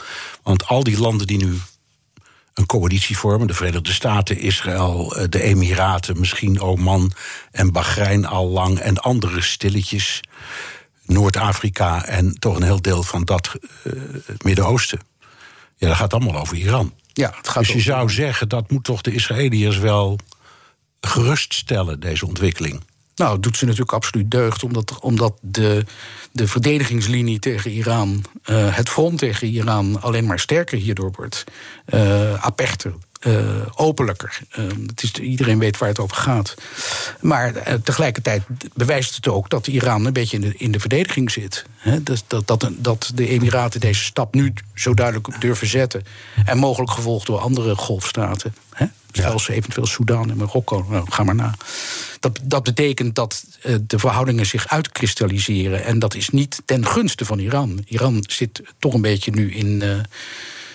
Want 0.43 0.67
al 0.67 0.83
die 0.83 0.99
landen 0.99 1.27
die 1.27 1.45
nu 1.45 1.59
een 2.55 2.65
coalitie 2.65 3.17
vormen, 3.17 3.47
de 3.47 3.53
Verenigde 3.53 3.93
Staten, 3.93 4.37
Israël, 4.39 5.15
eh, 5.15 5.25
de 5.29 5.41
Emiraten, 5.41 6.19
misschien 6.19 6.61
Oman 6.61 7.11
en 7.51 7.71
Bahrein 7.71 8.25
al 8.25 8.47
lang 8.49 8.79
en 8.79 8.97
andere 8.97 9.41
stilletjes. 9.41 10.21
Noord-Afrika 11.05 12.05
en 12.05 12.39
toch 12.39 12.55
een 12.55 12.63
heel 12.63 12.81
deel 12.81 13.03
van 13.03 13.23
dat 13.23 13.51
eh, 13.83 13.93
het 14.25 14.43
Midden-Oosten. 14.43 14.99
Ja, 15.77 15.87
dat 15.87 15.97
gaat 15.97 16.13
allemaal 16.13 16.41
over 16.41 16.57
Iran. 16.57 16.93
Ja, 17.13 17.33
het 17.37 17.47
gaat 17.47 17.57
Dus 17.57 17.67
je 17.67 17.73
over- 17.73 17.85
zou 17.85 18.09
zeggen, 18.09 18.49
dat 18.49 18.71
moet 18.71 18.83
toch 18.83 19.01
de 19.01 19.13
Israëliërs 19.13 19.77
wel 19.77 20.19
geruststellen, 21.01 21.99
deze 21.99 22.25
ontwikkeling. 22.27 22.81
Nou, 23.15 23.39
doet 23.39 23.57
ze 23.57 23.65
natuurlijk 23.65 23.91
absoluut 23.91 24.31
deugd, 24.31 24.63
omdat, 24.63 24.99
omdat 24.99 25.37
de, 25.41 25.85
de 26.31 26.47
verdedigingslinie 26.47 27.39
tegen 27.39 27.71
Iran, 27.71 28.23
eh, 28.43 28.75
het 28.75 28.89
front 28.89 29.17
tegen 29.17 29.47
Iran, 29.47 30.01
alleen 30.01 30.25
maar 30.25 30.39
sterker 30.39 30.77
hierdoor 30.77 31.11
wordt. 31.15 31.43
eh 31.85 32.45
aperter, 32.45 32.93
eh, 33.19 33.61
openlijker. 33.75 34.39
Het 34.87 35.03
is, 35.03 35.11
iedereen 35.11 35.59
weet 35.59 35.77
waar 35.77 35.89
het 35.89 35.99
over 35.99 36.17
gaat. 36.17 36.55
Maar 37.21 37.81
tegelijkertijd 37.83 38.43
bewijst 38.73 39.15
het 39.15 39.27
ook 39.27 39.49
dat 39.49 39.67
Iran 39.67 40.05
een 40.05 40.13
beetje 40.13 40.37
in 40.37 40.41
de, 40.41 40.53
in 40.57 40.71
de 40.71 40.79
verdediging 40.79 41.31
zit. 41.31 41.65
Hè, 41.75 42.03
dat, 42.03 42.23
dat, 42.45 42.69
dat, 42.77 43.11
de 43.15 43.27
Emiraten 43.27 43.79
deze 43.79 44.03
stap 44.03 44.33
nu 44.33 44.53
zo 44.73 44.93
duidelijk 44.93 45.41
durven 45.41 45.67
zetten. 45.67 46.03
En 46.45 46.57
mogelijk 46.57 46.91
gevolgd 46.91 47.25
door 47.25 47.39
andere 47.39 47.75
golfstaten. 47.75 48.55
Zelfs 49.21 49.47
eventueel 49.47 49.85
Sudan 49.85 50.29
en 50.29 50.37
Marokko. 50.37 50.85
Nou, 50.89 51.05
ga 51.11 51.23
maar 51.23 51.35
na. 51.35 51.55
Dat, 52.19 52.39
dat 52.43 52.63
betekent 52.63 53.15
dat 53.15 53.45
eh, 53.61 53.75
de 53.81 53.99
verhoudingen 53.99 54.45
zich 54.45 54.67
uitkristalliseren. 54.67 55.83
En 55.83 55.99
dat 55.99 56.15
is 56.15 56.29
niet 56.29 56.61
ten 56.65 56.85
gunste 56.85 57.25
van 57.25 57.39
Iran. 57.39 57.83
Iran 57.87 58.23
zit 58.27 58.61
toch 58.79 58.93
een 58.93 59.01
beetje 59.01 59.31
nu 59.31 59.53
in. 59.53 59.81
eh, 59.81 59.97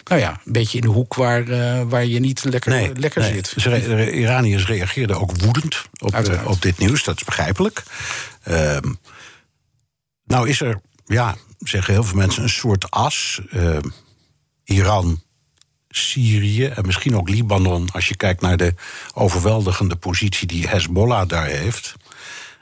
nou 0.05 0.21
ja, 0.23 0.41
een 0.45 0.53
beetje 0.53 0.79
in 0.79 0.85
de 0.85 0.93
hoek 0.93 1.15
waar, 1.15 1.49
eh, 1.49 1.83
waar 1.89 2.05
je 2.05 2.21
niet 2.21 2.45
lekker, 2.45 2.99
lekker 2.99 3.21
nee. 3.21 3.33
zit. 3.33 3.63
De 3.63 3.71
de 3.71 4.13
Iraniërs 4.13 4.67
reageerden 4.67 5.21
ook 5.21 5.41
woedend 5.41 5.83
op, 5.99 6.43
op 6.45 6.63
dit 6.63 6.79
nieuws, 6.79 7.05
dat 7.05 7.17
is 7.17 7.25
begrijpelijk. 7.25 7.83
Ehm, 8.43 8.93
nou 10.25 10.49
is 10.49 10.61
er, 10.61 10.81
ja, 11.07 11.37
zeggen 11.59 11.93
heel 11.93 12.05
veel 12.05 12.17
mensen, 12.17 12.43
een 12.43 12.49
soort 12.49 12.91
as. 12.91 13.41
Ehm, 13.51 13.89
Iran, 14.65 15.23
Syrië 15.91 16.65
en 16.65 16.87
misschien 16.87 17.17
ook 17.17 17.29
Libanon, 17.29 17.91
als 17.93 18.09
je 18.09 18.17
kijkt 18.17 18.41
naar 18.41 18.57
de 18.57 18.75
overweldigende 19.15 19.97
positie 19.97 20.47
die 20.47 20.69
Hezbollah 20.69 21.29
daar 21.29 21.47
heeft. 21.47 21.95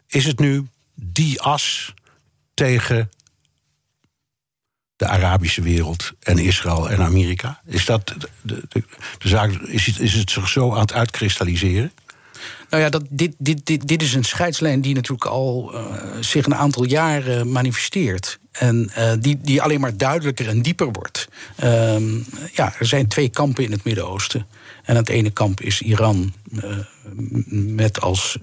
Is 0.07 0.25
het 0.25 0.39
nu 0.39 0.67
die 0.95 1.41
as 1.41 1.95
tegen 2.55 3.11
de 4.97 5.07
Arabische 5.07 5.63
wereld 5.63 6.13
en 6.21 6.39
Israël 6.39 6.91
en 6.91 7.03
Amerika? 7.03 7.61
Is 7.65 7.85
dat 7.85 8.07
de, 8.07 8.29
de, 8.43 8.85
de, 9.19 9.29
zaak? 9.29 9.53
Is 9.53 9.87
het, 9.87 9.99
is 9.99 10.15
het 10.15 10.31
zich 10.31 10.49
zo 10.49 10.73
aan 10.73 10.81
het 10.81 10.93
uitkristalliseren? 10.93 11.93
Nou 12.71 12.83
ja, 12.83 12.89
dat, 12.89 13.05
dit, 13.11 13.35
dit, 13.39 13.67
dit, 13.67 13.89
dit 13.89 14.03
is 14.03 14.15
een 14.15 14.25
scheidslijn 14.25 14.81
die 14.81 14.95
natuurlijk 14.95 15.31
al 15.31 15.75
eh, 15.75 15.85
zich 16.21 16.47
een 16.47 16.55
aantal 16.55 16.85
jaren 16.85 17.53
manifesteert. 17.53 18.39
En 18.53 18.91
eh, 18.95 19.13
die, 19.21 19.39
die 19.43 19.63
alleen 19.63 19.81
maar 19.81 19.97
duidelijker 19.97 20.49
en 20.49 20.63
dieper 20.63 20.93
wordt. 20.93 21.29
Ehm, 21.57 22.17
ja, 22.53 22.75
er 22.79 22.87
zijn 22.87 23.09
twee 23.09 23.29
kampen 23.29 23.65
in 23.65 23.73
het 23.73 23.85
Midden-Oosten. 23.85 24.47
En 24.83 24.97
het 24.97 25.09
ene 25.09 25.31
kamp 25.31 25.61
is 25.61 25.81
Iran, 25.81 26.33
eh, 26.63 26.77
met 27.51 28.01
als 28.01 28.39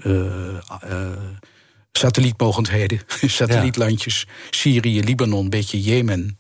satellietmogendheden, 1.92 3.02
satellietlandjes, 3.22 4.28
Syrië, 4.50 5.04
Libanon, 5.04 5.44
een 5.44 5.50
beetje 5.50 5.82
Jemen. 5.82 6.40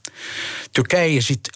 Turkije 0.71 1.21
zit 1.21 1.49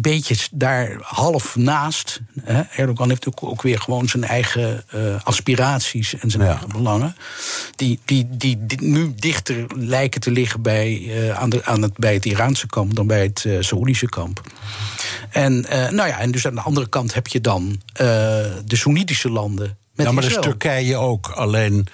beetje 0.00 0.36
daar 0.52 0.96
half 1.00 1.56
naast. 1.56 2.20
Hè. 2.40 2.62
Erdogan 2.62 3.08
heeft 3.08 3.28
ook, 3.28 3.42
ook 3.42 3.62
weer 3.62 3.80
gewoon 3.80 4.08
zijn 4.08 4.24
eigen 4.24 4.84
uh, 4.94 5.14
aspiraties 5.24 6.18
en 6.18 6.30
zijn 6.30 6.42
Ja. 6.42 6.48
eigen 6.48 6.68
belangen. 6.68 7.16
Die, 7.76 8.00
die, 8.04 8.28
die, 8.30 8.66
die 8.66 8.82
nu 8.82 9.12
dichter 9.16 9.66
lijken 9.76 10.20
te 10.20 10.30
liggen 10.30 10.62
bij, 10.62 10.98
uh, 10.98 11.38
aan 11.38 11.50
de, 11.50 11.64
aan 11.64 11.82
het, 11.82 11.96
bij 11.96 12.14
het 12.14 12.24
Iraanse 12.24 12.66
kamp 12.66 12.94
dan 12.94 13.06
bij 13.06 13.22
het 13.22 13.44
uh, 13.46 13.56
Saoedische 13.60 14.08
kamp. 14.08 14.40
En, 15.30 15.60
nou 15.70 16.08
ja, 16.08 16.18
en 16.18 16.30
dus 16.30 16.46
aan 16.46 16.54
de 16.54 16.60
andere 16.60 16.88
kant 16.88 17.14
heb 17.14 17.26
je 17.26 17.40
dan 17.40 17.80
de 18.64 18.64
Soenitische 18.76 19.30
landen. 19.30 19.76
Met 19.94 20.06
nou, 20.06 20.12
maar 20.14 20.22
dat 20.22 20.32
is 20.32 20.38
Israël. 20.38 20.58
Turkije 20.58 20.96
ook. 20.96 21.28
Alleen 21.28 21.86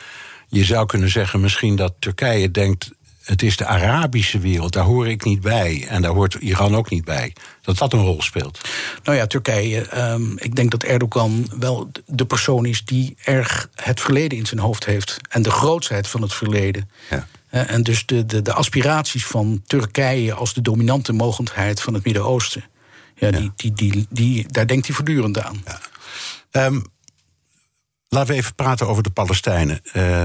je 0.49 0.64
zou 0.64 0.86
kunnen 0.86 1.11
zeggen 1.11 1.40
misschien 1.40 1.76
dat 1.76 1.94
Turkije 1.99 2.51
denkt. 2.51 2.90
Het 3.29 3.43
is 3.43 3.57
de 3.57 3.66
Arabische 3.66 4.39
wereld, 4.39 4.72
daar 4.72 4.85
hoor 4.85 5.09
ik 5.09 5.24
niet 5.24 5.41
bij. 5.41 5.87
En 5.89 6.03
daar 6.03 6.12
hoort 6.12 6.35
Iran 6.35 6.76
ook 6.76 6.91
niet 6.91 7.05
bij. 7.05 7.33
Dat 7.62 7.79
dat 7.79 7.93
een 7.93 8.03
rol 8.03 8.22
speelt. 8.22 8.61
Nou 9.03 9.16
ja, 9.16 9.26
Turkije. 9.26 10.11
Um, 10.12 10.39
ik 10.39 10.55
denk 10.55 10.70
dat 10.70 10.83
Erdogan 10.83 11.51
wel 11.59 11.91
de 12.07 12.24
persoon 12.24 12.66
is 12.66 12.85
die 12.85 13.16
erg 13.24 13.68
het 13.74 14.01
verleden 14.01 14.39
in 14.39 14.47
zijn 14.47 14.61
hoofd 14.61 14.85
heeft. 14.85 15.16
En 15.29 15.43
de 15.43 15.51
grootsheid 15.51 16.09
van 16.09 16.22
het 16.22 16.35
verleden. 16.35 16.91
Ja. 17.11 17.26
Uh, 17.51 17.70
en 17.70 17.83
dus 17.83 18.07
de, 18.07 18.26
de, 18.26 18.43
de 18.43 18.53
aspiraties 18.53 19.26
van 19.26 19.62
Turkije 19.66 20.35
als 20.35 20.55
de 20.55 20.62
dominante 20.62 21.12
mogendheid 21.12 21.83
van 21.83 21.95
het 21.95 22.05
Midden-Oosten. 22.05 22.64
Ja, 23.14 23.31
die, 23.31 23.43
ja. 23.43 23.53
Die, 23.57 23.72
die, 23.72 23.93
die, 23.93 24.07
die, 24.11 24.47
daar 24.49 24.66
denkt 24.66 24.87
hij 24.87 24.95
voortdurend 24.95 25.43
aan. 25.43 25.62
Ja. 26.51 26.66
Um, 26.66 26.85
laten 28.09 28.31
we 28.31 28.41
even 28.41 28.55
praten 28.55 28.89
over 28.89 29.03
de 29.03 29.11
Palestijnen. 29.11 29.81
Uh, 29.93 30.24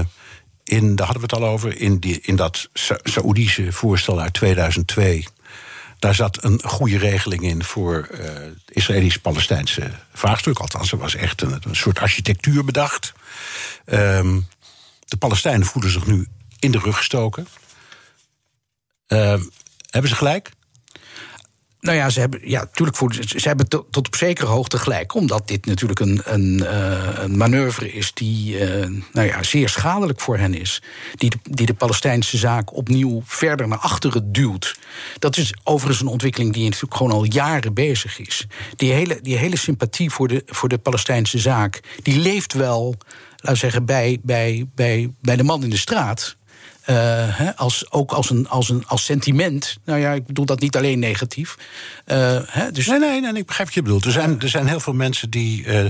in, 0.64 0.96
daar 0.96 1.06
hadden 1.06 1.28
we 1.28 1.34
het 1.34 1.44
al 1.44 1.50
over, 1.50 1.80
in, 1.80 1.98
die, 1.98 2.20
in 2.22 2.36
dat 2.36 2.68
Sa 2.72 2.98
Saoedische 3.02 3.72
voorstel 3.72 4.20
uit 4.20 4.32
2002. 4.32 5.26
Daar 5.98 6.14
zat 6.14 6.44
een 6.44 6.60
goede 6.62 6.98
regeling 6.98 7.42
in 7.42 7.64
voor 7.64 8.08
het 8.10 8.58
Israëlisch-Palestijnse 8.68 9.90
vraagstuk. 10.12 10.58
Althans, 10.58 10.92
er 10.92 10.98
was 10.98 11.14
echt 11.14 11.42
een, 11.42 11.60
soort 11.70 11.98
architectuur 11.98 12.64
bedacht. 12.64 13.12
Um, 13.86 14.46
de 15.04 15.16
Palestijnen 15.16 15.66
voelen 15.66 15.90
zich 15.90 16.06
nu 16.06 16.26
in 16.58 16.70
de 16.70 16.78
rug 16.78 16.96
gestoken. 16.96 17.46
Uh, 19.08 19.40
hebben 19.90 20.10
ze 20.10 20.16
gelijk? 20.16 20.50
Nou 21.84 21.96
ja, 21.96 22.10
ze 22.10 22.20
hebben, 22.20 22.40
ja, 22.44 22.60
natuurlijk 22.60 22.96
voor, 22.96 23.14
ze 23.14 23.48
hebben 23.48 23.68
tot, 23.68 23.96
op 23.96 24.16
zekere 24.16 24.46
hoogte 24.46 24.78
gelijk. 24.78 25.14
Omdat 25.14 25.48
dit 25.48 25.66
natuurlijk 25.66 26.00
een, 26.00 26.20
een, 26.24 26.58
uh, 26.60 27.08
een 27.14 27.36
manoeuvre 27.36 27.92
is 27.92 28.12
die 28.12 28.58
uh, 28.58 28.86
nou 29.12 29.26
ja, 29.26 29.42
zeer 29.42 29.68
schadelijk 29.68 30.20
voor 30.20 30.38
hen 30.38 30.54
is. 30.54 30.82
Die 31.14 31.30
de, 31.30 31.36
die 31.42 31.66
de 31.66 31.74
Palestijnse 31.74 32.36
zaak 32.36 32.76
opnieuw 32.76 33.22
verder 33.24 33.68
naar 33.68 33.78
achteren 33.78 34.32
duwt. 34.32 34.78
Dat 35.18 35.36
is 35.36 35.54
overigens 35.64 36.00
een 36.00 36.12
ontwikkeling 36.12 36.52
die 36.52 36.64
natuurlijk 36.64 36.94
gewoon 36.94 37.12
al 37.12 37.24
jaren 37.24 37.74
bezig 37.74 38.18
is. 38.18 38.46
Die 38.76 38.92
hele, 38.92 39.18
die 39.22 39.36
hele 39.36 39.58
sympathie 39.58 40.10
voor 40.10 40.28
de, 40.28 40.42
voor 40.46 40.68
de 40.68 40.78
Palestijnse 40.78 41.38
zaak, 41.38 41.80
die 42.02 42.18
leeft 42.18 42.52
wel, 42.52 42.94
laten 43.30 43.52
we 43.52 43.56
zeggen, 43.56 43.84
bij, 43.84 44.18
bij, 44.22 44.66
bij, 44.74 45.10
bij 45.20 45.36
de 45.36 45.44
man 45.44 45.62
in 45.62 45.70
de 45.70 45.76
straat. 45.76 46.36
Uh, 46.86 46.96
hè, 47.38 47.56
als, 47.56 47.90
ook 47.90 48.12
als, 48.12 48.30
een, 48.30 48.48
als, 48.48 48.68
een, 48.68 48.86
als 48.86 49.04
sentiment. 49.04 49.76
Nou 49.84 50.00
ja, 50.00 50.12
ik 50.12 50.26
bedoel 50.26 50.44
dat 50.44 50.60
niet 50.60 50.76
alleen 50.76 50.98
negatief. 50.98 51.56
Uh, 52.06 52.38
hè, 52.46 52.70
dus 52.70 52.86
nee, 52.86 52.98
nee, 52.98 53.20
nee, 53.20 53.32
ik 53.34 53.46
begrijp 53.46 53.68
wat 53.68 53.74
je 53.74 53.82
bedoelt. 53.82 54.04
Er 54.04 54.12
zijn, 54.12 54.40
er 54.40 54.48
zijn 54.48 54.66
heel 54.66 54.80
veel 54.80 54.92
mensen 54.92 55.30
die, 55.30 55.64
uh, 55.64 55.84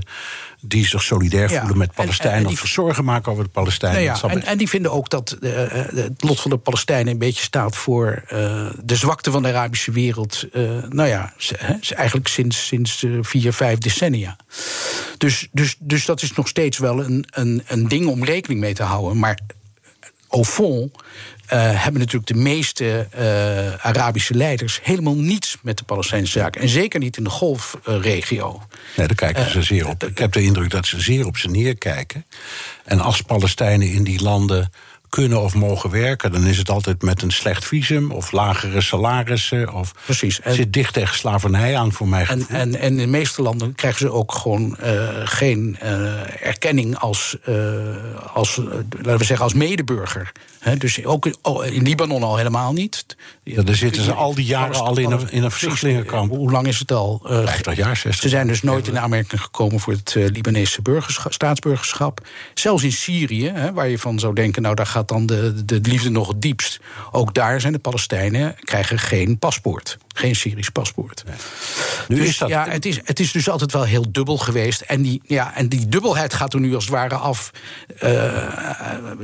die 0.60 0.86
zich 0.86 1.02
solidair 1.02 1.50
ja, 1.50 1.58
voelen 1.58 1.78
met 1.78 1.94
Palestijnen... 1.94 2.38
en, 2.38 2.44
en, 2.44 2.52
of 2.52 2.58
zich 2.58 2.68
zorgen 2.68 3.04
maken 3.04 3.32
over 3.32 3.44
de 3.44 3.50
Palestijnen. 3.50 4.04
Nou 4.04 4.18
ja, 4.22 4.28
en, 4.28 4.44
en, 4.44 4.58
die 4.58 4.68
vinden 4.68 4.92
ook 4.92 5.10
dat 5.10 5.36
het 5.40 6.22
lot 6.22 6.40
van 6.40 6.50
de 6.50 6.56
Palestijnen... 6.56 7.12
een 7.12 7.18
beetje 7.18 7.42
staat 7.42 7.76
voor 7.76 8.22
de 8.84 8.96
zwakte 8.96 9.30
van 9.30 9.42
de 9.42 9.48
Arabische 9.48 9.90
wereld. 9.90 10.44
nou 10.88 11.08
ja, 11.08 11.32
eigenlijk 11.96 12.28
sinds, 12.28 12.66
sinds 12.66 13.04
vier, 13.20 13.52
vijf 13.52 13.78
decennia. 13.78 14.36
Dus, 15.18 15.48
dus, 15.52 15.76
dus 15.78 16.04
dat 16.04 16.22
is 16.22 16.32
nog 16.32 16.48
steeds 16.48 16.78
wel 16.78 17.04
een, 17.04 17.26
een, 17.30 17.62
een 17.66 17.88
ding 17.88 18.06
om 18.06 18.24
rekening 18.24 18.60
mee 18.60 18.74
te 18.74 18.82
houden. 18.82 19.18
Maar 19.18 19.38
au 20.34 20.44
fond 20.44 20.92
uh, 20.94 21.82
hebben 21.82 22.00
natuurlijk 22.00 22.26
de 22.26 22.34
meeste 22.34 23.08
uh, 23.18 23.84
Arabische 23.86 24.34
leiders 24.34 24.80
helemaal 24.82 25.14
niets 25.14 25.56
met 25.62 25.78
de 25.78 25.84
Palestijnse 25.84 26.38
zaak. 26.38 26.56
En 26.56 26.68
zeker 26.68 27.00
niet 27.00 27.16
in 27.16 27.24
de 27.24 27.30
golfregio. 27.30 28.62
Nee, 28.96 29.06
daar 29.06 29.16
kijken 29.16 29.50
ze 29.50 29.62
zeer 29.62 29.88
op. 29.88 30.04
Ik 30.04 30.18
heb 30.18 30.32
de 30.32 30.42
indruk 30.42 30.70
dat 30.70 30.86
ze 30.86 31.00
zeer 31.00 31.26
op 31.26 31.36
ze 31.36 31.48
neerkijken. 31.48 32.24
En 32.84 33.00
als 33.00 33.20
Palestijnen 33.20 33.88
in 33.88 34.04
die 34.04 34.22
landen 34.22 34.72
kunnen 35.14 35.42
of 35.42 35.54
mogen 35.54 35.90
werken, 35.90 36.32
dan 36.32 36.46
is 36.46 36.58
het 36.58 36.70
altijd 36.70 37.02
met 37.02 37.22
een 37.22 37.30
slecht 37.30 37.64
visum 37.64 38.10
of 38.10 38.32
lagere 38.32 38.80
salarissen. 38.80 39.72
Of 39.72 39.92
Precies. 40.04 40.40
En, 40.40 40.54
zit 40.54 40.72
dicht 40.72 40.92
tegen 40.92 41.16
slavernij 41.16 41.76
aan, 41.76 41.92
voor 41.92 42.08
mij. 42.08 42.26
En, 42.26 42.46
en, 42.48 42.74
en 42.74 42.92
in 42.92 42.96
de 42.96 43.06
meeste 43.06 43.42
landen 43.42 43.74
krijgen 43.74 44.00
ze 44.00 44.10
ook 44.10 44.32
gewoon 44.32 44.76
uh, 44.84 45.08
geen 45.24 45.78
uh, 45.82 46.46
erkenning 46.46 46.98
als, 46.98 47.36
uh, 47.48 47.56
als 48.32 48.56
laten 48.56 49.18
we 49.18 49.24
zeggen, 49.24 49.44
als 49.44 49.54
medeburger. 49.54 50.32
He, 50.58 50.76
dus 50.76 51.04
ook 51.04 51.26
in 51.26 51.82
Libanon 51.82 52.22
al 52.22 52.36
helemaal 52.36 52.72
niet. 52.72 53.16
Ja, 53.44 53.62
daar 53.62 53.74
zitten 53.74 54.02
ze 54.02 54.12
al 54.12 54.34
die 54.34 54.44
jaren 54.44 54.80
al 54.80 54.98
in 54.98 55.10
een, 55.10 55.30
in 55.30 55.42
een 55.42 55.50
vluchtelingenkamp. 55.50 56.30
Hoe 56.30 56.50
lang 56.50 56.66
is 56.66 56.78
het 56.78 56.92
al? 56.92 57.20
50 57.24 57.76
jaar, 57.76 57.96
60 57.96 58.22
Ze 58.22 58.28
zijn 58.28 58.46
dus 58.46 58.62
nooit 58.62 58.88
in 58.88 58.98
aanmerking 58.98 59.42
gekomen 59.42 59.80
voor 59.80 59.92
het 59.92 60.14
Libanese 60.14 60.80
staatsburgerschap. 61.28 62.26
Zelfs 62.54 62.82
in 62.82 62.92
Syrië, 62.92 63.48
he, 63.48 63.72
waar 63.72 63.88
je 63.88 63.98
van 63.98 64.18
zou 64.18 64.34
denken, 64.34 64.62
nou 64.62 64.74
daar 64.74 64.86
gaat 64.86 65.08
dan 65.08 65.26
de, 65.26 65.64
de 65.64 65.80
liefde 65.82 66.10
nog 66.10 66.28
het 66.28 66.42
diepst. 66.42 66.80
Ook 67.10 67.34
daar 67.34 67.60
zijn 67.60 67.72
de 67.72 67.78
Palestijnen 67.78 68.54
krijgen 68.60 68.98
geen 68.98 69.38
paspoort. 69.38 69.98
Geen 70.16 70.36
Syrisch 70.36 70.68
paspoort. 70.68 71.24
Nee. 71.26 71.36
Nu 72.08 72.16
dus 72.16 72.28
is 72.28 72.38
dat... 72.38 72.48
ja, 72.48 72.68
het 72.68 72.86
is, 72.86 73.00
het 73.04 73.20
is 73.20 73.32
dus 73.32 73.48
altijd 73.48 73.72
wel 73.72 73.84
heel 73.84 74.12
dubbel 74.12 74.38
geweest. 74.38 74.80
En 74.80 75.02
die, 75.02 75.22
ja, 75.26 75.56
en 75.56 75.68
die 75.68 75.88
dubbelheid 75.88 76.34
gaat 76.34 76.52
er 76.52 76.60
nu 76.60 76.74
als 76.74 76.84
het 76.84 76.92
ware 76.92 77.14
af. 77.14 77.50
Uh, 78.02 78.32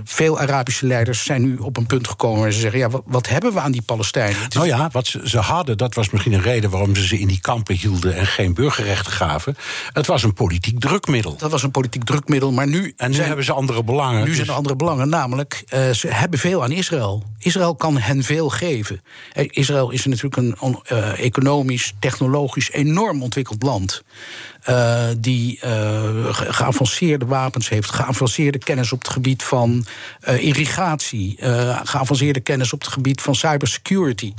veel 0.04 0.38
Arabische 0.38 0.86
leiders 0.86 1.24
zijn 1.24 1.42
nu 1.42 1.56
op 1.56 1.76
een 1.76 1.86
punt 1.86 2.08
gekomen 2.08 2.40
waar 2.40 2.52
ze 2.52 2.60
zeggen: 2.60 2.78
ja, 2.78 2.90
wat, 2.90 3.02
wat 3.06 3.28
hebben 3.28 3.52
we 3.52 3.60
aan 3.60 3.72
die 3.72 3.82
Palestijnen? 3.82 4.09
Nou 4.54 4.66
ja, 4.66 4.88
wat 4.92 5.06
ze, 5.06 5.20
ze, 5.24 5.38
hadden, 5.38 5.76
dat 5.76 5.94
was 5.94 6.11
misschien 6.11 6.32
een 6.32 6.42
reden 6.42 6.70
waarom 6.70 6.96
ze 6.96 7.06
ze 7.06 7.18
in 7.18 7.28
die 7.28 7.40
kampen 7.40 7.74
hielden 7.74 8.16
en 8.16 8.26
geen 8.26 8.54
burgerrechten 8.54 9.12
gaven. 9.12 9.56
Het 9.92 10.06
was 10.06 10.22
een 10.22 10.34
politiek 10.34 10.80
drukmiddel. 10.80 11.36
Dat 11.36 11.50
was 11.50 11.62
een 11.62 11.70
politiek 11.70 12.04
drukmiddel, 12.04 12.52
maar 12.52 12.68
nu. 12.68 12.92
En 12.96 13.08
nu 13.08 13.14
zijn, 13.14 13.26
hebben 13.26 13.44
ze 13.44 13.52
andere 13.52 13.84
belangen. 13.84 14.20
Nu 14.20 14.26
dus... 14.26 14.36
zijn 14.36 14.48
er 14.48 14.54
andere 14.54 14.76
belangen, 14.76 15.08
namelijk 15.08 15.64
uh, 15.74 15.90
ze 15.90 16.08
hebben 16.08 16.38
veel 16.38 16.62
aan 16.62 16.72
Israël. 16.72 17.24
Israël 17.38 17.74
kan 17.74 17.98
hen 17.98 18.22
veel 18.22 18.48
geven. 18.48 19.02
Israël 19.34 19.90
is 19.90 20.04
natuurlijk 20.04 20.36
een 20.36 20.78
uh, 20.92 21.24
economisch, 21.24 21.94
technologisch 21.98 22.70
enorm 22.72 23.22
ontwikkeld 23.22 23.62
land. 23.62 24.02
Uh, 24.68 25.04
die 25.18 25.61
uh, 25.64 26.26
geavanceerde 26.30 27.26
wapens 27.26 27.68
heeft, 27.68 27.90
geavanceerde 27.90 28.58
kennis 28.58 28.92
op 28.92 28.98
het 28.98 29.08
gebied 29.08 29.42
van 29.42 29.86
uh, 30.28 30.44
irrigatie, 30.44 31.36
geavanceerde 31.84 32.40
kennis 32.40 32.72
op 32.72 32.80
het 32.80 32.92
gebied 32.92 33.20
van 33.20 33.34
cybersecurity. 33.34 34.34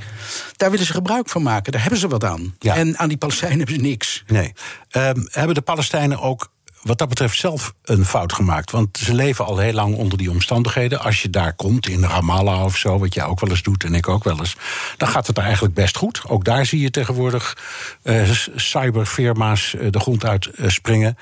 Daar 0.58 0.72
willen 0.72 0.86
ze 0.86 0.94
gebruik 0.94 1.30
van 1.30 1.44
maken, 1.44 1.72
daar 1.72 1.82
hebben 1.82 2.00
ze 2.00 2.08
wat 2.08 2.24
aan. 2.24 2.56
Ja. 2.60 2.76
En 2.76 2.98
aan 2.98 3.08
die 3.08 3.18
Palestijnen 3.18 3.58
hebben 3.58 3.76
ze 3.76 3.82
niks. 3.82 4.24
Nee. 4.28 4.54
Um, 4.92 5.28
hebben 5.32 5.56
de 5.56 5.62
Palestijnen 5.62 6.20
ook 6.20 6.52
wat 6.82 6.98
dat 6.98 7.10
betreft 7.10 7.38
zelf 7.38 7.74
een 7.84 8.06
fout 8.06 8.34
gemaakt. 8.34 8.72
Want 8.72 8.98
ze 8.98 9.14
leven 9.14 9.46
al 9.46 9.58
heel 9.58 9.74
lang 9.74 9.96
onder 9.96 10.18
die 10.18 10.30
omstandigheden. 10.30 11.02
Als 11.02 11.22
je 11.22 11.30
daar 11.30 11.54
komt, 11.54 11.88
in 11.88 12.04
Ramallah 12.04 12.64
of 12.64 12.78
zo, 12.78 13.00
wat 13.00 13.14
jij 13.14 13.26
ook 13.26 13.40
wel 13.40 13.50
eens 13.50 13.64
doet 13.64 13.84
en 13.84 13.96
ik 13.96 14.08
ook 14.08 14.24
wel 14.24 14.40
eens, 14.40 14.56
dan 14.98 15.08
gaat 15.08 15.28
het 15.28 15.38
er 15.38 15.44
eigenlijk 15.44 15.74
best 15.74 15.98
goed. 15.98 16.22
Ook 16.28 16.44
daar 16.44 16.66
zie 16.66 16.80
je 16.80 16.90
tegenwoordig 16.90 17.58
uh, 18.04 18.30
cyberfirma's 18.56 19.74
uh, 19.74 19.88
de 19.92 20.00
grond 20.00 20.26
uit 20.26 20.50
uh, 20.56 20.70
springen. 20.70 21.18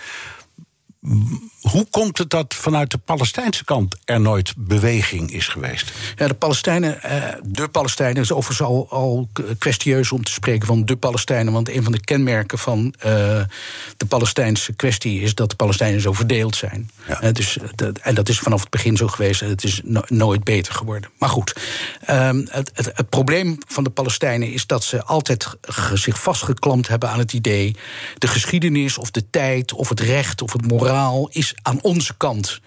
Hoe 1.62 1.88
komt 1.90 2.18
het 2.18 2.30
dat 2.30 2.54
vanuit 2.54 2.92
de 2.92 2.98
Palestijnse 2.98 3.64
kant 3.64 3.96
er 4.06 4.22
nooit 4.22 4.54
beweging 4.58 5.32
is 5.32 5.48
geweest? 5.48 5.92
Ja, 6.16 6.28
de 6.28 6.34
Palestijnen, 6.34 7.00
de 7.44 7.68
Palestijnen, 7.68 8.22
is 8.22 8.32
overigens 8.32 8.68
al, 8.68 8.88
al 8.90 9.30
kwestieus 9.58 10.12
om 10.12 10.24
te 10.24 10.32
spreken 10.32 10.68
van 10.68 10.86
de 10.86 10.96
Palestijnen. 10.96 11.54
Want 11.54 11.70
een 11.70 11.84
van 11.84 11.92
de 11.92 12.00
kenmerken 12.00 12.58
van 12.58 12.94
uh, 12.98 13.04
de 13.98 14.06
Palestijnse 14.08 14.74
kwestie 14.74 15.22
is 15.22 15.36
dat 15.36 15.50
de 15.50 15.56
Palestijnen 15.56 16.02
zo 16.02 16.14
verdeeld 16.14 16.56
zijn. 16.56 16.90
Ja. 17.08 17.32
dus, 17.32 17.58
dat, 17.76 17.98
en 17.98 18.16
dat 18.16 18.30
is 18.30 18.40
vanaf 18.40 18.60
het 18.60 18.70
begin 18.70 18.98
zo 18.98 19.08
geweest 19.08 19.42
en 19.42 19.50
het 19.50 19.64
is 19.64 19.82
no 19.84 20.02
nooit 20.08 20.44
beter 20.44 20.74
geworden. 20.74 21.10
Maar 21.18 21.30
goed, 21.30 21.56
um, 22.10 22.48
het, 22.50 22.72
het, 22.74 22.92
het, 22.94 23.10
probleem 23.10 23.58
van 23.68 23.84
de 23.84 23.90
Palestijnen 23.90 24.52
is 24.52 24.66
dat 24.66 24.84
ze 24.84 25.04
altijd 25.04 25.48
zich 25.94 26.22
vastgeklampt 26.22 26.88
hebben 26.88 27.10
aan 27.10 27.20
het 27.20 27.34
idee: 27.34 27.76
de 28.18 28.28
geschiedenis 28.28 28.98
of 28.98 29.12
de 29.12 29.30
tijd 29.30 29.74
of 29.74 29.90
het 29.90 30.00
recht 30.00 30.42
of 30.42 30.54
het 30.54 30.68
moraal 30.68 31.30
is 31.32 31.49
aan 31.62 31.82
onze 31.82 32.18
kant. 32.18 32.60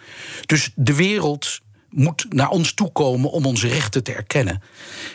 Dus 0.46 0.70
de 0.74 0.94
wereld 0.94 1.60
moet 1.92 2.26
naar 2.28 2.48
ons 2.48 2.72
toekomen 2.72 3.30
om 3.30 3.46
onze 3.46 3.68
rechten 3.68 4.02
te 4.02 4.12
erkennen. 4.12 4.62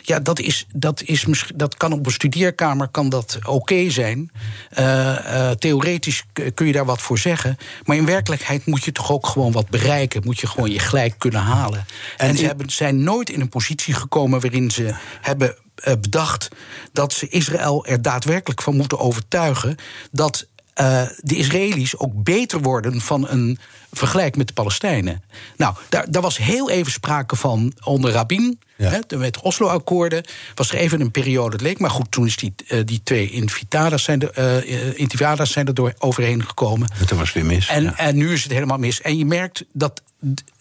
Ja, 0.02 0.20
dat, 0.20 0.38
is, 0.38 0.66
dat, 0.74 1.02
is, 1.02 1.26
dat 1.54 1.76
kan 1.76 1.92
op 1.92 2.06
een 2.06 2.12
studeerkamer 2.12 2.88
kan 2.88 3.08
dat 3.08 3.38
oké 3.46 3.90
zijn. 3.90 4.30
Uh, 4.78 5.50
theoretisch 5.50 6.24
kun 6.54 6.66
je 6.66 6.72
daar 6.72 6.84
wat 6.84 7.00
voor 7.00 7.18
zeggen. 7.18 7.56
Maar 7.84 7.96
in 7.96 8.06
werkelijkheid 8.06 8.66
moet 8.66 8.84
je 8.84 8.92
toch 8.92 9.12
ook 9.12 9.26
gewoon 9.26 9.52
wat 9.52 9.68
bereiken. 9.68 10.22
Moet 10.24 10.40
je 10.40 10.46
gewoon 10.46 10.70
je 10.70 10.78
gelijk 10.78 11.14
kunnen 11.18 11.40
halen. 11.40 11.86
En, 12.16 12.28
en 12.28 12.36
ze 12.36 12.44
hebben, 12.44 12.70
zijn 12.70 13.02
nooit 13.02 13.30
in 13.30 13.40
een 13.40 13.48
positie 13.48 13.94
gekomen 13.94 14.40
waarin 14.40 14.70
ze 14.70 14.94
hebben 15.20 15.56
uh, 15.84 15.94
bedacht 16.00 16.48
dat 16.92 17.12
ze 17.12 17.28
Israël 17.28 17.86
er 17.86 18.02
daadwerkelijk 18.02 18.62
van 18.62 18.76
moeten 18.76 18.98
overtuigen 18.98 19.76
dat 20.10 20.46
uh, 20.80 21.02
de 21.16 21.36
Israëli's 21.36 21.98
ook 21.98 22.22
beter 22.22 22.60
worden 22.60 23.00
van 23.00 23.28
een 23.28 23.58
vergelijk 23.92 24.36
met 24.36 24.46
de 24.46 24.52
Palestijnen. 24.52 25.22
Nou, 25.56 25.74
daar, 25.88 26.10
daar 26.10 26.22
was 26.22 26.36
heel 26.36 26.70
even 26.70 26.92
sprake 26.92 27.36
van 27.36 27.72
onder 27.84 28.10
Rabin. 28.10 28.58
Ja. 28.78 29.00
met 29.16 29.40
Oslo-akkoorden 29.40 30.24
was 30.54 30.70
er 30.70 30.76
even 30.76 31.00
een 31.00 31.10
periode, 31.10 31.52
het 31.52 31.60
leek 31.60 31.78
maar 31.78 31.90
goed, 31.90 32.10
toen 32.10 32.26
is 32.26 32.36
die, 32.36 32.54
uh, 32.68 32.80
die 32.84 33.00
twee 33.02 33.30
intifada's 33.30 34.02
zijn, 34.02 34.22
er, 34.22 34.64
uh, 34.66 34.98
intifada's 34.98 35.52
zijn 35.52 35.66
er 35.66 35.74
door 35.74 35.94
overheen 35.98 36.44
gekomen. 36.44 36.88
En 36.98 37.06
toen 37.06 37.18
was 37.18 37.26
het 37.26 37.36
weer 37.36 37.46
mis. 37.46 37.68
En, 37.68 37.96
en 37.96 38.16
nu 38.16 38.32
is 38.32 38.42
het 38.42 38.52
helemaal 38.52 38.78
mis. 38.78 39.00
En 39.00 39.18
je 39.18 39.24
merkt 39.24 39.64
dat 39.72 40.02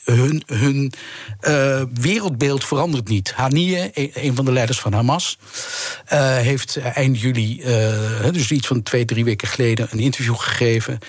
hun, 0.03 0.43
hun 0.45 0.93
uh, 1.41 1.81
wereldbeeld 1.93 2.63
verandert 2.63 3.07
niet. 3.07 3.33
Haniyeh, 3.33 3.89
een 3.93 4.35
van 4.35 4.45
de 4.45 4.51
leiders 4.51 4.79
van 4.79 4.93
Hamas, 4.93 5.37
uh, 6.13 6.35
heeft 6.35 6.77
eind 6.77 7.19
juli, 7.19 7.61
uh, 7.61 8.31
dus 8.31 8.51
iets 8.51 8.67
van 8.67 8.83
twee, 8.83 9.05
drie 9.05 9.23
weken 9.23 9.47
geleden, 9.47 9.87
een 9.91 9.99
interview 9.99 10.35
gegeven. 10.35 10.99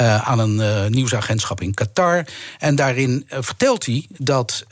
Uh, 0.00 0.28
aan 0.28 0.38
een 0.38 0.56
uh, 0.56 0.86
nieuwsagentschap 0.86 1.60
in 1.60 1.74
Qatar. 1.74 2.24
En 2.58 2.74
daarin 2.74 3.26
uh, 3.32 3.38
vertelt 3.40 3.86
hij 3.86 4.06
dat 4.16 4.66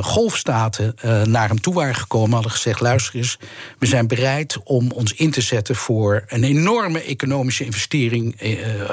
golfstaten 0.00 0.94
naar 1.24 1.48
hem 1.48 1.60
toe 1.60 1.74
waren 1.74 1.94
gekomen, 1.94 2.32
hadden 2.32 2.52
gezegd: 2.52 2.80
luister 2.80 3.14
eens, 3.14 3.38
we 3.78 3.86
zijn 3.86 4.06
bereid 4.06 4.58
om 4.62 4.90
ons 4.90 5.12
in 5.12 5.30
te 5.30 5.40
zetten 5.40 5.76
voor 5.76 6.24
een 6.26 6.44
enorme 6.44 7.02
economische 7.02 7.64
investering 7.64 8.40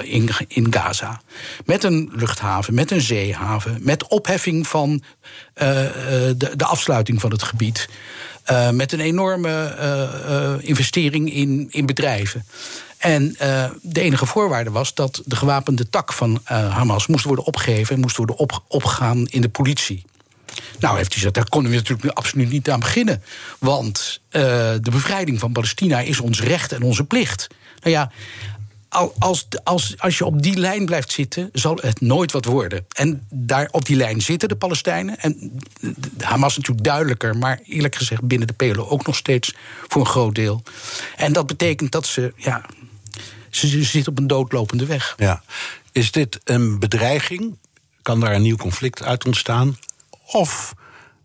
in, 0.03 0.29
in 0.47 0.73
Gaza. 0.73 1.21
Met 1.65 1.83
een 1.83 2.11
luchthaven, 2.13 2.73
met 2.73 2.91
een 2.91 3.01
zeehaven, 3.01 3.77
met 3.81 4.07
opheffing 4.07 4.67
van 4.67 5.03
de, 5.53 6.51
de 6.55 6.65
afsluiting 6.65 7.21
van 7.21 7.31
het 7.31 7.43
gebied. 7.43 7.89
met 8.71 8.91
een 8.91 8.99
enorme 8.99 9.75
investering 10.61 11.33
in, 11.33 11.67
in 11.69 11.85
bedrijven. 11.85 12.45
En 13.01 13.35
uh, 13.41 13.69
de 13.81 14.01
enige 14.01 14.25
voorwaarde 14.25 14.69
was 14.69 14.93
dat 14.93 15.21
de 15.25 15.35
gewapende 15.35 15.89
tak 15.89 16.13
van 16.13 16.31
uh, 16.31 16.75
Hamas 16.75 17.07
moest 17.07 17.25
worden 17.25 17.45
opgegeven 17.45 17.95
en 17.95 18.01
moest 18.01 18.17
worden 18.17 18.35
op, 18.35 18.63
opgegaan 18.67 19.27
in 19.27 19.41
de 19.41 19.49
politie. 19.49 20.05
Nou, 20.79 20.95
heeft 20.95 21.07
hij 21.07 21.15
gezegd, 21.15 21.33
daar 21.33 21.49
konden 21.49 21.71
we 21.71 21.77
natuurlijk 21.77 22.17
absoluut 22.17 22.49
niet 22.49 22.69
aan 22.69 22.79
beginnen. 22.79 23.23
Want 23.59 24.21
uh, 24.31 24.41
de 24.81 24.91
bevrijding 24.91 25.39
van 25.39 25.51
Palestina 25.51 25.99
is 25.99 26.19
ons 26.19 26.41
recht 26.41 26.71
en 26.71 26.81
onze 26.81 27.03
plicht. 27.03 27.47
Nou 27.79 27.95
ja, 27.95 28.11
als, 29.19 29.47
als, 29.63 29.95
als 29.97 30.17
je 30.17 30.25
op 30.25 30.41
die 30.41 30.57
lijn 30.57 30.85
blijft 30.85 31.11
zitten, 31.11 31.49
zal 31.53 31.77
het 31.81 32.01
nooit 32.01 32.31
wat 32.31 32.45
worden. 32.45 32.85
En 32.93 33.27
daar 33.29 33.67
op 33.71 33.85
die 33.85 33.95
lijn 33.95 34.21
zitten 34.21 34.49
de 34.49 34.55
Palestijnen. 34.55 35.19
En 35.19 35.61
Hamas 36.17 36.57
natuurlijk 36.57 36.85
duidelijker, 36.85 37.37
maar 37.37 37.59
eerlijk 37.63 37.95
gezegd 37.95 38.21
binnen 38.27 38.47
de 38.47 38.53
PLO 38.53 38.87
ook 38.87 39.05
nog 39.05 39.15
steeds 39.15 39.55
voor 39.87 40.01
een 40.01 40.07
groot 40.07 40.35
deel. 40.35 40.63
En 41.15 41.33
dat 41.33 41.47
betekent 41.47 41.91
dat 41.91 42.05
ze, 42.05 42.33
ja, 42.35 42.65
ze, 43.51 43.67
ze 43.67 43.83
zit 43.83 44.07
op 44.07 44.17
een 44.17 44.27
doodlopende 44.27 44.85
weg. 44.85 45.13
Ja. 45.17 45.43
Is 45.91 46.11
dit 46.11 46.39
een 46.43 46.79
bedreiging? 46.79 47.57
Kan 48.01 48.19
daar 48.19 48.33
een 48.33 48.41
nieuw 48.41 48.55
conflict 48.55 49.03
uit 49.03 49.25
ontstaan? 49.25 49.77
Of 50.25 50.73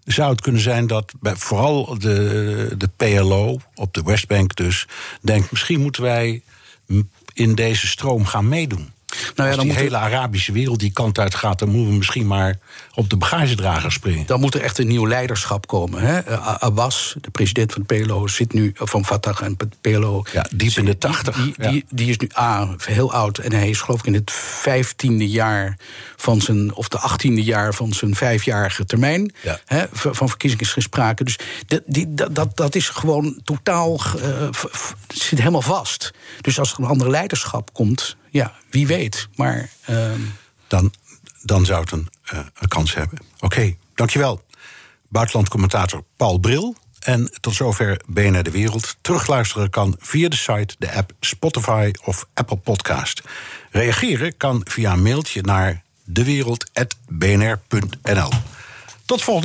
zou 0.05 0.31
het 0.31 0.41
kunnen 0.41 0.61
zijn 0.61 0.87
dat 0.87 1.13
vooral 1.21 1.99
de, 1.99 2.75
de 2.79 2.89
PLO 2.97 3.61
op 3.75 3.95
de 3.95 4.03
Westbank 4.03 4.57
dus 4.57 4.87
denkt: 5.21 5.51
misschien 5.51 5.81
moeten 5.81 6.03
wij 6.03 6.43
in 7.33 7.55
deze 7.55 7.87
stroom 7.87 8.27
gaan 8.27 8.49
meedoen? 8.49 8.93
Nou 9.35 9.51
ja, 9.51 9.57
Als 9.57 9.65
die 9.65 9.75
hele 9.75 9.97
Arabische 9.97 10.53
wereld 10.53 10.81
die 10.81 10.93
kant 10.93 11.19
uit 11.19 11.35
gaat, 11.35 11.59
dan 11.59 11.69
moeten 11.69 11.91
we 11.91 11.97
misschien 11.97 12.27
maar 12.27 12.59
op 12.95 13.11
de 13.11 13.17
bagagedrager 13.17 13.93
springen. 13.93 14.27
Dan 14.27 14.41
moet 14.41 14.55
er 14.55 14.61
echt 14.61 14.79
een 14.79 14.87
nieuw 14.87 15.07
leiderschap 15.07 15.67
komen. 15.67 16.01
Hè? 16.01 16.39
Abbas, 16.41 17.17
de 17.21 17.31
president 17.31 17.73
van 17.73 17.87
PLO, 17.87 18.27
zit 18.27 18.53
nu 18.53 18.73
van 18.75 19.05
Fatah 19.05 19.43
en 19.43 19.57
PLO. 19.81 20.23
Ja, 20.33 20.47
diep 20.55 20.77
in 20.77 20.85
de 20.85 20.99
tachtig. 20.99 21.37
Die, 21.37 21.55
die, 21.71 21.85
die, 21.91 22.09
is 22.09 22.17
nu 22.17 22.29
A, 22.39 22.75
heel 22.85 23.13
oud. 23.13 23.39
En 23.39 23.53
hij 23.53 23.69
is 23.69 23.81
geloof 23.81 24.01
ik 24.01 24.07
in 24.07 24.15
het 24.15 24.31
vijftiende 24.33 25.29
jaar 25.29 25.79
van 26.17 26.41
zijn, 26.41 26.75
of 26.75 26.89
de 26.89 26.99
achttiende 26.99 27.43
jaar 27.43 27.75
van 27.75 27.93
zijn 27.93 28.15
vijfjarige 28.15 28.85
termijn. 28.85 29.33
Ja. 29.43 29.61
Hè? 29.65 29.85
Van 29.93 30.29
verkiezingen 30.29 30.65
is 30.65 30.73
geen 30.73 30.83
sprake. 30.83 31.25
Dus 31.25 31.39
dat, 31.67 31.83
die, 31.87 32.15
dat, 32.15 32.57
dat 32.57 32.75
is 32.75 32.89
gewoon 32.89 33.41
totaal. 33.45 34.01
Uh, 34.17 34.49
zit 35.09 35.39
helemaal 35.39 35.63
vast. 35.63 36.13
Dus 36.41 36.59
als 36.59 36.73
er 36.73 36.79
een 36.79 36.85
ander 36.85 37.11
leiderschap 37.11 37.73
komt 37.73 38.17
ja, 38.37 38.53
wie 38.71 38.87
weet. 38.87 39.29
Maar. 39.35 39.71
Uh... 39.91 40.13
Dan, 40.69 40.93
dan 41.43 41.65
zou 41.65 41.81
het 41.81 41.93
een, 41.93 42.09
een 42.59 42.69
kans 42.69 42.95
hebben. 42.95 43.19
Oké, 43.41 43.77
dankjewel. 43.95 44.45
Buitenlandcommentator 45.09 46.05
Paul 46.17 46.39
Bril. 46.39 46.77
En 47.01 47.31
tot 47.41 47.55
zover 47.55 48.01
BNR 48.07 48.43
De 48.43 48.51
Wereld. 48.51 48.97
Terugluisteren 49.01 49.71
kan 49.71 49.97
via 49.99 50.29
de 50.29 50.37
site, 50.37 50.75
de 50.79 50.93
app 50.93 51.13
Spotify 51.21 51.91
of 52.05 52.27
Apple 52.35 52.57
Podcast. 52.57 53.23
Reageren 53.71 54.37
kan 54.37 54.61
via 54.65 54.93
een 54.93 55.03
mailtje 55.03 55.43
naar 55.43 55.83
dewereld.bnr.nl. 56.05 58.31
Tot 59.05 59.23
volgende 59.23 59.25
week. 59.25 59.45